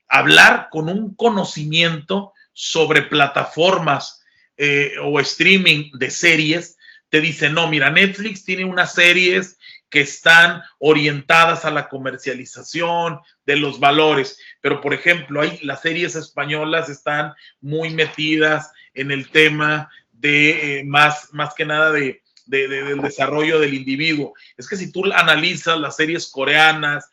hablar 0.07 0.69
con 0.71 0.89
un 0.89 1.15
conocimiento 1.15 2.33
sobre 2.55 3.03
plataformas 3.03 4.23
eh, 4.57 4.93
o 5.03 5.19
streaming 5.19 5.91
de 5.93 6.09
series. 6.09 6.77
Te 7.09 7.21
dicen, 7.21 7.53
no, 7.53 7.67
mira, 7.67 7.91
Netflix 7.91 8.45
tiene 8.45 8.65
unas 8.65 8.93
series 8.93 9.57
que 9.89 10.01
están 10.01 10.63
orientadas 10.79 11.65
a 11.65 11.71
la 11.71 11.89
comercialización 11.89 13.19
de 13.45 13.57
los 13.57 13.79
valores, 13.79 14.39
pero 14.61 14.81
por 14.81 14.93
ejemplo, 14.93 15.41
las 15.61 15.81
series 15.81 16.15
españolas 16.15 16.89
están 16.89 17.33
muy 17.61 17.91
metidas 17.91 18.71
en 18.93 19.11
el 19.11 19.29
tema 19.29 19.89
de 20.13 20.79
eh, 20.79 20.83
más, 20.85 21.29
más 21.33 21.53
que 21.53 21.65
nada 21.65 21.91
de, 21.91 22.23
del 22.45 23.01
desarrollo 23.01 23.59
del 23.59 23.73
individuo. 23.73 24.33
Es 24.57 24.67
que 24.67 24.77
si 24.77 24.91
tú 24.91 25.05
analizas 25.13 25.77
las 25.77 25.97
series 25.97 26.29
coreanas, 26.31 27.09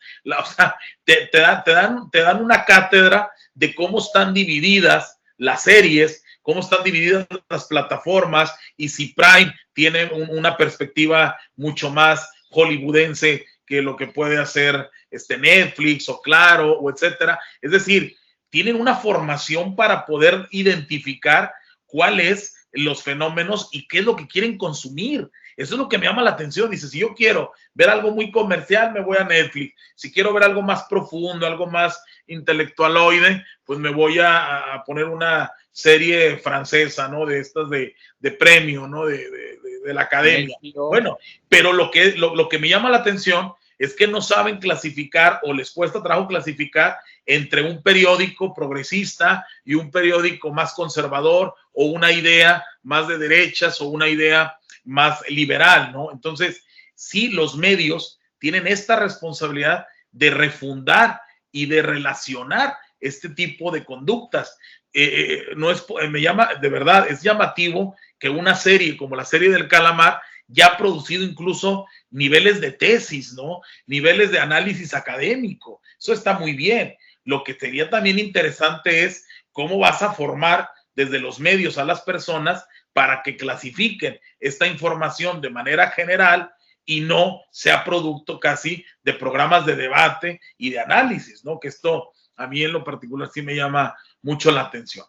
te, 1.03 1.27
te, 1.31 1.39
dan, 1.39 2.09
te 2.11 2.19
dan 2.21 2.41
una 2.41 2.63
cátedra 2.63 3.29
de 3.53 3.75
cómo 3.75 3.99
están 3.99 4.33
divididas 4.33 5.19
las 5.43 5.63
series, 5.63 6.23
cómo 6.41 6.61
están 6.61 6.83
divididas 6.83 7.27
las 7.49 7.65
plataformas 7.65 8.55
y 8.77 8.87
si 8.87 9.13
Prime 9.13 9.53
tiene 9.73 10.05
una 10.29 10.55
perspectiva 10.55 11.37
mucho 11.57 11.89
más 11.89 12.29
hollywoodense 12.49 13.45
que 13.65 13.81
lo 13.81 13.97
que 13.97 14.07
puede 14.07 14.37
hacer 14.37 14.89
este 15.11 15.37
Netflix 15.37 16.07
o 16.07 16.21
Claro 16.21 16.79
o 16.79 16.89
etcétera. 16.89 17.39
Es 17.61 17.71
decir, 17.71 18.15
tienen 18.49 18.79
una 18.79 18.95
formación 18.95 19.75
para 19.75 20.05
poder 20.05 20.47
identificar 20.51 21.53
cuál 21.85 22.21
es 22.21 22.62
los 22.73 23.03
fenómenos 23.03 23.69
y 23.71 23.87
qué 23.87 23.99
es 23.99 24.05
lo 24.05 24.15
que 24.15 24.27
quieren 24.27 24.57
consumir. 24.57 25.29
Eso 25.55 25.75
es 25.75 25.79
lo 25.79 25.87
que 25.87 25.97
me 25.97 26.05
llama 26.05 26.23
la 26.23 26.31
atención. 26.31 26.71
Dice, 26.71 26.87
si 26.87 26.99
yo 26.99 27.13
quiero 27.13 27.53
ver 27.73 27.89
algo 27.89 28.11
muy 28.11 28.31
comercial, 28.31 28.91
me 28.91 29.01
voy 29.01 29.17
a 29.19 29.23
Netflix. 29.23 29.75
Si 29.95 30.11
quiero 30.11 30.33
ver 30.33 30.43
algo 30.43 30.61
más 30.61 30.83
profundo, 30.83 31.45
algo 31.45 31.67
más 31.67 32.03
intelectualoide, 32.27 33.45
pues 33.63 33.79
me 33.79 33.91
voy 33.91 34.17
a, 34.19 34.83
poner 34.85 35.05
una 35.05 35.51
serie 35.71 36.37
francesa, 36.37 37.07
¿no? 37.07 37.25
De 37.25 37.39
estas 37.39 37.69
de, 37.69 37.95
premio, 38.31 38.87
¿no? 38.87 39.05
De, 39.05 39.17
de, 39.17 39.93
la 39.93 40.01
academia. 40.01 40.55
Bueno, 40.73 41.17
pero 41.49 41.73
lo 41.73 41.91
que, 41.91 42.13
lo, 42.13 42.35
lo 42.35 42.49
que 42.49 42.57
me 42.57 42.69
llama 42.69 42.89
la 42.89 42.97
atención 42.97 43.53
es 43.83 43.93
que 43.95 44.07
no 44.07 44.21
saben 44.21 44.59
clasificar 44.59 45.41
o 45.43 45.53
les 45.53 45.71
cuesta 45.71 46.01
trabajo 46.01 46.29
clasificar 46.29 46.97
entre 47.25 47.63
un 47.63 47.83
periódico 47.83 48.53
progresista 48.53 49.45
y 49.65 49.75
un 49.75 49.91
periódico 49.91 50.53
más 50.53 50.73
conservador 50.73 51.53
o 51.73 51.87
una 51.87 52.13
idea 52.13 52.63
más 52.83 53.09
de 53.09 53.17
derechas 53.17 53.81
o 53.81 53.87
una 53.87 54.07
idea 54.07 54.57
más 54.85 55.21
liberal, 55.27 55.91
¿no? 55.91 56.11
Entonces, 56.13 56.63
sí, 56.95 57.27
los 57.27 57.57
medios 57.57 58.19
tienen 58.39 58.67
esta 58.67 58.97
responsabilidad 58.97 59.85
de 60.13 60.29
refundar 60.29 61.19
y 61.51 61.65
de 61.65 61.81
relacionar 61.81 62.77
este 63.01 63.27
tipo 63.27 63.69
de 63.69 63.83
conductas. 63.83 64.57
Eh, 64.93 65.03
eh, 65.03 65.45
no 65.57 65.71
es, 65.71 65.85
me 66.09 66.21
llama, 66.21 66.51
de 66.61 66.69
verdad, 66.69 67.07
es 67.09 67.21
llamativo 67.21 67.97
que 68.17 68.29
una 68.29 68.55
serie 68.55 68.95
como 68.95 69.17
la 69.17 69.25
serie 69.25 69.49
del 69.49 69.67
calamar 69.67 70.21
ya 70.47 70.67
ha 70.67 70.77
producido 70.77 71.23
incluso 71.23 71.85
niveles 72.13 72.61
de 72.61 72.71
tesis, 72.71 73.33
¿no? 73.33 73.61
Niveles 73.87 74.31
de 74.31 74.39
análisis 74.39 74.93
académico. 74.93 75.81
Eso 75.99 76.13
está 76.13 76.37
muy 76.39 76.53
bien. 76.53 76.95
Lo 77.25 77.43
que 77.43 77.55
sería 77.55 77.89
también 77.89 78.19
interesante 78.19 79.03
es 79.03 79.25
cómo 79.51 79.79
vas 79.79 80.01
a 80.01 80.13
formar 80.13 80.69
desde 80.95 81.19
los 81.19 81.39
medios 81.39 81.77
a 81.77 81.85
las 81.85 82.01
personas 82.01 82.65
para 82.93 83.23
que 83.23 83.35
clasifiquen 83.35 84.19
esta 84.39 84.67
información 84.67 85.41
de 85.41 85.49
manera 85.49 85.89
general 85.89 86.53
y 86.85 87.01
no 87.01 87.41
sea 87.51 87.83
producto 87.83 88.39
casi 88.39 88.85
de 89.03 89.13
programas 89.13 89.65
de 89.65 89.75
debate 89.75 90.39
y 90.57 90.69
de 90.69 90.79
análisis, 90.79 91.43
¿no? 91.43 91.59
Que 91.59 91.69
esto 91.69 92.11
a 92.35 92.47
mí 92.47 92.63
en 92.63 92.73
lo 92.73 92.83
particular 92.83 93.29
sí 93.33 93.41
me 93.41 93.55
llama 93.55 93.95
mucho 94.21 94.51
la 94.51 94.61
atención. 94.61 95.05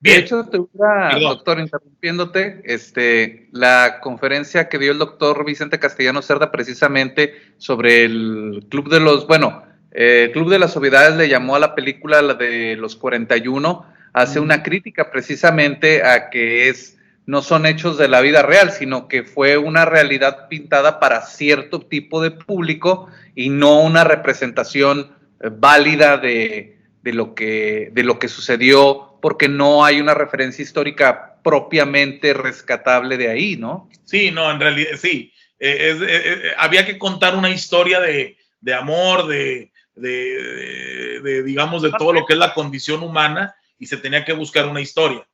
De 0.00 0.16
hecho, 0.16 0.42
doctor, 0.44 1.58
interrumpiéndote, 1.58 2.62
este, 2.64 3.48
la 3.52 3.98
conferencia 4.00 4.68
que 4.68 4.78
dio 4.78 4.92
el 4.92 4.98
doctor 4.98 5.44
Vicente 5.44 5.78
Castellano 5.78 6.22
Cerda 6.22 6.52
precisamente 6.52 7.34
sobre 7.56 8.04
el 8.04 8.66
Club 8.68 8.90
de 8.90 9.00
los, 9.00 9.26
bueno, 9.26 9.64
el 9.90 10.30
Club 10.32 10.50
de 10.50 10.58
las 10.58 10.76
Obviedades 10.76 11.16
le 11.16 11.28
llamó 11.28 11.56
a 11.56 11.60
la 11.60 11.74
película 11.74 12.20
la 12.20 12.34
de 12.34 12.76
los 12.76 12.94
41, 12.96 13.86
hace 14.12 14.38
una 14.38 14.62
crítica 14.62 15.10
precisamente 15.10 16.04
a 16.04 16.28
que 16.30 16.68
es 16.68 16.96
no 17.26 17.42
son 17.42 17.66
hechos 17.66 17.98
de 17.98 18.08
la 18.08 18.20
vida 18.20 18.42
real, 18.42 18.70
sino 18.70 19.08
que 19.08 19.24
fue 19.24 19.58
una 19.58 19.84
realidad 19.84 20.48
pintada 20.48 21.00
para 21.00 21.22
cierto 21.22 21.80
tipo 21.80 22.22
de 22.22 22.30
público 22.30 23.08
y 23.34 23.50
no 23.50 23.80
una 23.80 24.04
representación 24.04 25.10
eh, 25.40 25.50
válida 25.52 26.18
de, 26.18 26.78
lo 27.02 27.34
que, 27.34 27.90
de 27.92 28.04
lo 28.04 28.18
que 28.18 28.28
sucedió, 28.28 29.15
porque 29.26 29.48
no 29.48 29.84
hay 29.84 30.00
una 30.00 30.14
referencia 30.14 30.62
histórica 30.62 31.40
propiamente 31.42 32.32
rescatable 32.32 33.16
de 33.16 33.28
ahí, 33.28 33.56
¿no? 33.56 33.90
Sí, 34.04 34.30
no, 34.30 34.48
en 34.50 34.60
realidad 34.60 34.90
sí. 34.96 35.32
Eh, 35.58 35.96
eh, 36.00 36.52
había 36.58 36.86
que 36.86 36.96
contar 36.96 37.34
una 37.34 37.50
historia 37.50 37.98
de, 37.98 38.36
amor, 38.72 39.26
de, 39.26 39.72
de, 39.96 41.42
digamos, 41.42 41.82
de 41.82 41.90
todo 41.98 42.12
lo 42.12 42.24
que 42.24 42.34
es 42.34 42.38
la 42.38 42.54
condición 42.54 43.02
humana 43.02 43.56
y 43.78 43.86
se 43.86 43.96
tenía 43.96 44.24
que 44.24 44.32
buscar 44.32 44.68
una 44.68 44.80
historia 44.80 45.26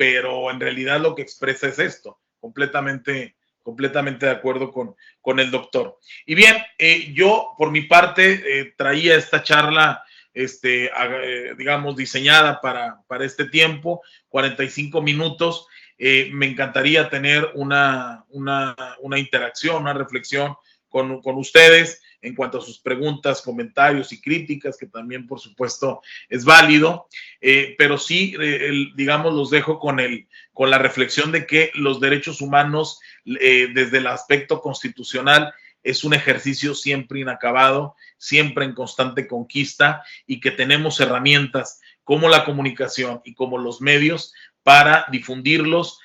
pero 0.00 0.50
en 0.50 0.58
realidad 0.58 0.98
lo 0.98 1.14
que 1.14 1.20
expresa 1.20 1.68
es 1.68 1.78
esto, 1.78 2.20
completamente, 2.38 3.36
completamente 3.62 4.24
de 4.24 4.32
acuerdo 4.32 4.72
con, 4.72 4.96
con 5.20 5.38
el 5.40 5.50
doctor. 5.50 5.98
Y 6.24 6.34
bien, 6.34 6.56
eh, 6.78 7.12
yo 7.12 7.50
por 7.58 7.70
mi 7.70 7.82
parte 7.82 8.40
eh, 8.46 8.72
traía 8.78 9.16
esta 9.16 9.42
charla, 9.42 10.02
este, 10.34 10.86
eh, 10.86 11.54
digamos, 11.56 11.96
diseñada 11.96 12.60
para, 12.60 13.00
para, 13.06 13.24
este 13.24 13.44
tiempo, 13.46 14.02
45 14.28 15.02
minutos. 15.02 15.66
me 15.98 16.46
encantaría 16.46 17.10
tener 17.10 17.50
una, 17.54 18.24
una, 18.30 18.74
una 19.00 19.18
interacción, 19.18 19.82
una 19.82 19.92
reflexión 19.92 20.54
con, 20.88 21.20
con 21.20 21.36
ustedes 21.36 22.00
en 22.22 22.34
cuanto 22.34 22.58
a 22.58 22.62
sus 22.62 22.78
preguntas, 22.78 23.42
comentarios 23.42 24.12
y 24.12 24.20
críticas, 24.20 24.76
que 24.76 24.86
también 24.86 25.26
por 25.26 25.40
supuesto 25.40 26.02
es 26.28 26.44
válido, 26.44 27.06
eh, 27.40 27.74
pero 27.78 27.98
sí, 27.98 28.34
eh, 28.40 28.88
digamos, 28.94 29.34
los 29.34 29.50
dejo 29.50 29.78
con, 29.78 30.00
el, 30.00 30.28
con 30.52 30.70
la 30.70 30.78
reflexión 30.78 31.32
de 31.32 31.46
que 31.46 31.70
los 31.74 32.00
derechos 32.00 32.40
humanos 32.40 33.00
eh, 33.24 33.68
desde 33.74 33.98
el 33.98 34.06
aspecto 34.06 34.60
constitucional 34.60 35.52
es 35.82 36.04
un 36.04 36.14
ejercicio 36.14 36.74
siempre 36.74 37.20
inacabado, 37.20 37.96
siempre 38.18 38.64
en 38.64 38.74
constante 38.74 39.26
conquista 39.26 40.02
y 40.26 40.40
que 40.40 40.50
tenemos 40.50 41.00
herramientas 41.00 41.80
como 42.04 42.28
la 42.28 42.44
comunicación 42.44 43.20
y 43.24 43.34
como 43.34 43.58
los 43.58 43.80
medios 43.80 44.34
para 44.62 45.06
difundirlos, 45.10 46.00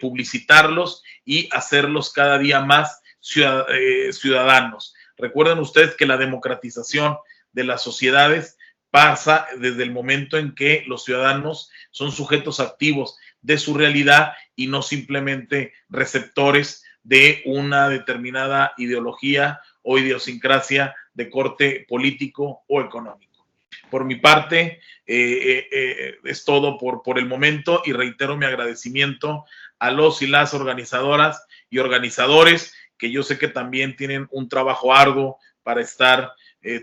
publicitarlos 0.00 1.02
y 1.24 1.48
hacerlos 1.52 2.12
cada 2.12 2.38
día 2.38 2.60
más 2.60 3.02
ciudadanos. 3.20 4.94
Recuerden 5.16 5.58
ustedes 5.58 5.94
que 5.94 6.06
la 6.06 6.16
democratización 6.16 7.16
de 7.52 7.64
las 7.64 7.82
sociedades 7.82 8.56
pasa 8.90 9.46
desde 9.58 9.82
el 9.82 9.90
momento 9.90 10.38
en 10.38 10.54
que 10.54 10.84
los 10.86 11.04
ciudadanos 11.04 11.70
son 11.90 12.12
sujetos 12.12 12.60
activos 12.60 13.18
de 13.42 13.58
su 13.58 13.74
realidad 13.74 14.34
y 14.54 14.68
no 14.68 14.82
simplemente 14.82 15.72
receptores 15.88 16.83
de 17.04 17.42
una 17.44 17.88
determinada 17.88 18.72
ideología 18.78 19.60
o 19.82 19.98
idiosincrasia 19.98 20.94
de 21.12 21.30
corte 21.30 21.86
político 21.88 22.64
o 22.66 22.80
económico. 22.80 23.46
Por 23.90 24.04
mi 24.04 24.16
parte, 24.16 24.80
eh, 25.06 25.38
eh, 25.66 25.68
eh, 25.70 26.14
es 26.24 26.44
todo 26.44 26.78
por, 26.78 27.02
por 27.02 27.18
el 27.18 27.26
momento 27.26 27.82
y 27.84 27.92
reitero 27.92 28.36
mi 28.36 28.46
agradecimiento 28.46 29.44
a 29.78 29.90
los 29.90 30.22
y 30.22 30.26
las 30.26 30.54
organizadoras 30.54 31.46
y 31.70 31.78
organizadores 31.78 32.74
que 32.98 33.10
yo 33.10 33.22
sé 33.22 33.38
que 33.38 33.48
también 33.48 33.96
tienen 33.96 34.26
un 34.30 34.48
trabajo 34.48 34.94
arduo 34.94 35.38
para 35.62 35.80
estar 35.80 36.32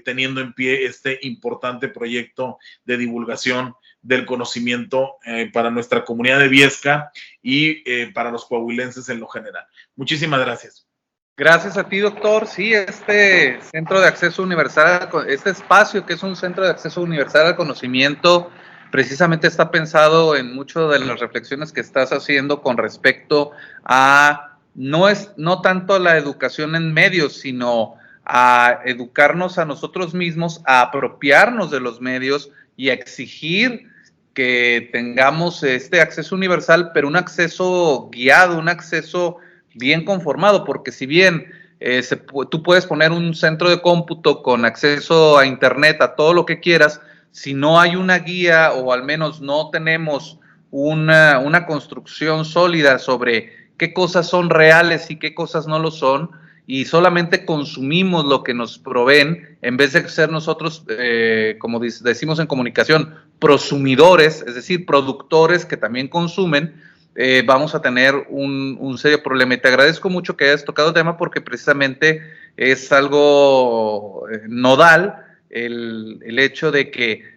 teniendo 0.05 0.41
en 0.41 0.53
pie 0.53 0.86
este 0.86 1.17
importante 1.24 1.88
proyecto 1.88 2.59
de 2.86 2.97
divulgación 2.97 3.74
del 4.01 4.25
conocimiento 4.25 5.17
eh, 5.25 5.49
para 5.51 5.69
nuestra 5.69 6.03
comunidad 6.03 6.39
de 6.39 6.47
Viesca 6.47 7.11
y 7.41 7.83
eh, 7.89 8.11
para 8.13 8.31
los 8.31 8.45
coahuilenses 8.45 9.09
en 9.09 9.19
lo 9.19 9.27
general. 9.27 9.65
Muchísimas 9.95 10.39
gracias. 10.39 10.87
Gracias 11.37 11.77
a 11.77 11.87
ti, 11.87 11.99
doctor. 11.99 12.45
Sí, 12.45 12.73
este 12.73 13.59
centro 13.61 13.99
de 13.99 14.07
acceso 14.07 14.43
universal, 14.43 15.09
este 15.27 15.51
espacio 15.51 16.05
que 16.05 16.13
es 16.13 16.23
un 16.23 16.35
centro 16.35 16.63
de 16.63 16.71
acceso 16.71 17.01
universal 17.01 17.47
al 17.47 17.55
conocimiento, 17.55 18.51
precisamente 18.91 19.47
está 19.47 19.71
pensado 19.71 20.35
en 20.35 20.53
muchas 20.53 20.89
de 20.91 20.99
las 20.99 21.19
reflexiones 21.19 21.71
que 21.71 21.81
estás 21.81 22.11
haciendo 22.11 22.61
con 22.61 22.77
respecto 22.77 23.51
a 23.83 24.57
no 24.75 25.09
es 25.09 25.31
no 25.37 25.61
tanto 25.61 25.97
la 25.99 26.17
educación 26.17 26.75
en 26.75 26.93
medios, 26.93 27.33
sino 27.33 27.95
a 28.25 28.81
educarnos 28.85 29.57
a 29.57 29.65
nosotros 29.65 30.13
mismos, 30.13 30.61
a 30.65 30.81
apropiarnos 30.81 31.71
de 31.71 31.79
los 31.79 32.01
medios 32.01 32.51
y 32.77 32.89
a 32.89 32.93
exigir 32.93 33.90
que 34.34 34.89
tengamos 34.91 35.63
este 35.63 36.01
acceso 36.01 36.36
universal, 36.36 36.91
pero 36.93 37.07
un 37.07 37.15
acceso 37.15 38.09
guiado, 38.11 38.57
un 38.57 38.69
acceso 38.69 39.38
bien 39.73 40.05
conformado, 40.05 40.63
porque 40.63 40.91
si 40.91 41.05
bien 41.05 41.51
eh, 41.79 42.01
tú 42.49 42.63
puedes 42.63 42.86
poner 42.86 43.11
un 43.11 43.34
centro 43.34 43.69
de 43.69 43.82
cómputo 43.82 44.43
con 44.43 44.65
acceso 44.65 45.38
a 45.38 45.45
Internet, 45.45 46.01
a 46.01 46.15
todo 46.15 46.34
lo 46.34 46.45
que 46.45 46.59
quieras, 46.59 47.01
si 47.32 47.53
no 47.53 47.79
hay 47.79 47.95
una 47.95 48.19
guía 48.19 48.73
o 48.73 48.93
al 48.93 49.03
menos 49.03 49.41
no 49.41 49.69
tenemos 49.69 50.39
una, 50.69 51.39
una 51.39 51.65
construcción 51.65 52.45
sólida 52.45 52.99
sobre 52.99 53.69
qué 53.77 53.93
cosas 53.93 54.27
son 54.27 54.49
reales 54.49 55.09
y 55.09 55.17
qué 55.17 55.34
cosas 55.34 55.67
no 55.67 55.79
lo 55.79 55.91
son, 55.91 56.32
y 56.68 56.86
solamente 56.86 57.45
consumimos 57.45 58.26
lo 58.26 58.43
que 58.43 58.53
nos 58.53 58.78
proveen, 58.78 59.57
en 59.62 59.78
vez 59.78 59.93
de 59.93 60.07
ser 60.07 60.32
nosotros, 60.32 60.86
eh, 60.89 61.57
como 61.59 61.80
decimos 61.80 62.39
en 62.39 62.47
comunicación, 62.47 63.16
prosumidores, 63.39 64.43
es 64.47 64.55
decir, 64.55 64.86
productores 64.86 65.66
que 65.66 65.78
también 65.78 66.07
consumen, 66.07 66.76
eh, 67.16 67.43
vamos 67.45 67.76
a 67.76 67.82
tener 67.82 68.28
un, 68.30 68.97
serio 68.97 69.22
problema. 69.22 69.55
Y 69.55 69.57
te 69.57 69.68
agradezco 69.68 70.09
mucho 70.09 70.38
que 70.38 70.45
hayas 70.45 70.64
tocado 70.64 70.89
el 70.89 70.93
tema 70.93 71.18
porque 71.18 71.41
precisamente 71.41 72.22
es 72.55 72.91
algo 72.91 74.28
eh, 74.32 74.43
nodal 74.47 75.16
el, 75.49 76.20
el 76.24 76.39
hecho 76.39 76.72
de 76.72 76.89
que 76.89 77.32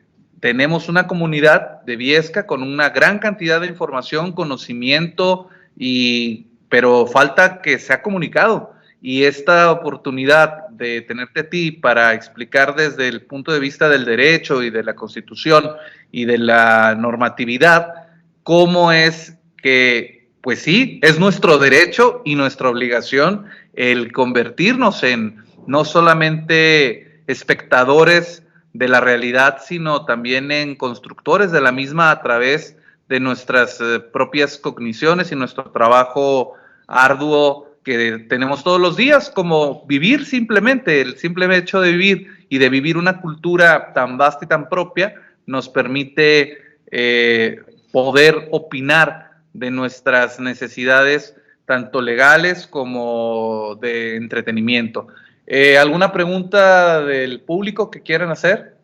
tenemos 0.44 0.90
una 0.90 1.06
comunidad 1.06 1.82
de 1.84 1.96
Viesca 1.96 2.46
con 2.46 2.62
una 2.62 2.90
gran 2.90 3.18
cantidad 3.18 3.62
de 3.62 3.66
información, 3.66 4.32
conocimiento, 4.32 5.48
y, 5.76 6.48
pero 6.68 7.06
falta 7.06 7.62
que 7.62 7.78
sea 7.78 8.02
comunicado. 8.02 8.73
Y 9.06 9.24
esta 9.24 9.70
oportunidad 9.70 10.66
de 10.70 11.02
tenerte 11.02 11.40
a 11.40 11.50
ti 11.50 11.72
para 11.72 12.14
explicar 12.14 12.74
desde 12.74 13.06
el 13.06 13.20
punto 13.20 13.52
de 13.52 13.60
vista 13.60 13.90
del 13.90 14.06
derecho 14.06 14.62
y 14.62 14.70
de 14.70 14.82
la 14.82 14.96
constitución 14.96 15.72
y 16.10 16.24
de 16.24 16.38
la 16.38 16.94
normatividad, 16.94 18.06
cómo 18.44 18.92
es 18.92 19.36
que, 19.58 20.30
pues 20.40 20.62
sí, 20.62 21.00
es 21.02 21.18
nuestro 21.18 21.58
derecho 21.58 22.22
y 22.24 22.34
nuestra 22.34 22.70
obligación 22.70 23.44
el 23.74 24.10
convertirnos 24.10 25.02
en 25.02 25.44
no 25.66 25.84
solamente 25.84 27.20
espectadores 27.26 28.42
de 28.72 28.88
la 28.88 29.02
realidad, 29.02 29.58
sino 29.62 30.06
también 30.06 30.50
en 30.50 30.76
constructores 30.76 31.52
de 31.52 31.60
la 31.60 31.72
misma 31.72 32.10
a 32.10 32.22
través 32.22 32.78
de 33.10 33.20
nuestras 33.20 33.82
eh, 33.82 34.00
propias 34.00 34.56
cogniciones 34.56 35.30
y 35.30 35.36
nuestro 35.36 35.64
trabajo 35.64 36.54
arduo 36.86 37.63
que 37.84 38.26
tenemos 38.28 38.64
todos 38.64 38.80
los 38.80 38.96
días, 38.96 39.30
como 39.30 39.84
vivir 39.86 40.24
simplemente, 40.24 41.00
el 41.00 41.18
simple 41.18 41.54
hecho 41.56 41.80
de 41.80 41.92
vivir 41.92 42.28
y 42.48 42.58
de 42.58 42.68
vivir 42.68 42.96
una 42.96 43.20
cultura 43.20 43.92
tan 43.92 44.16
vasta 44.18 44.44
y 44.44 44.48
tan 44.48 44.68
propia, 44.68 45.14
nos 45.46 45.68
permite 45.68 46.58
eh, 46.90 47.60
poder 47.92 48.48
opinar 48.50 49.32
de 49.52 49.70
nuestras 49.70 50.40
necesidades, 50.40 51.36
tanto 51.66 52.00
legales 52.02 52.66
como 52.66 53.78
de 53.80 54.16
entretenimiento. 54.16 55.06
Eh, 55.46 55.78
¿Alguna 55.78 56.12
pregunta 56.12 57.02
del 57.04 57.40
público 57.42 57.90
que 57.90 58.02
quieran 58.02 58.30
hacer? 58.30 58.76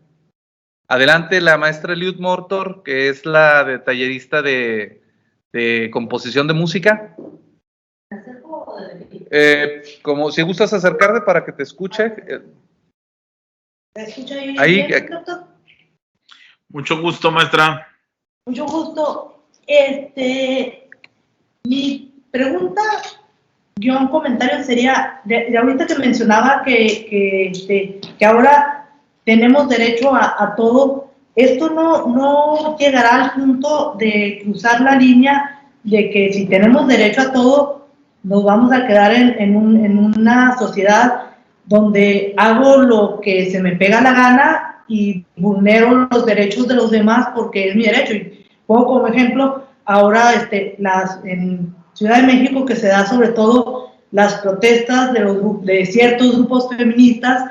Adelante 0.88 1.40
la 1.40 1.56
maestra 1.56 1.94
Liud 1.94 2.18
Mortor, 2.18 2.82
que 2.82 3.08
es 3.08 3.24
la 3.24 3.82
tallerista 3.84 4.42
de, 4.42 5.00
composición 5.92 6.48
de 6.48 6.54
música. 6.54 7.14
Eh, 9.30 9.82
como 10.02 10.30
si 10.30 10.42
gustas 10.42 10.72
acercarte 10.72 11.20
para 11.22 11.44
que 11.44 11.52
te 11.52 11.62
escuche. 11.62 12.14
¿Me 13.94 14.02
escucha 14.02 14.36
Ahí, 14.58 14.86
doctor? 14.88 15.44
Mucho 16.68 17.00
gusto, 17.00 17.30
maestra. 17.30 17.88
Mucho 18.46 18.66
gusto. 18.66 19.44
Este, 19.66 20.88
mi 21.64 22.14
pregunta, 22.30 22.82
un 23.88 24.08
comentario 24.08 24.62
sería, 24.64 25.20
de, 25.24 25.56
ahorita 25.56 25.86
que 25.86 25.94
mencionaba 25.96 26.62
que, 26.64 27.06
que, 27.08 27.46
este, 27.48 28.00
que 28.18 28.24
ahora 28.24 28.88
tenemos 29.24 29.68
derecho 29.68 30.14
a, 30.14 30.54
todo. 30.56 31.10
Esto 31.36 31.70
no, 31.70 32.06
no 32.08 32.76
llegará 32.76 33.24
al 33.24 33.32
punto 33.32 33.94
de 33.98 34.40
cruzar 34.42 34.80
la 34.80 34.96
línea 34.96 35.62
de 35.84 36.10
que 36.10 36.32
si 36.32 36.46
tenemos 36.46 36.86
derecho 36.88 37.22
a 37.22 37.32
todo, 37.32 37.79
nos 38.22 38.44
vamos 38.44 38.72
a 38.72 38.86
quedar 38.86 39.14
en, 39.14 39.34
en, 39.38 39.56
un, 39.56 39.84
en 39.84 39.98
una 39.98 40.56
sociedad 40.58 41.30
donde 41.64 42.34
hago 42.36 42.78
lo 42.78 43.20
que 43.20 43.50
se 43.50 43.60
me 43.60 43.76
pega 43.76 44.00
la 44.00 44.12
gana 44.12 44.84
y 44.88 45.24
vulnero 45.36 46.08
los 46.10 46.26
derechos 46.26 46.66
de 46.66 46.74
los 46.74 46.90
demás 46.90 47.28
porque 47.34 47.68
es 47.68 47.76
mi 47.76 47.84
derecho. 47.84 48.14
Y 48.14 48.46
pongo 48.66 48.86
como 48.86 49.06
ejemplo, 49.06 49.64
ahora 49.84 50.34
este, 50.34 50.74
las, 50.78 51.20
en 51.24 51.74
Ciudad 51.94 52.16
de 52.16 52.26
México 52.26 52.64
que 52.64 52.76
se 52.76 52.88
da 52.88 53.06
sobre 53.06 53.28
todo 53.28 53.92
las 54.10 54.34
protestas 54.36 55.12
de, 55.12 55.20
los, 55.20 55.64
de 55.64 55.86
ciertos 55.86 56.36
grupos 56.36 56.68
feministas 56.76 57.44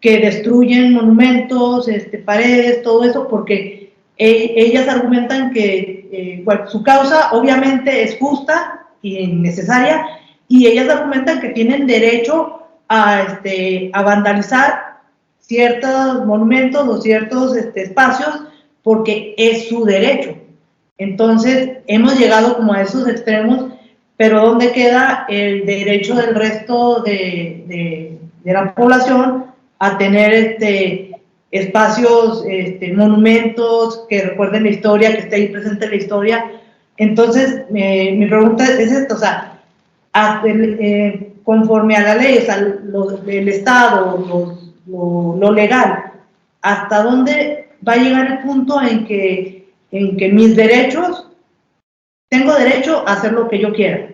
que 0.00 0.18
destruyen 0.20 0.94
monumentos, 0.94 1.88
este, 1.88 2.18
paredes, 2.18 2.82
todo 2.82 3.04
eso, 3.04 3.28
porque 3.28 3.92
e, 4.16 4.54
ellas 4.56 4.88
argumentan 4.88 5.52
que 5.52 6.08
eh, 6.10 6.44
su 6.68 6.82
causa 6.82 7.32
obviamente 7.32 8.02
es 8.02 8.16
justa 8.18 8.85
y 9.02 9.26
necesaria, 9.26 10.06
y 10.48 10.66
ellas 10.66 10.88
argumentan 10.88 11.40
que 11.40 11.50
tienen 11.50 11.86
derecho 11.86 12.62
a, 12.88 13.22
este, 13.22 13.90
a 13.92 14.02
vandalizar 14.02 14.98
ciertos 15.40 16.24
monumentos 16.26 16.86
o 16.88 17.00
ciertos 17.00 17.56
este, 17.56 17.82
espacios 17.82 18.42
porque 18.82 19.34
es 19.36 19.68
su 19.68 19.84
derecho. 19.84 20.36
Entonces, 20.98 21.78
hemos 21.86 22.18
llegado 22.18 22.56
como 22.56 22.72
a 22.72 22.82
esos 22.82 23.08
extremos, 23.08 23.72
pero 24.16 24.40
¿dónde 24.40 24.72
queda 24.72 25.26
el 25.28 25.66
derecho 25.66 26.14
del 26.14 26.34
resto 26.34 27.02
de, 27.02 27.64
de, 27.66 28.18
de 28.44 28.52
la 28.52 28.74
población 28.74 29.46
a 29.78 29.98
tener 29.98 30.32
este, 30.32 31.10
espacios, 31.50 32.44
este, 32.48 32.92
monumentos 32.92 34.04
que 34.08 34.22
recuerden 34.22 34.64
la 34.64 34.70
historia, 34.70 35.12
que 35.12 35.18
esté 35.18 35.36
ahí 35.36 35.48
presente 35.48 35.88
la 35.88 35.96
historia? 35.96 36.44
Entonces, 36.98 37.64
mi 37.70 38.26
pregunta 38.26 38.64
es 38.64 38.90
esto, 38.90 39.14
o 39.14 39.18
sea, 39.18 39.56
eh, 40.44 41.32
conforme 41.44 41.96
a 41.96 42.02
la 42.02 42.14
ley, 42.16 42.38
o 42.38 42.40
sea, 42.42 42.56
el 42.56 43.48
Estado, 43.48 44.58
lo, 44.86 45.52
legal, 45.52 46.12
hasta 46.62 47.02
dónde 47.02 47.68
va 47.86 47.94
a 47.94 47.96
llegar 47.96 48.26
el 48.30 48.38
punto 48.38 48.80
en 48.80 49.06
que, 49.06 49.68
en 49.90 50.16
que 50.16 50.28
mis 50.30 50.56
derechos, 50.56 51.28
tengo 52.28 52.54
derecho 52.54 53.06
a 53.06 53.12
hacer 53.12 53.32
lo 53.32 53.48
que 53.48 53.58
yo 53.58 53.72
quiera. 53.72 54.08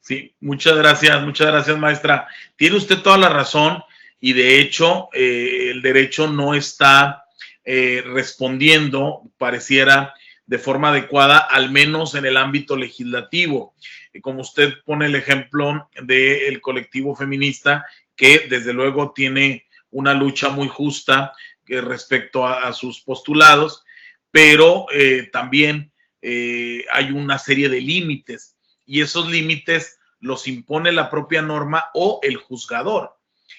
Sí, 0.00 0.34
muchas 0.40 0.76
gracias, 0.76 1.22
muchas 1.22 1.46
gracias 1.46 1.78
maestra. 1.78 2.26
Tiene 2.56 2.76
usted 2.76 2.98
toda 2.98 3.16
la 3.16 3.28
razón 3.28 3.82
y 4.18 4.32
de 4.32 4.60
hecho 4.60 5.08
eh, 5.12 5.70
el 5.70 5.82
derecho 5.82 6.26
no 6.26 6.54
está 6.54 7.24
eh, 7.64 8.02
respondiendo, 8.06 9.22
pareciera, 9.38 10.14
de 10.50 10.58
forma 10.58 10.88
adecuada, 10.88 11.38
al 11.38 11.70
menos 11.70 12.16
en 12.16 12.26
el 12.26 12.36
ámbito 12.36 12.76
legislativo. 12.76 13.72
Como 14.20 14.40
usted 14.40 14.82
pone 14.84 15.06
el 15.06 15.14
ejemplo 15.14 15.88
del 16.02 16.60
colectivo 16.60 17.14
feminista, 17.14 17.86
que 18.16 18.48
desde 18.50 18.72
luego 18.72 19.12
tiene 19.12 19.68
una 19.92 20.12
lucha 20.12 20.48
muy 20.48 20.66
justa 20.66 21.34
eh, 21.68 21.80
respecto 21.80 22.44
a, 22.44 22.72
sus 22.72 23.00
postulados, 23.00 23.84
pero 24.32 24.86
eh, 24.92 25.30
también 25.32 25.92
eh, 26.20 26.84
hay 26.90 27.12
una 27.12 27.38
serie 27.38 27.68
de 27.68 27.80
límites 27.80 28.56
y 28.84 29.02
esos 29.02 29.30
límites 29.30 30.00
los 30.18 30.48
impone 30.48 30.90
la 30.90 31.10
propia 31.10 31.42
norma 31.42 31.84
o 31.94 32.18
el 32.24 32.38
juzgador. 32.38 33.16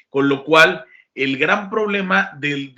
Con 0.10 0.28
lo 0.28 0.44
cual, 0.44 0.84
el 1.16 1.38
gran 1.38 1.70
problema 1.70 2.32
de, 2.38 2.74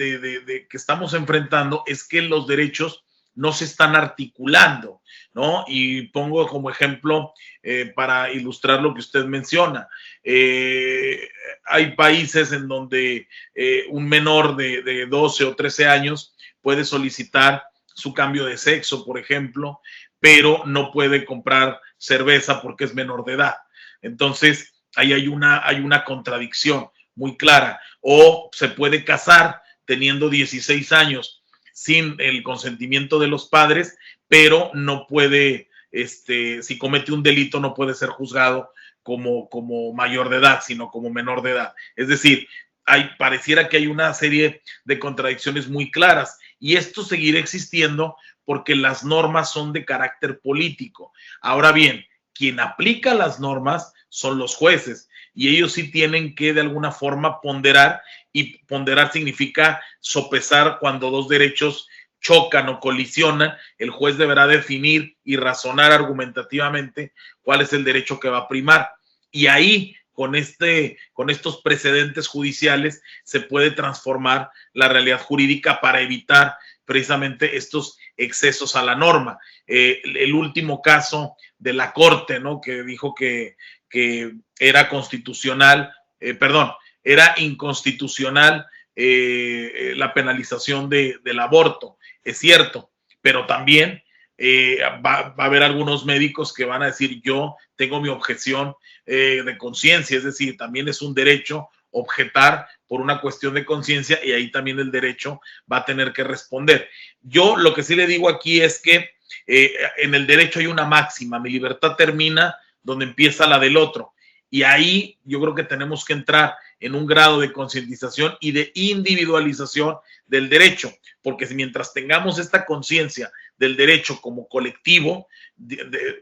que 0.69 0.77
estamos 0.77 1.15
enfrentando 1.15 1.81
es 1.87 2.03
que 2.03 2.21
los 2.21 2.45
derechos 2.45 3.02
no 3.35 3.51
se 3.51 3.65
están 3.65 3.95
articulando, 3.95 5.01
¿no? 5.33 5.65
Y 5.67 6.07
pongo 6.07 6.47
como 6.47 6.69
ejemplo 6.69 7.33
eh, 7.61 7.91
para 7.95 8.31
ilustrar 8.31 8.81
lo 8.81 8.93
que 8.93 8.99
usted 8.99 9.25
menciona. 9.25 9.87
Eh, 10.23 11.29
hay 11.65 11.95
países 11.95 12.51
en 12.51 12.67
donde 12.67 13.27
eh, 13.55 13.85
un 13.89 14.07
menor 14.07 14.55
de, 14.55 14.81
de 14.83 15.05
12 15.05 15.45
o 15.45 15.55
13 15.55 15.87
años 15.87 16.35
puede 16.61 16.85
solicitar 16.85 17.63
su 17.85 18.13
cambio 18.13 18.45
de 18.45 18.57
sexo, 18.57 19.05
por 19.05 19.19
ejemplo, 19.19 19.81
pero 20.19 20.63
no 20.65 20.91
puede 20.91 21.25
comprar 21.25 21.79
cerveza 21.97 22.61
porque 22.61 22.85
es 22.85 22.93
menor 22.93 23.25
de 23.25 23.33
edad. 23.33 23.55
Entonces, 24.01 24.73
ahí 24.95 25.13
hay 25.13 25.27
una, 25.27 25.65
hay 25.67 25.79
una 25.79 26.03
contradicción 26.03 26.89
muy 27.15 27.37
clara. 27.37 27.79
O 28.01 28.49
se 28.53 28.69
puede 28.69 29.03
casar 29.03 29.61
teniendo 29.85 30.29
16 30.29 30.91
años 30.91 31.42
sin 31.73 32.15
el 32.19 32.43
consentimiento 32.43 33.19
de 33.19 33.27
los 33.27 33.49
padres, 33.49 33.97
pero 34.29 34.71
no 34.73 35.07
puede, 35.07 35.69
este, 35.91 36.63
si 36.63 36.77
comete 36.77 37.11
un 37.11 37.23
delito, 37.23 37.59
no 37.59 37.73
puede 37.73 37.95
ser 37.95 38.09
juzgado 38.09 38.71
como, 39.01 39.49
como 39.49 39.91
mayor 39.93 40.29
de 40.29 40.37
edad, 40.37 40.61
sino 40.63 40.89
como 40.89 41.09
menor 41.09 41.41
de 41.41 41.51
edad. 41.51 41.73
Es 41.95 42.07
decir, 42.07 42.47
hay, 42.85 43.09
pareciera 43.17 43.67
que 43.67 43.77
hay 43.77 43.87
una 43.87 44.13
serie 44.13 44.61
de 44.85 44.99
contradicciones 44.99 45.67
muy 45.67 45.91
claras 45.91 46.39
y 46.59 46.75
esto 46.75 47.03
seguirá 47.03 47.39
existiendo 47.39 48.15
porque 48.45 48.75
las 48.75 49.03
normas 49.03 49.51
son 49.51 49.73
de 49.73 49.83
carácter 49.83 50.39
político. 50.39 51.11
Ahora 51.41 51.71
bien, 51.71 52.05
quien 52.33 52.59
aplica 52.59 53.13
las 53.13 53.39
normas 53.39 53.93
son 54.09 54.37
los 54.37 54.55
jueces 54.55 55.09
y 55.33 55.49
ellos 55.49 55.73
sí 55.73 55.91
tienen 55.91 56.35
que 56.35 56.53
de 56.53 56.61
alguna 56.61 56.91
forma 56.91 57.41
ponderar 57.41 58.01
y 58.31 58.57
ponderar 58.65 59.11
significa 59.11 59.81
sopesar 59.99 60.77
cuando 60.79 61.09
dos 61.11 61.27
derechos 61.27 61.87
chocan 62.23 62.69
o 62.69 62.79
colisionan, 62.79 63.53
el 63.77 63.89
juez 63.89 64.17
deberá 64.17 64.47
definir 64.47 65.17
y 65.23 65.35
razonar 65.35 65.91
argumentativamente 65.91 67.13
cuál 67.41 67.61
es 67.61 67.73
el 67.73 67.83
derecho 67.83 68.19
que 68.19 68.29
va 68.29 68.39
a 68.39 68.47
primar. 68.47 68.89
Y 69.29 69.47
ahí, 69.47 69.95
con, 70.13 70.35
este, 70.35 70.97
con 71.11 71.29
estos 71.29 71.61
precedentes 71.61 72.27
judiciales, 72.27 73.01
se 73.25 73.41
puede 73.41 73.71
transformar 73.71 74.51
la 74.71 74.87
realidad 74.87 75.19
jurídica 75.19 75.81
para 75.81 76.01
evitar 76.01 76.55
precisamente 76.85 77.57
estos 77.57 77.97
excesos 78.15 78.75
a 78.75 78.83
la 78.83 78.95
norma. 78.95 79.37
Eh, 79.67 80.01
el 80.03 80.33
último 80.33 80.81
caso 80.81 81.35
de 81.57 81.73
la 81.73 81.93
Corte, 81.93 82.39
¿no? 82.39 82.61
Que 82.61 82.83
dijo 82.83 83.13
que, 83.13 83.57
que 83.93 84.33
era 84.57 84.89
constitucional, 84.89 85.93
eh, 86.19 86.33
perdón, 86.33 86.71
era 87.03 87.35
inconstitucional 87.37 88.65
eh, 88.95 89.93
la 89.95 90.15
penalización 90.15 90.89
de, 90.89 91.19
del 91.23 91.39
aborto, 91.39 91.99
es 92.23 92.39
cierto, 92.39 92.89
pero 93.21 93.45
también 93.45 94.01
eh, 94.39 94.79
va, 95.05 95.35
a 95.37 95.45
haber 95.45 95.61
algunos 95.61 96.05
médicos 96.05 96.53
que 96.53 96.65
van 96.65 96.81
a 96.81 96.87
decir 96.87 97.21
yo 97.23 97.55
tengo 97.75 98.01
mi 98.01 98.09
objeción 98.09 98.73
de 99.05 99.57
conciencia, 99.59 100.17
es 100.17 100.23
decir, 100.23 100.55
también 100.55 100.87
es 100.87 101.01
un 101.01 101.13
derecho 101.13 101.67
objetar 101.91 102.65
por 102.87 103.01
una 103.01 103.19
cuestión 103.19 103.53
de 103.53 103.65
conciencia 103.65 104.17
y 104.23 104.31
ahí 104.31 104.49
también 104.49 104.79
el 104.79 104.91
derecho 104.91 105.41
va 105.69 105.77
a 105.77 105.85
tener 105.85 106.13
que 106.13 106.23
responder. 106.23 106.89
Yo 107.21 107.57
lo 107.57 107.73
que 107.73 107.83
sí 107.83 107.95
le 107.95 108.07
digo 108.07 108.29
aquí 108.29 108.61
es 108.61 108.81
que 108.81 109.09
en 109.45 110.15
el 110.15 110.25
derecho 110.25 110.59
hay 110.59 110.67
una 110.67 110.85
máxima, 110.85 111.37
mi 111.37 111.49
libertad 111.49 111.97
termina 111.97 112.55
donde 112.83 113.05
empieza 113.05 113.47
la 113.47 113.59
del 113.59 113.77
otro. 113.77 114.13
Y 114.49 114.63
ahí 114.63 115.17
yo 115.23 115.41
creo 115.41 115.55
que 115.55 115.63
tenemos 115.63 116.05
que 116.05 116.13
entrar 116.13 116.55
en 116.79 116.93
un 116.93 117.07
grado 117.07 117.39
de 117.39 117.51
concientización 117.51 118.35
y 118.39 118.51
de 118.51 118.71
individualización 118.75 119.97
del 120.27 120.49
derecho, 120.49 120.91
porque 121.21 121.47
mientras 121.47 121.93
tengamos 121.93 122.37
esta 122.37 122.65
conciencia 122.65 123.31
del 123.57 123.75
derecho 123.75 124.19
como 124.21 124.47
colectivo, 124.47 125.27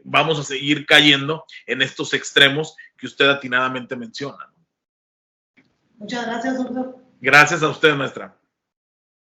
vamos 0.04 0.38
a 0.38 0.44
seguir 0.44 0.86
cayendo 0.86 1.44
en 1.66 1.82
estos 1.82 2.14
extremos 2.14 2.76
que 2.96 3.06
usted 3.06 3.28
atinadamente 3.28 3.96
menciona. 3.96 4.50
Muchas 5.98 6.26
gracias, 6.26 6.56
doctor. 6.56 6.96
Gracias 7.20 7.62
a 7.62 7.68
usted, 7.68 7.94
maestra. 7.94 8.36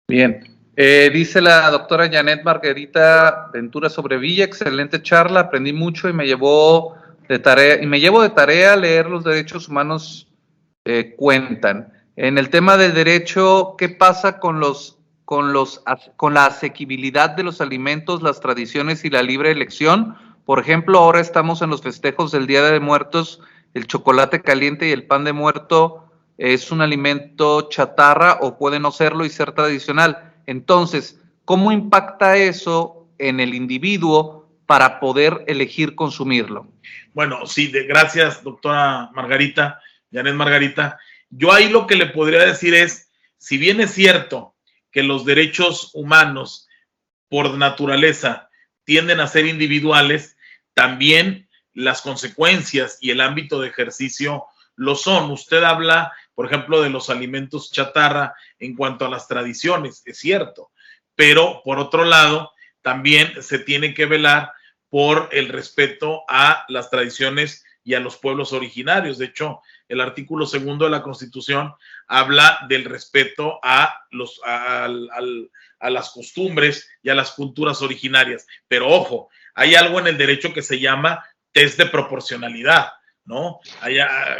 Bien, 0.07 0.57
eh, 0.75 1.09
dice 1.13 1.41
la 1.41 1.69
doctora 1.69 2.09
Janet 2.09 2.43
Margarita 2.43 3.49
Ventura 3.53 3.89
sobre 3.89 4.17
Villa, 4.17 4.45
excelente 4.45 5.01
charla, 5.01 5.41
aprendí 5.41 5.73
mucho 5.73 6.07
y 6.07 6.13
me 6.13 6.25
llevó 6.25 6.95
de 7.27 7.39
tarea, 7.39 7.81
y 7.81 7.85
me 7.85 7.99
llevo 7.99 8.21
de 8.21 8.29
tarea 8.29 8.75
leer 8.75 9.07
los 9.07 9.23
derechos 9.23 9.67
humanos 9.67 10.27
eh, 10.85 11.15
cuentan. 11.17 11.93
En 12.15 12.37
el 12.37 12.49
tema 12.49 12.77
del 12.77 12.93
derecho, 12.93 13.75
¿qué 13.77 13.89
pasa 13.89 14.39
con 14.39 14.59
los 14.59 14.97
con 15.25 15.51
los 15.51 15.83
con 16.15 16.33
la 16.33 16.45
asequibilidad 16.45 17.31
de 17.31 17.43
los 17.43 17.59
alimentos, 17.59 18.21
las 18.21 18.39
tradiciones 18.39 19.03
y 19.03 19.09
la 19.09 19.21
libre 19.21 19.51
elección? 19.51 20.15
Por 20.45 20.59
ejemplo, 20.59 20.99
ahora 20.99 21.19
estamos 21.19 21.61
en 21.61 21.69
los 21.69 21.81
festejos 21.81 22.31
del 22.31 22.47
Día 22.47 22.63
de 22.63 22.79
Muertos, 22.79 23.41
el 23.73 23.85
chocolate 23.87 24.41
caliente 24.41 24.87
y 24.87 24.91
el 24.91 25.05
pan 25.05 25.25
de 25.25 25.33
muerto 25.33 26.05
es 26.37 26.71
un 26.71 26.81
alimento 26.81 27.69
chatarra 27.69 28.37
o 28.41 28.57
puede 28.57 28.79
no 28.79 28.91
serlo 28.91 29.25
y 29.25 29.29
ser 29.29 29.51
tradicional. 29.51 30.33
Entonces, 30.45 31.19
¿cómo 31.45 31.71
impacta 31.71 32.37
eso 32.37 33.07
en 33.17 33.39
el 33.39 33.53
individuo 33.53 34.47
para 34.65 34.99
poder 34.99 35.43
elegir 35.47 35.95
consumirlo? 35.95 36.67
Bueno, 37.17 37.47
sí, 37.47 37.65
de, 37.65 37.85
gracias, 37.85 38.43
doctora 38.43 39.09
Margarita, 39.11 39.81
Janet 40.11 40.35
Margarita. 40.35 40.99
Yo 41.31 41.51
ahí 41.51 41.67
lo 41.67 41.87
que 41.87 41.95
le 41.95 42.05
podría 42.05 42.45
decir 42.45 42.75
es, 42.75 43.09
si 43.39 43.57
bien 43.57 43.81
es 43.81 43.89
cierto 43.89 44.53
que 44.91 45.01
los 45.01 45.25
derechos 45.25 45.89
humanos 45.95 46.67
por 47.27 47.55
naturaleza 47.57 48.51
tienden 48.83 49.19
a 49.19 49.25
ser 49.25 49.47
individuales, 49.47 50.37
también 50.75 51.49
las 51.73 52.03
consecuencias 52.03 52.99
y 53.01 53.09
el 53.09 53.21
ámbito 53.21 53.61
de 53.61 53.69
ejercicio 53.69 54.45
lo 54.75 54.93
son. 54.93 55.31
Usted 55.31 55.63
habla, 55.63 56.13
por 56.35 56.45
ejemplo, 56.45 56.83
de 56.83 56.91
los 56.91 57.09
alimentos 57.09 57.71
chatarra 57.71 58.35
en 58.59 58.75
cuanto 58.75 59.07
a 59.07 59.09
las 59.09 59.27
tradiciones, 59.27 60.03
es 60.05 60.19
cierto, 60.19 60.69
pero 61.15 61.63
por 61.65 61.79
otro 61.79 62.05
lado, 62.05 62.51
también 62.83 63.41
se 63.41 63.57
tiene 63.57 63.95
que 63.95 64.05
velar 64.05 64.51
por 64.89 65.29
el 65.31 65.49
respeto 65.49 66.23
a 66.27 66.65
las 66.69 66.89
tradiciones 66.89 67.65
y 67.83 67.93
a 67.93 67.99
los 68.01 68.17
pueblos 68.17 68.51
originarios. 68.51 69.17
De 69.17 69.25
hecho, 69.25 69.61
el 69.87 70.01
artículo 70.01 70.45
segundo 70.45 70.85
de 70.85 70.91
la 70.91 71.03
Constitución 71.03 71.73
habla 72.07 72.59
del 72.67 72.83
respeto 72.83 73.59
a, 73.63 74.01
los, 74.11 74.41
a, 74.45 74.89
las 75.89 76.09
costumbres 76.09 76.89
y 77.01 77.09
a 77.09 77.15
las 77.15 77.31
culturas 77.31 77.81
originarias. 77.81 78.45
Pero 78.67 78.89
ojo, 78.89 79.29
hay 79.55 79.75
algo 79.75 79.99
en 79.99 80.07
el 80.07 80.17
derecho 80.17 80.53
que 80.53 80.61
se 80.61 80.79
llama 80.79 81.25
test 81.53 81.77
de 81.77 81.85
proporcionalidad, 81.85 82.91
¿no? 83.27 83.59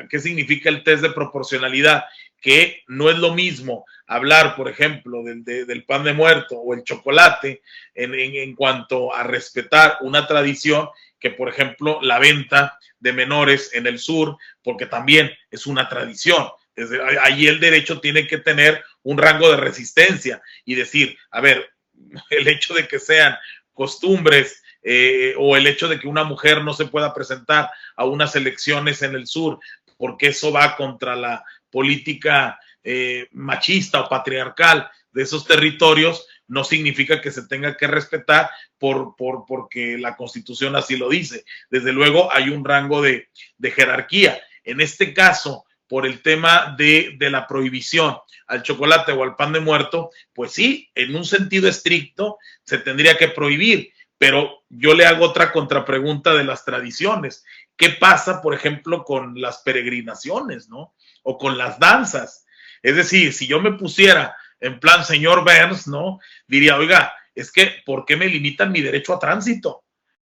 ¿Qué 0.10 0.20
significa 0.20 0.70
el 0.70 0.84
test 0.84 1.04
de 1.04 1.12
proporcionalidad? 1.12 2.06
Que 2.42 2.84
no 2.88 3.10
es 3.10 3.18
lo 3.18 3.34
mismo 3.34 3.86
hablar, 4.08 4.56
por 4.56 4.70
ejemplo, 4.70 5.24
del, 5.24 5.44
del 5.44 5.84
pan 5.84 6.04
de 6.04 6.14
muerto 6.14 6.56
o 6.56 6.74
el 6.74 6.84
chocolate 6.84 7.62
en, 7.94 8.14
en 8.16 8.56
cuanto 8.56 9.14
a 9.14 9.24
respetar 9.24 9.98
una 10.02 10.26
tradición 10.26 10.90
que, 11.20 11.32
por 11.32 11.50
ejemplo, 11.50 12.00
la 12.02 12.20
venta 12.20 12.80
de 13.00 13.14
menores 13.14 13.72
en 13.74 13.88
el 13.88 14.00
sur, 14.00 14.38
porque 14.64 14.86
también 14.86 15.32
es 15.52 15.68
una 15.68 15.90
tradición. 15.90 16.48
Desde, 16.76 17.00
ahí 17.22 17.48
el 17.48 17.60
derecho 17.60 18.00
tiene 18.00 18.28
que 18.28 18.38
tener 18.38 18.84
un 19.04 19.18
rango 19.18 19.50
de 19.52 19.58
resistencia 19.58 20.42
y 20.64 20.76
decir, 20.76 21.18
a 21.32 21.42
ver, 21.42 21.70
el 22.30 22.48
hecho 22.48 22.74
de 22.74 22.88
que 22.88 23.00
sean 23.00 23.36
costumbres 23.74 24.64
eh, 24.90 25.36
o 25.38 25.58
el 25.58 25.68
hecho 25.68 25.90
de 25.90 26.00
que 26.00 26.08
una 26.08 26.24
mujer 26.24 26.64
no 26.64 26.74
se 26.74 26.86
pueda 26.86 27.14
presentar 27.14 27.70
a 27.98 28.06
unas 28.06 28.38
elecciones 28.38 29.02
en 29.02 29.16
el 29.16 29.28
sur, 29.28 29.60
porque 29.98 30.28
eso 30.28 30.50
va 30.54 30.78
contra 30.78 31.14
la 31.18 31.44
política 31.70 32.58
eh, 32.86 33.28
machista 33.34 34.00
o 34.00 34.08
patriarcal 34.08 34.90
de 35.12 35.24
esos 35.24 35.46
territorios, 35.46 36.26
no 36.48 36.64
significa 36.64 37.20
que 37.20 37.32
se 37.32 37.46
tenga 37.50 37.76
que 37.76 37.86
respetar 37.86 38.50
por, 38.78 39.14
por, 39.18 39.44
porque 39.46 39.98
la 39.98 40.16
constitución 40.16 40.78
así 40.78 40.96
lo 40.96 41.10
dice. 41.10 41.44
Desde 41.70 41.92
luego 41.92 42.34
hay 42.34 42.48
un 42.48 42.64
rango 42.64 43.02
de, 43.02 43.28
de 43.58 43.72
jerarquía. 43.72 44.40
En 44.64 44.80
este 44.80 45.14
caso, 45.14 45.66
por 45.90 46.06
el 46.06 46.22
tema 46.22 46.76
de, 46.78 47.16
de, 47.18 47.30
la 47.30 47.46
prohibición 47.46 48.16
al 48.48 48.64
chocolate 48.64 49.12
o 49.12 49.24
al 49.24 49.36
pan 49.36 49.52
de 49.52 49.60
muerto, 49.60 50.12
pues 50.34 50.54
sí, 50.54 50.90
en 50.96 51.14
un 51.14 51.26
sentido 51.26 51.68
estricto 51.68 52.38
se 52.64 52.78
tendría 52.78 53.18
que 53.18 53.28
prohibir, 53.28 53.92
pero 54.18 54.64
yo 54.70 54.94
le 54.94 55.06
hago 55.06 55.26
otra 55.26 55.52
contrapregunta 55.52 56.34
de 56.34 56.44
las 56.44 56.66
tradiciones. 56.66 57.46
¿Qué 57.76 57.90
pasa, 57.90 58.42
por 58.42 58.54
ejemplo, 58.54 59.04
con 59.04 59.40
las 59.40 59.60
peregrinaciones, 59.60 60.70
no? 60.70 60.96
O 61.24 61.38
con 61.38 61.58
las 61.58 61.80
danzas. 61.80 62.46
Es 62.82 62.96
decir, 62.96 63.34
si 63.34 63.48
yo 63.48 63.60
me 63.62 63.74
pusiera 63.74 64.36
en 64.60 64.80
plan 64.80 65.06
señor 65.06 65.44
Burns, 65.44 65.88
¿no? 65.88 66.20
Diría, 66.48 66.78
oiga, 66.78 67.14
es 67.36 67.52
que, 67.52 67.72
¿por 67.86 68.06
qué 68.06 68.16
me 68.16 68.28
limitan 68.28 68.72
mi 68.72 68.82
derecho 68.82 69.14
a 69.14 69.20
tránsito? 69.20 69.84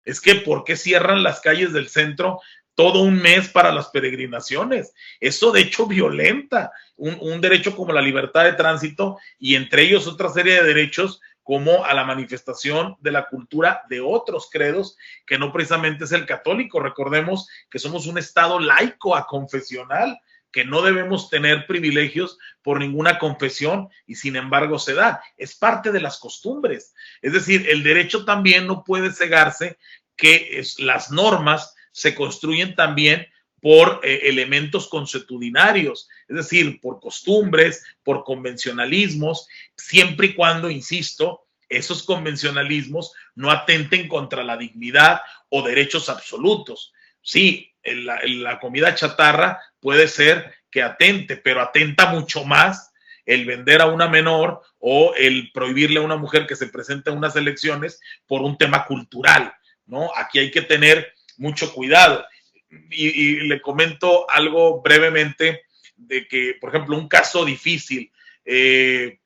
Es 0.03 0.19
que, 0.19 0.35
¿por 0.35 0.63
qué 0.63 0.75
cierran 0.75 1.23
las 1.23 1.39
calles 1.39 1.71
del 1.71 1.87
centro 1.89 2.41
todo 2.75 2.99
un 2.99 3.21
mes 3.21 3.47
para 3.47 3.71
las 3.71 3.87
peregrinaciones? 3.87 4.93
Eso, 5.19 5.51
de 5.51 5.61
hecho, 5.61 5.87
violenta 5.87 6.71
un, 6.97 7.17
un 7.21 7.39
derecho 7.39 7.75
como 7.75 7.93
la 7.93 8.01
libertad 8.01 8.43
de 8.43 8.53
tránsito 8.53 9.17
y 9.39 9.55
entre 9.55 9.83
ellos 9.83 10.07
otra 10.07 10.29
serie 10.29 10.55
de 10.55 10.63
derechos 10.63 11.21
como 11.47 11.85
a 11.85 11.93
la 11.93 12.03
manifestación 12.03 12.97
de 12.99 13.09
la 13.09 13.29
cultura 13.29 13.83
de 13.89 14.01
otros 14.01 14.49
credos, 14.51 14.97
que 15.25 15.39
no 15.39 15.53
precisamente 15.53 16.03
es 16.03 16.11
el 16.11 16.25
católico. 16.25 16.81
Recordemos 16.81 17.47
que 17.71 17.79
somos 17.79 18.05
un 18.05 18.17
Estado 18.17 18.59
laico 18.59 19.15
a 19.15 19.25
confesional 19.25 20.19
que 20.51 20.65
no 20.65 20.81
debemos 20.81 21.29
tener 21.29 21.65
privilegios 21.65 22.37
por 22.61 22.79
ninguna 22.79 23.17
confesión 23.17 23.87
y 24.05 24.15
sin 24.15 24.35
embargo 24.35 24.77
se 24.77 24.93
da. 24.93 25.21
Es 25.37 25.55
parte 25.55 25.93
de 25.93 26.01
las 26.01 26.19
costumbres. 26.19 26.93
Es 27.21 27.31
decir, 27.31 27.65
el 27.69 27.81
derecho 27.81 28.25
también 28.25 28.67
no 28.67 28.83
puede 28.83 29.13
cegarse 29.13 29.77
que 30.17 30.59
es, 30.59 30.81
las 30.81 31.11
normas 31.11 31.75
se 31.93 32.13
construyen 32.13 32.75
también 32.75 33.25
por 33.61 34.01
eh, 34.03 34.21
elementos 34.23 34.87
consuetudinarios, 34.87 36.09
es 36.27 36.35
decir, 36.35 36.79
por 36.81 36.99
costumbres, 36.99 37.83
por 38.03 38.23
convencionalismos, 38.23 39.47
siempre 39.75 40.27
y 40.27 40.33
cuando, 40.33 40.69
insisto, 40.69 41.47
esos 41.69 42.03
convencionalismos 42.03 43.13
no 43.35 43.51
atenten 43.51 44.07
contra 44.07 44.43
la 44.43 44.57
dignidad 44.57 45.21
o 45.49 45.61
derechos 45.61 46.09
absolutos. 46.09 46.93
Sí, 47.21 47.73
la, 47.83 48.19
la 48.23 48.59
comida 48.59 48.95
chatarra 48.95 49.59
puede 49.79 50.07
ser 50.07 50.53
que 50.71 50.81
atente, 50.81 51.37
pero 51.37 51.61
atenta 51.61 52.07
mucho 52.07 52.45
más 52.45 52.91
el 53.25 53.45
vender 53.45 53.81
a 53.81 53.87
una 53.87 54.07
menor 54.07 54.61
o 54.79 55.13
el 55.15 55.51
prohibirle 55.51 55.99
a 55.99 56.03
una 56.03 56.15
mujer 56.15 56.47
que 56.47 56.55
se 56.55 56.67
presente 56.67 57.09
a 57.09 57.13
unas 57.13 57.35
elecciones 57.35 57.99
por 58.25 58.41
un 58.41 58.57
tema 58.57 58.85
cultural, 58.85 59.53
¿no? 59.85 60.09
Aquí 60.15 60.39
hay 60.39 60.49
que 60.49 60.61
tener 60.61 61.13
mucho 61.37 61.73
cuidado. 61.73 62.25
Y, 62.69 63.41
le 63.47 63.61
comento 63.61 64.29
algo 64.29 64.81
brevemente 64.81 65.63
de 65.95 66.27
que, 66.27 66.57
por 66.59 66.69
ejemplo, 66.69 66.97
un 66.97 67.07
caso 67.07 67.45
difícil. 67.45 68.11
Eh, 68.45 69.19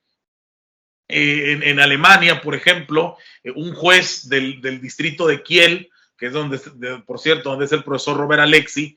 en, 1.08 1.64
en, 1.64 1.80
Alemania, 1.80 2.42
por 2.42 2.56
ejemplo, 2.56 3.18
un 3.56 3.74
juez 3.74 4.30
del, 4.30 4.62
del 4.62 4.80
distrito 4.80 5.28
de 5.28 5.44
Kiel 5.44 5.92
que 6.22 6.28
es 6.28 6.34
donde, 6.34 6.60
por 7.08 7.18
cierto, 7.18 7.50
donde 7.50 7.66
es 7.66 7.72
el 7.72 7.84
profesor 7.84 8.16
Robert 8.16 8.44
Alexi, 8.44 8.96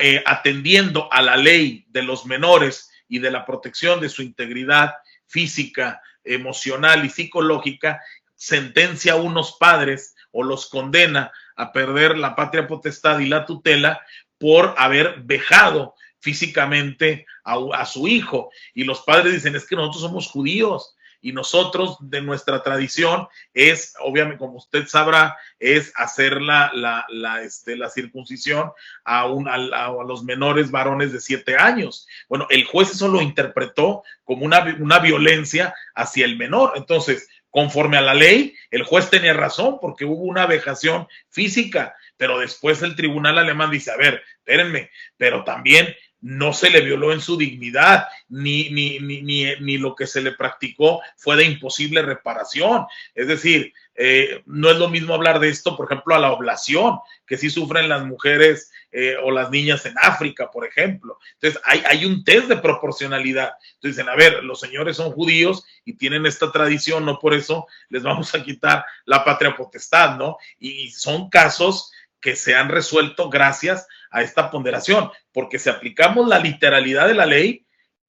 eh, 0.00 0.22
atendiendo 0.24 1.12
a 1.12 1.20
la 1.20 1.36
ley 1.36 1.84
de 1.88 2.02
los 2.02 2.24
menores 2.24 2.90
y 3.08 3.18
de 3.18 3.30
la 3.30 3.44
protección 3.44 4.00
de 4.00 4.08
su 4.08 4.22
integridad 4.22 4.94
física, 5.26 6.00
emocional 6.24 7.04
y 7.04 7.10
psicológica, 7.10 8.00
sentencia 8.34 9.12
a 9.12 9.16
unos 9.16 9.58
padres 9.60 10.16
o 10.30 10.42
los 10.42 10.70
condena 10.70 11.30
a 11.56 11.72
perder 11.72 12.16
la 12.16 12.36
patria 12.36 12.66
potestad 12.66 13.18
y 13.18 13.26
la 13.26 13.44
tutela 13.44 14.00
por 14.38 14.74
haber 14.76 15.22
vejado 15.22 15.94
físicamente 16.20 17.26
a, 17.44 17.86
su 17.86 18.08
hijo. 18.08 18.50
Y 18.74 18.84
los 18.84 19.02
padres 19.02 19.32
dicen, 19.32 19.56
es 19.56 19.66
que 19.66 19.76
nosotros 19.76 20.02
somos 20.02 20.28
judíos, 20.28 20.96
y 21.26 21.32
nosotros 21.32 21.96
de 22.00 22.20
nuestra 22.22 22.62
tradición 22.62 23.26
es, 23.52 23.94
obviamente, 24.00 24.38
como 24.38 24.58
usted 24.58 24.86
sabrá, 24.86 25.36
es 25.58 25.92
hacer 25.96 26.40
la, 26.40 26.70
la, 26.72 27.04
la, 27.08 27.42
este, 27.42 27.76
la 27.76 27.90
circuncisión 27.90 28.70
a, 29.04 29.26
un, 29.26 29.48
a, 29.48 29.54
a, 29.54 30.04
los 30.06 30.22
menores 30.22 30.70
varones 30.70 31.12
de 31.12 31.20
siete 31.20 31.56
años. 31.56 32.06
Bueno, 32.28 32.46
el 32.48 32.64
juez 32.64 32.92
eso 32.92 33.08
lo 33.08 33.20
interpretó 33.20 34.04
como 34.22 34.44
una, 34.44 34.76
una 34.78 35.00
violencia 35.00 35.74
hacia 35.96 36.26
el 36.26 36.36
menor. 36.36 36.74
Entonces, 36.76 37.28
conforme 37.56 37.96
a 37.96 38.02
la 38.02 38.12
ley, 38.12 38.54
el 38.70 38.82
juez 38.82 39.08
tenía 39.08 39.32
razón 39.32 39.78
porque 39.80 40.04
hubo 40.04 40.24
una 40.24 40.44
vejación 40.44 41.08
física, 41.30 41.96
pero 42.18 42.38
después 42.38 42.82
el 42.82 42.94
tribunal 42.94 43.38
alemán 43.38 43.70
dice, 43.70 43.90
a 43.90 43.96
ver, 43.96 44.22
espérenme, 44.40 44.90
pero 45.16 45.42
también 45.42 45.96
no 46.20 46.52
se 46.52 46.68
le 46.68 46.82
violó 46.82 47.14
en 47.14 47.22
su 47.22 47.38
dignidad, 47.38 48.08
ni, 48.28 48.68
ni, 48.68 48.98
ni, 48.98 49.22
ni, 49.22 49.78
lo 49.78 49.94
que 49.94 50.06
se 50.06 50.20
le 50.20 50.32
practicó 50.32 51.00
fue 51.16 51.36
de 51.36 51.44
imposible 51.44 52.02
reparación. 52.02 52.84
Es 53.14 53.26
decir, 53.26 53.72
eh, 53.96 54.42
no 54.46 54.70
es 54.70 54.76
lo 54.76 54.88
mismo 54.88 55.14
hablar 55.14 55.40
de 55.40 55.48
esto, 55.48 55.76
por 55.76 55.86
ejemplo, 55.86 56.14
a 56.14 56.18
la 56.18 56.32
oblación, 56.32 56.98
que 57.26 57.38
sí 57.38 57.48
sufren 57.50 57.88
las 57.88 58.04
mujeres 58.04 58.70
eh, 58.92 59.16
o 59.22 59.30
las 59.30 59.50
niñas 59.50 59.86
en 59.86 59.94
África, 60.00 60.50
por 60.50 60.66
ejemplo. 60.66 61.18
Entonces, 61.34 61.60
hay, 61.64 61.82
hay 61.86 62.04
un 62.04 62.22
test 62.22 62.48
de 62.48 62.58
proporcionalidad. 62.58 63.54
Entonces, 63.74 63.96
dicen, 63.96 64.08
a 64.08 64.16
ver, 64.16 64.44
los 64.44 64.60
señores 64.60 64.96
son 64.96 65.12
judíos 65.12 65.64
y 65.84 65.94
tienen 65.94 66.26
esta 66.26 66.52
tradición, 66.52 67.04
no 67.04 67.18
por 67.18 67.34
eso 67.34 67.66
les 67.88 68.02
vamos 68.02 68.34
a 68.34 68.42
quitar 68.42 68.84
la 69.04 69.24
patria 69.24 69.56
potestad, 69.56 70.16
¿no? 70.16 70.36
Y 70.58 70.90
son 70.90 71.30
casos 71.30 71.90
que 72.20 72.36
se 72.36 72.54
han 72.54 72.68
resuelto 72.68 73.30
gracias 73.30 73.86
a 74.10 74.22
esta 74.22 74.50
ponderación, 74.50 75.10
porque 75.32 75.58
si 75.58 75.68
aplicamos 75.68 76.28
la 76.28 76.38
literalidad 76.38 77.06
de 77.06 77.14
la 77.14 77.26
ley, 77.26 77.66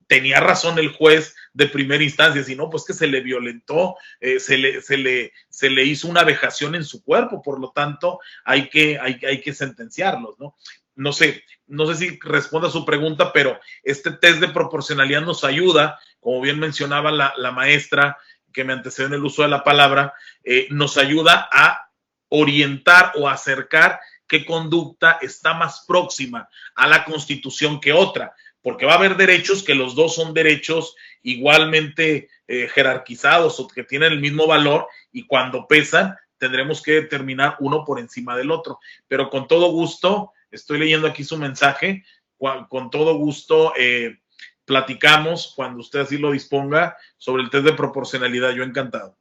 tenía 0.07 0.39
razón 0.39 0.79
el 0.79 0.91
juez 0.91 1.35
de 1.57 1.65
primera 1.65 2.03
instancia, 2.03 2.43
si 2.43 2.55
no, 2.55 2.69
pues 2.69 2.85
que 2.85 2.93
se 2.93 3.07
le 3.07 3.19
violentó, 3.21 3.95
eh, 4.19 4.39
se, 4.39 4.59
le, 4.59 4.79
se, 4.79 4.95
le, 4.95 5.33
se 5.49 5.71
le 5.71 5.85
hizo 5.85 6.07
una 6.07 6.23
vejación 6.23 6.75
en 6.75 6.83
su 6.83 7.03
cuerpo, 7.03 7.41
por 7.41 7.59
lo 7.59 7.71
tanto, 7.71 8.19
hay 8.45 8.69
que, 8.69 8.99
hay, 8.99 9.19
hay 9.27 9.41
que 9.41 9.55
sentenciarlos, 9.55 10.37
¿no? 10.37 10.55
No 10.93 11.11
sé, 11.13 11.43
no 11.65 11.87
sé 11.87 11.95
si 11.95 12.19
responda 12.21 12.67
a 12.67 12.71
su 12.71 12.85
pregunta, 12.85 13.33
pero 13.33 13.59
este 13.81 14.11
test 14.11 14.39
de 14.39 14.49
proporcionalidad 14.49 15.21
nos 15.21 15.43
ayuda, 15.43 15.99
como 16.19 16.41
bien 16.41 16.59
mencionaba 16.59 17.11
la, 17.11 17.33
la 17.37 17.51
maestra 17.51 18.19
que 18.53 18.63
me 18.63 18.73
antecedió 18.73 19.07
en 19.07 19.15
el 19.15 19.25
uso 19.25 19.41
de 19.41 19.47
la 19.47 19.63
palabra, 19.63 20.13
eh, 20.43 20.67
nos 20.69 20.95
ayuda 20.99 21.49
a 21.51 21.89
orientar 22.29 23.13
o 23.15 23.27
acercar 23.27 23.99
qué 24.27 24.45
conducta 24.45 25.17
está 25.21 25.55
más 25.55 25.85
próxima 25.87 26.49
a 26.75 26.85
la 26.85 27.03
constitución 27.03 27.79
que 27.79 27.93
otra, 27.93 28.35
porque 28.61 28.85
va 28.85 28.93
a 28.93 28.97
haber 28.97 29.17
derechos 29.17 29.63
que 29.63 29.75
los 29.75 29.95
dos 29.95 30.15
son 30.15 30.33
derechos 30.33 30.95
igualmente 31.21 32.29
eh, 32.47 32.67
jerarquizados 32.73 33.59
o 33.59 33.67
que 33.67 33.83
tienen 33.83 34.13
el 34.13 34.19
mismo 34.19 34.47
valor 34.47 34.87
y 35.11 35.25
cuando 35.25 35.67
pesan 35.67 36.15
tendremos 36.37 36.81
que 36.81 36.93
determinar 36.93 37.55
uno 37.59 37.83
por 37.83 37.99
encima 37.99 38.35
del 38.35 38.51
otro. 38.51 38.79
Pero 39.07 39.29
con 39.29 39.47
todo 39.47 39.71
gusto, 39.71 40.31
estoy 40.51 40.79
leyendo 40.79 41.07
aquí 41.07 41.23
su 41.23 41.37
mensaje, 41.37 42.03
con 42.37 42.89
todo 42.91 43.15
gusto 43.15 43.73
eh, 43.75 44.19
platicamos 44.65 45.53
cuando 45.55 45.79
usted 45.79 46.01
así 46.01 46.17
lo 46.17 46.31
disponga 46.31 46.95
sobre 47.17 47.43
el 47.43 47.49
test 47.49 47.65
de 47.65 47.73
proporcionalidad. 47.73 48.51
Yo 48.51 48.63
encantado. 48.63 49.17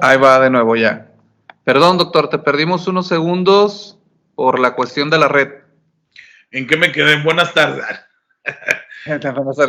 Ahí 0.00 0.18
va 0.18 0.40
de 0.40 0.50
nuevo 0.50 0.76
ya. 0.76 1.08
Perdón, 1.64 1.98
doctor, 1.98 2.28
te 2.28 2.38
perdimos 2.38 2.86
unos 2.86 3.08
segundos 3.08 3.98
por 4.34 4.58
la 4.58 4.74
cuestión 4.74 5.10
de 5.10 5.18
la 5.18 5.28
red. 5.28 5.48
¿En 6.50 6.66
qué 6.66 6.76
me 6.76 6.92
quedé? 6.92 7.22
Buenas 7.22 7.52
tardes. 7.54 7.84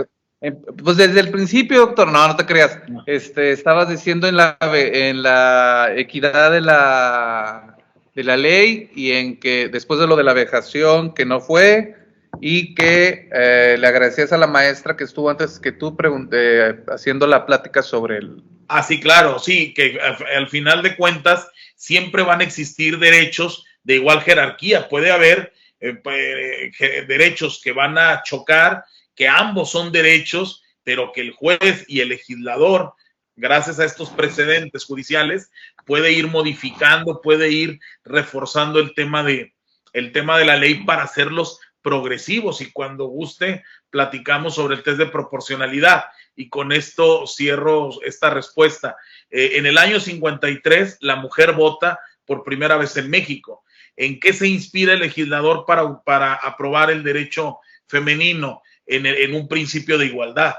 Pues 0.84 0.98
desde 0.98 1.20
el 1.20 1.32
principio, 1.32 1.80
doctor, 1.80 2.12
no, 2.12 2.28
no 2.28 2.36
te 2.36 2.46
creas. 2.46 2.80
Este, 3.08 3.52
estabas 3.52 3.90
diciendo 3.90 4.28
en 4.28 4.38
la, 4.38 4.58
en 4.62 5.24
la 5.24 5.92
equidad 5.96 6.52
de 6.52 6.62
la, 6.62 7.76
de 8.14 8.24
la 8.24 8.38
ley 8.38 8.92
y 8.96 9.14
en 9.14 9.40
que 9.40 9.68
después 9.68 10.00
de 10.00 10.06
lo 10.06 10.16
de 10.16 10.24
la 10.24 10.34
vejación, 10.34 11.16
que 11.16 11.26
no 11.26 11.40
fue, 11.40 11.96
y 12.42 12.76
que 12.76 13.30
eh, 13.34 13.78
le 13.80 13.88
agradecías 13.88 14.32
a 14.32 14.38
la 14.38 14.48
maestra 14.48 14.96
que 14.96 15.04
estuvo 15.04 15.30
antes 15.30 15.60
que 15.60 15.72
tú 15.72 15.96
pregunté, 15.96 16.84
haciendo 16.88 17.28
la 17.28 17.46
plática 17.46 17.82
sobre 17.82 18.18
el... 18.18 18.44
Ah, 18.68 18.84
sí, 18.84 19.00
claro, 19.00 19.40
sí, 19.40 19.74
que 19.74 20.00
al 20.36 20.50
final 20.50 20.82
de 20.84 20.96
cuentas 20.96 21.48
siempre 21.76 22.24
van 22.24 22.42
a 22.42 22.44
existir 22.44 23.00
derechos 23.00 23.66
de 23.84 23.96
igual 23.96 24.22
jerarquía. 24.22 24.90
Puede 24.90 25.12
haber 25.12 25.54
eh, 25.80 26.02
eh, 26.04 27.06
derechos 27.08 27.62
que 27.64 27.72
van 27.72 27.98
a 27.98 28.24
chocar 28.24 28.84
que 29.16 29.28
ambos 29.28 29.72
son 29.72 29.92
derechos, 29.92 30.64
pero 30.84 31.12
que 31.12 31.22
el 31.22 31.32
juez 31.32 31.86
y 31.88 32.02
el 32.02 32.10
legislador, 32.10 32.94
gracias 33.36 33.80
a 33.80 33.86
estos 33.86 34.10
precedentes 34.10 34.86
judiciales, 34.86 35.50
puede 35.86 36.12
ir 36.12 36.28
modificando, 36.28 37.22
puede 37.22 37.50
ir 37.50 37.80
reforzando 38.04 38.80
el 38.80 38.94
tema 38.94 39.24
de, 39.24 39.54
el 39.94 40.12
tema 40.12 40.38
de 40.38 40.46
la 40.46 40.56
ley 40.56 40.84
para 40.84 41.04
hacerlos 41.04 41.60
progresivos 41.82 42.62
y 42.62 42.72
cuando 42.72 43.06
guste 43.06 43.64
platicamos 43.90 44.56
sobre 44.56 44.76
el 44.76 44.84
test 44.84 44.98
de 44.98 45.06
proporcionalidad 45.06 46.06
y 46.36 46.50
con 46.50 46.72
esto 46.72 47.26
cierro 47.28 47.90
esta 48.04 48.30
respuesta. 48.30 48.98
Eh, 49.30 49.52
en 49.54 49.66
el 49.66 49.78
año 49.78 50.00
53 50.00 50.98
la 51.02 51.16
mujer 51.16 51.54
vota 51.54 52.00
por 52.26 52.44
primera 52.44 52.78
vez 52.78 52.98
en 52.98 53.10
México. 53.10 53.64
¿En 53.96 54.20
qué 54.20 54.34
se 54.34 54.48
inspira 54.48 54.94
el 54.94 55.00
legislador 55.00 55.66
para, 55.66 56.02
para 56.04 56.34
aprobar 56.34 56.92
el 56.92 57.04
derecho 57.04 57.60
femenino? 57.88 58.62
en, 58.88 59.36
un 59.36 59.48
principio 59.48 59.98
de 59.98 60.06
igualdad. 60.06 60.56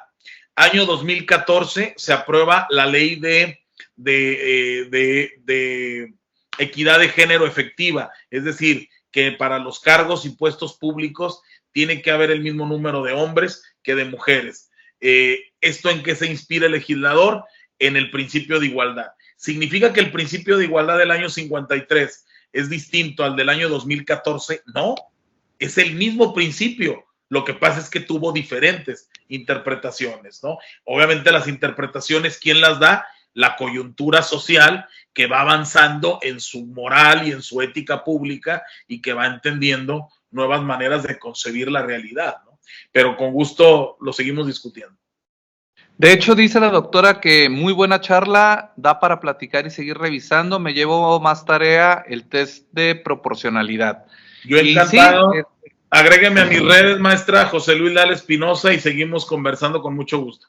Año 0.55 0.87
2014 0.87 1.95
se 1.97 2.13
aprueba 2.13 2.67
la 2.71 2.87
ley 2.87 3.17
de, 3.17 3.61
de, 3.97 4.83
eh, 4.83 5.39
de, 5.45 6.15
equidad 6.59 6.99
de 6.99 7.09
género 7.09 7.47
efectiva, 7.47 8.11
es 8.31 8.43
decir, 8.43 8.89
que 9.11 9.33
para 9.33 9.59
los 9.59 9.81
cargos 9.81 10.25
y 10.25 10.31
puestos 10.31 10.77
públicos 10.77 11.43
tiene 11.73 12.03
que 12.03 12.11
haber 12.11 12.31
el 12.31 12.41
mismo 12.41 12.67
número 12.67 13.03
de 13.03 13.13
hombres 13.13 13.63
que 13.83 13.95
de 13.95 14.05
mujeres. 14.05 14.71
Eh, 15.01 15.41
¿Esto 15.61 15.91
en 15.91 16.03
qué 16.03 16.15
se 16.15 16.27
inspira 16.27 16.67
el 16.67 16.73
legislador? 16.73 17.45
En 17.79 17.97
el 17.97 18.11
principio 18.11 18.59
de 18.59 18.67
igualdad. 18.67 19.13
¿Significa 19.37 19.93
que 19.93 20.01
el 20.01 20.11
principio 20.11 20.57
de 20.57 20.65
igualdad 20.65 20.99
del 20.99 21.13
año 21.13 21.29
53 21.29 22.27
es 22.53 22.69
distinto 22.69 23.23
al 23.23 23.37
del 23.37 23.49
año 23.49 23.69
2014? 23.69 24.63
No, 24.75 24.97
es 25.59 25.79
el 25.79 25.95
mismo 25.95 26.35
principio. 26.35 27.05
Lo 27.29 27.45
que 27.45 27.55
pasa 27.55 27.79
es 27.79 27.91
que 27.91 28.01
tuvo 28.01 28.33
diferentes 28.33 29.11
interpretaciones, 29.29 30.43
¿no? 30.43 30.59
Obviamente 30.85 31.31
las 31.31 31.47
interpretaciones, 31.47 32.39
¿quién 32.39 32.61
las 32.61 32.81
da? 32.81 33.07
La 33.35 33.57
coyuntura 33.57 34.23
social 34.23 34.87
que 35.13 35.27
va 35.27 35.41
avanzando 35.41 36.19
en 36.23 36.41
su 36.41 36.67
moral 36.67 37.27
y 37.27 37.33
en 37.33 37.43
su 37.43 37.61
ética 37.63 38.05
pública 38.05 38.63
y 38.87 39.01
que 39.01 39.13
va 39.13 39.27
entendiendo 39.27 40.09
nuevas 40.31 40.63
maneras 40.63 41.03
de 41.03 41.19
concebir 41.19 41.71
la 41.71 41.83
realidad, 41.83 42.37
¿no? 42.45 42.59
Pero 42.93 43.17
con 43.17 43.33
gusto 43.33 43.97
lo 44.01 44.13
seguimos 44.13 44.47
discutiendo. 44.47 44.97
De 45.97 46.13
hecho, 46.13 46.37
dice 46.37 46.61
la 46.61 46.71
doctora 46.71 47.21
que 47.21 47.49
muy 47.49 47.73
buena 47.73 48.01
charla, 48.01 48.73
da 48.77 49.01
para 49.01 49.19
platicar 49.19 49.67
y 49.67 49.71
seguir 49.71 49.99
revisando. 49.99 50.61
Me 50.61 50.73
llevo 50.73 51.19
más 51.19 51.45
tarea 51.45 52.05
el 52.07 52.29
test 52.29 52.69
de 52.71 52.95
proporcionalidad. 52.95 54.05
Yo 54.45 54.59
encantado. 54.59 55.33
Agrégueme 55.91 56.43
a 56.43 56.45
mis 56.45 56.63
redes, 56.63 57.01
maestra 57.01 57.47
José 57.47 57.75
Luis 57.75 57.95
Lal 57.95 58.13
Espinosa, 58.13 58.73
y 58.73 58.79
seguimos 58.79 59.27
conversando 59.27 59.83
con 59.83 59.97
mucho 59.97 60.19
gusto. 60.21 60.47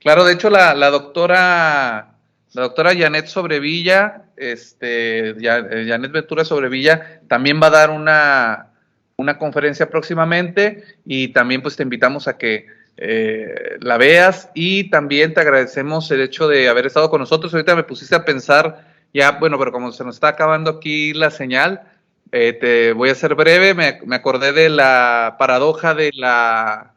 Claro, 0.00 0.24
de 0.24 0.32
hecho, 0.34 0.48
la, 0.50 0.74
doctora, 0.90 2.14
la 2.52 2.62
doctora 2.62 2.94
Janet 2.96 3.26
Sobrevilla, 3.26 4.24
este, 4.36 5.30
eh, 5.30 5.86
Janet 5.88 6.12
Ventura 6.12 6.44
Sobrevilla, 6.44 7.20
también 7.28 7.60
va 7.60 7.66
a 7.66 7.70
dar 7.70 7.90
una, 7.90 8.68
una 9.16 9.38
conferencia 9.38 9.90
próximamente 9.90 10.84
y 11.04 11.28
también 11.28 11.60
pues 11.62 11.76
te 11.76 11.82
invitamos 11.82 12.28
a 12.28 12.38
que 12.38 12.66
eh, 12.96 13.76
la 13.80 13.96
veas 13.96 14.50
y 14.54 14.90
también 14.90 15.34
te 15.34 15.40
agradecemos 15.40 16.10
el 16.10 16.20
hecho 16.20 16.48
de 16.48 16.68
haber 16.68 16.86
estado 16.86 17.10
con 17.10 17.20
nosotros. 17.20 17.52
Ahorita 17.52 17.74
me 17.74 17.82
pusiste 17.82 18.14
a 18.14 18.24
pensar, 18.24 18.86
ya, 19.12 19.32
bueno, 19.32 19.58
pero 19.58 19.72
como 19.72 19.90
se 19.90 20.04
nos 20.04 20.16
está 20.16 20.28
acabando 20.28 20.70
aquí 20.70 21.14
la 21.14 21.30
señal, 21.30 21.82
eh, 22.30 22.52
te 22.52 22.92
voy 22.92 23.10
a 23.10 23.14
ser 23.14 23.34
breve, 23.34 23.74
me, 23.74 24.00
me, 24.04 24.16
acordé 24.16 24.52
de 24.52 24.68
la 24.68 25.36
paradoja 25.38 25.94
de 25.94 26.10
la, 26.14 26.92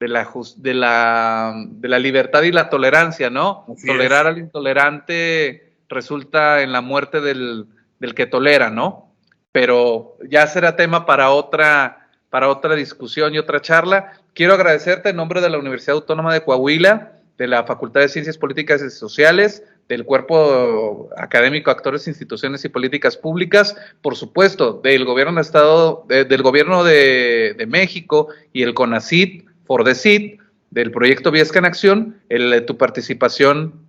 de 0.00 0.08
la, 0.08 0.28
de 0.56 0.74
la, 0.74 1.54
de 1.66 1.88
la 1.88 1.98
libertad 1.98 2.42
y 2.42 2.52
la 2.52 2.70
tolerancia, 2.70 3.30
¿no? 3.30 3.66
Tolerar 3.84 4.26
al 4.26 4.38
intolerante 4.38 5.72
resulta 5.88 6.62
en 6.62 6.72
la 6.72 6.80
muerte 6.80 7.20
del, 7.20 7.66
del, 7.98 8.14
que 8.14 8.26
tolera, 8.26 8.70
¿no? 8.70 9.12
Pero 9.50 10.16
ya 10.28 10.46
será 10.46 10.76
tema 10.76 11.04
para 11.04 11.30
otra, 11.30 12.08
para 12.30 12.48
otra 12.48 12.74
discusión 12.76 13.34
y 13.34 13.38
otra 13.38 13.60
charla. 13.60 14.12
Quiero 14.34 14.54
agradecerte 14.54 15.08
en 15.08 15.16
nombre 15.16 15.40
de 15.40 15.50
la 15.50 15.58
Universidad 15.58 15.96
Autónoma 15.96 16.32
de 16.32 16.42
Coahuila, 16.42 17.12
de 17.36 17.46
la 17.48 17.64
Facultad 17.64 18.00
de 18.00 18.08
Ciencias 18.08 18.38
Políticas 18.38 18.82
y 18.82 18.90
Sociales, 18.90 19.64
del 19.88 20.04
cuerpo 20.04 21.08
académico, 21.16 21.70
actores, 21.70 22.06
instituciones 22.06 22.64
y 22.64 22.68
políticas 22.68 23.16
públicas, 23.16 23.74
por 24.02 24.16
supuesto, 24.16 24.80
del 24.82 25.04
gobierno 25.06 25.36
de 25.36 25.40
Estado, 25.40 26.04
del 26.08 26.42
gobierno 26.42 26.84
de, 26.84 27.64
México 27.68 28.28
y 28.52 28.62
el 28.62 28.74
CONACIT, 28.74 29.47
FORDECIT, 29.68 30.40
del 30.70 30.90
proyecto 30.90 31.30
Viesca 31.30 31.58
en 31.58 31.64
Acción, 31.66 32.20
el, 32.28 32.64
tu 32.66 32.76
participación 32.76 33.88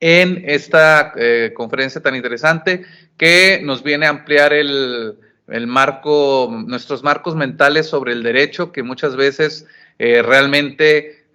en 0.00 0.44
esta 0.46 1.12
eh, 1.16 1.52
conferencia 1.54 2.00
tan 2.00 2.14
interesante 2.14 2.84
que 3.16 3.60
nos 3.62 3.82
viene 3.82 4.06
a 4.06 4.10
ampliar 4.10 4.52
el, 4.52 5.16
marco, 5.66 6.48
nuestros 6.66 7.02
marcos 7.02 7.34
mentales 7.34 7.88
sobre 7.88 8.12
el 8.12 8.22
derecho, 8.22 8.70
que 8.70 8.82
muchas 8.82 9.16
veces 9.16 9.66
eh, 9.98 10.22
realmente 10.22 11.26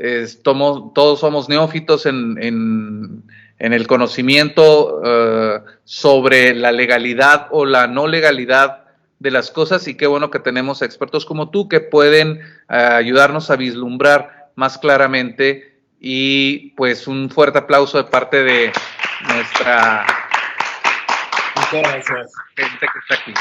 todos 0.43 1.19
somos 1.19 1.49
neófitos 1.49 2.05
en 2.05 3.23
el 3.59 3.87
conocimiento 3.87 5.01
eh, 5.05 5.61
sobre 5.83 6.55
la 6.55 6.71
legalidad 6.71 7.47
o 7.51 7.65
la 7.65 7.87
no 7.87 8.07
legalidad 8.07 8.82
de 9.23 9.31
las 9.31 9.51
cosas 9.51 9.87
y 9.87 9.95
qué 9.95 10.05
bueno 10.05 10.29
que 10.29 10.39
tenemos 10.39 10.81
expertos 10.81 11.25
como 11.25 11.49
tú 11.49 11.69
que 11.69 11.79
pueden 11.79 12.41
eh, 12.41 12.75
ayudarnos 12.75 13.49
a 13.49 13.55
vislumbrar 13.55 14.51
más 14.55 14.77
claramente 14.77 15.79
y 15.97 16.71
pues 16.71 17.07
un 17.07 17.29
fuerte 17.29 17.59
aplauso 17.59 17.97
de 17.97 18.03
parte 18.03 18.43
de 18.43 18.73
nuestra 19.29 20.05
Muchas 21.55 21.81
gracias. 21.81 22.33
gente 22.57 22.85
que 22.91 22.99
está 22.99 23.15
aquí. 23.15 23.33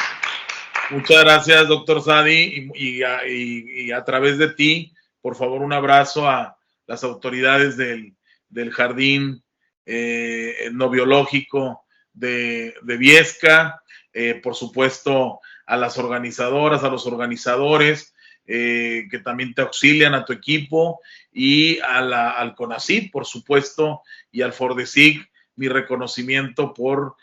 Muchas 0.91 1.25
gracias, 1.25 1.67
doctor 1.67 2.01
Sadi, 2.01 2.71
y, 2.75 3.03
y, 3.03 3.93
a 3.93 4.05
través 4.05 4.39
de 4.39 4.53
ti, 4.53 4.93
por 5.21 5.35
favor, 5.35 5.63
un 5.63 5.73
abrazo 5.73 6.29
a 6.29 6.57
las 6.87 7.03
autoridades 7.03 7.77
del, 7.77 8.15
del 8.49 8.71
jardín 8.71 9.43
eh, 9.85 10.69
no 10.73 10.91
biológico 10.91 11.85
de, 12.13 12.75
Viesca, 12.85 13.83
eh, 14.13 14.41
por 14.43 14.55
supuesto 14.55 15.41
a 15.67 15.77
las 15.77 15.99
organizadoras, 15.99 16.85
a 16.85 16.89
los 16.89 17.07
organizadores 17.07 18.15
eh, 18.47 19.07
que 19.11 19.19
también 19.21 19.55
te 19.55 19.63
auxilian 19.63 20.15
a 20.15 20.25
tu 20.25 20.33
equipo 20.33 21.01
y 21.33 21.79
al 21.81 22.55
CONACID, 22.55 23.11
por 23.11 23.25
supuesto, 23.25 24.03
y 24.31 24.43
al 24.43 24.53
FORDESIG, 24.53 25.29
mi 25.57 25.69
reconocimiento 25.69 26.75
por 26.75 27.17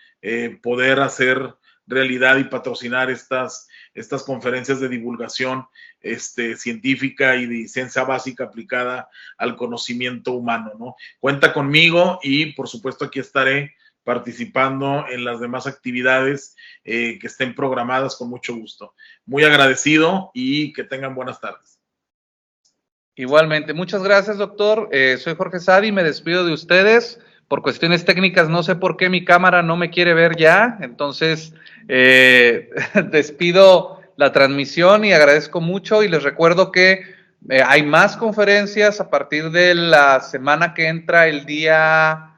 poder 0.61 0.99
hacer 0.99 1.55
realidad 1.89 2.37
y 2.37 2.43
patrocinar 2.45 3.09
estas, 3.09 3.67
estas 3.93 4.23
conferencias 4.23 4.79
de 4.79 4.87
divulgación 4.87 5.65
este, 6.01 6.55
científica 6.55 7.35
y 7.35 7.47
de 7.47 7.67
ciencia 7.67 8.03
básica 8.03 8.45
aplicada 8.45 9.09
al 9.37 9.57
conocimiento 9.57 10.33
humano, 10.33 10.71
¿no? 10.79 10.95
Cuenta 11.19 11.51
conmigo 11.51 12.19
y 12.21 12.53
por 12.53 12.69
supuesto 12.69 13.05
aquí 13.05 13.19
estaré 13.19 13.75
participando 14.03 15.05
en 15.09 15.23
las 15.23 15.39
demás 15.39 15.67
actividades 15.67 16.55
eh, 16.83 17.19
que 17.19 17.27
estén 17.27 17.53
programadas 17.53 18.15
con 18.15 18.29
mucho 18.29 18.55
gusto. 18.55 18.93
Muy 19.25 19.43
agradecido 19.43 20.31
y 20.33 20.73
que 20.73 20.83
tengan 20.83 21.15
buenas 21.15 21.39
tardes. 21.39 21.79
Igualmente, 23.15 23.73
muchas 23.73 24.01
gracias, 24.01 24.37
doctor. 24.37 24.89
Eh, 24.91 25.17
soy 25.19 25.35
Jorge 25.35 25.59
Sadi, 25.59 25.91
me 25.91 26.03
despido 26.03 26.45
de 26.45 26.53
ustedes. 26.53 27.19
Por 27.47 27.61
cuestiones 27.61 28.05
técnicas, 28.05 28.47
no 28.47 28.63
sé 28.63 28.75
por 28.75 28.95
qué 28.95 29.09
mi 29.09 29.25
cámara 29.25 29.63
no 29.63 29.75
me 29.75 29.89
quiere 29.89 30.13
ver 30.13 30.35
ya, 30.37 30.77
entonces 30.81 31.53
eh, 31.87 32.69
despido 33.11 34.01
la 34.17 34.31
transmisión 34.31 35.03
y 35.03 35.13
agradezco 35.13 35.59
mucho 35.59 36.03
y 36.03 36.09
les 36.09 36.23
recuerdo 36.23 36.71
que 36.71 37.01
hay 37.65 37.83
más 37.83 38.17
conferencias 38.17 38.99
a 38.99 39.09
partir 39.09 39.49
de 39.49 39.73
la 39.73 40.19
semana 40.19 40.73
que 40.73 40.87
entra 40.87 41.27
el 41.27 41.45
día 41.45 42.35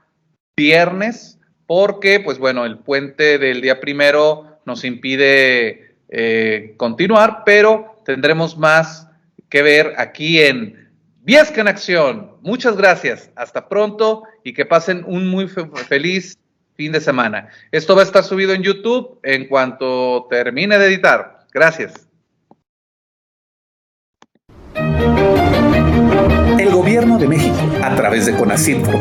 viernes, 0.55 1.39
porque, 1.73 2.19
pues 2.19 2.37
bueno, 2.37 2.65
el 2.65 2.79
puente 2.79 3.37
del 3.37 3.61
día 3.61 3.79
primero 3.79 4.57
nos 4.65 4.83
impide 4.83 5.95
eh, 6.09 6.73
continuar, 6.75 7.43
pero 7.45 7.95
tendremos 8.03 8.57
más 8.57 9.07
que 9.47 9.61
ver 9.61 9.93
aquí 9.95 10.41
en 10.41 10.89
Viesca 11.21 11.61
en 11.61 11.69
Acción. 11.69 12.35
Muchas 12.41 12.75
gracias, 12.75 13.31
hasta 13.37 13.69
pronto 13.69 14.23
y 14.43 14.51
que 14.51 14.65
pasen 14.65 15.05
un 15.07 15.29
muy 15.29 15.47
feliz 15.47 16.37
fin 16.75 16.91
de 16.91 16.99
semana. 16.99 17.47
Esto 17.71 17.95
va 17.95 18.01
a 18.01 18.05
estar 18.05 18.25
subido 18.25 18.51
en 18.51 18.63
YouTube 18.63 19.21
en 19.23 19.47
cuanto 19.47 20.27
termine 20.29 20.77
de 20.77 20.87
editar. 20.87 21.39
Gracias. 21.53 22.10
El 26.61 26.69
Gobierno 26.69 27.17
de 27.17 27.27
México, 27.27 27.57
a 27.81 27.95
través 27.95 28.27
de 28.27 28.33
CONACYT 28.35 28.85
for 28.85 28.99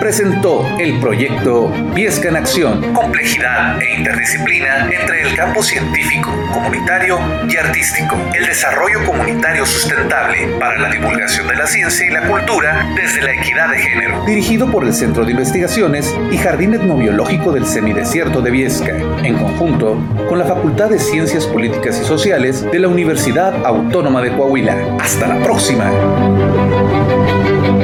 presentó 0.00 0.66
el 0.78 0.98
proyecto 0.98 1.70
Viesca 1.94 2.30
en 2.30 2.36
Acción, 2.36 2.94
complejidad 2.94 3.78
e 3.82 3.98
interdisciplina 3.98 4.88
entre 4.90 5.28
el 5.28 5.36
campo 5.36 5.62
científico, 5.62 6.30
comunitario 6.54 7.18
y 7.50 7.56
artístico, 7.58 8.16
el 8.34 8.46
desarrollo 8.46 9.04
comunitario 9.04 9.66
sustentable 9.66 10.56
para 10.58 10.78
la 10.78 10.88
divulgación 10.88 11.48
de 11.48 11.56
la 11.56 11.66
ciencia 11.66 12.06
y 12.06 12.10
la 12.10 12.26
cultura 12.26 12.90
desde 12.96 13.20
la 13.20 13.34
equidad 13.34 13.68
de 13.68 13.78
género, 13.78 14.24
dirigido 14.24 14.72
por 14.72 14.82
el 14.86 14.94
Centro 14.94 15.26
de 15.26 15.32
Investigaciones 15.32 16.16
y 16.30 16.38
Jardín 16.38 16.72
Etnobiológico 16.72 17.52
del 17.52 17.66
Semidesierto 17.66 18.40
de 18.40 18.50
Viesca, 18.50 18.96
en 19.22 19.36
conjunto 19.36 19.98
con 20.30 20.38
la 20.38 20.46
Facultad 20.46 20.88
de 20.88 20.98
Ciencias 20.98 21.46
Políticas 21.46 22.00
y 22.00 22.06
Sociales 22.06 22.64
de 22.72 22.78
la 22.78 22.88
Universidad 22.88 23.66
Autónoma 23.66 24.22
de 24.22 24.34
Coahuila. 24.34 24.96
Hasta 24.98 25.26
la 25.26 25.42
próxima. 25.42 25.90
Thank 27.04 27.76
you. 27.76 27.81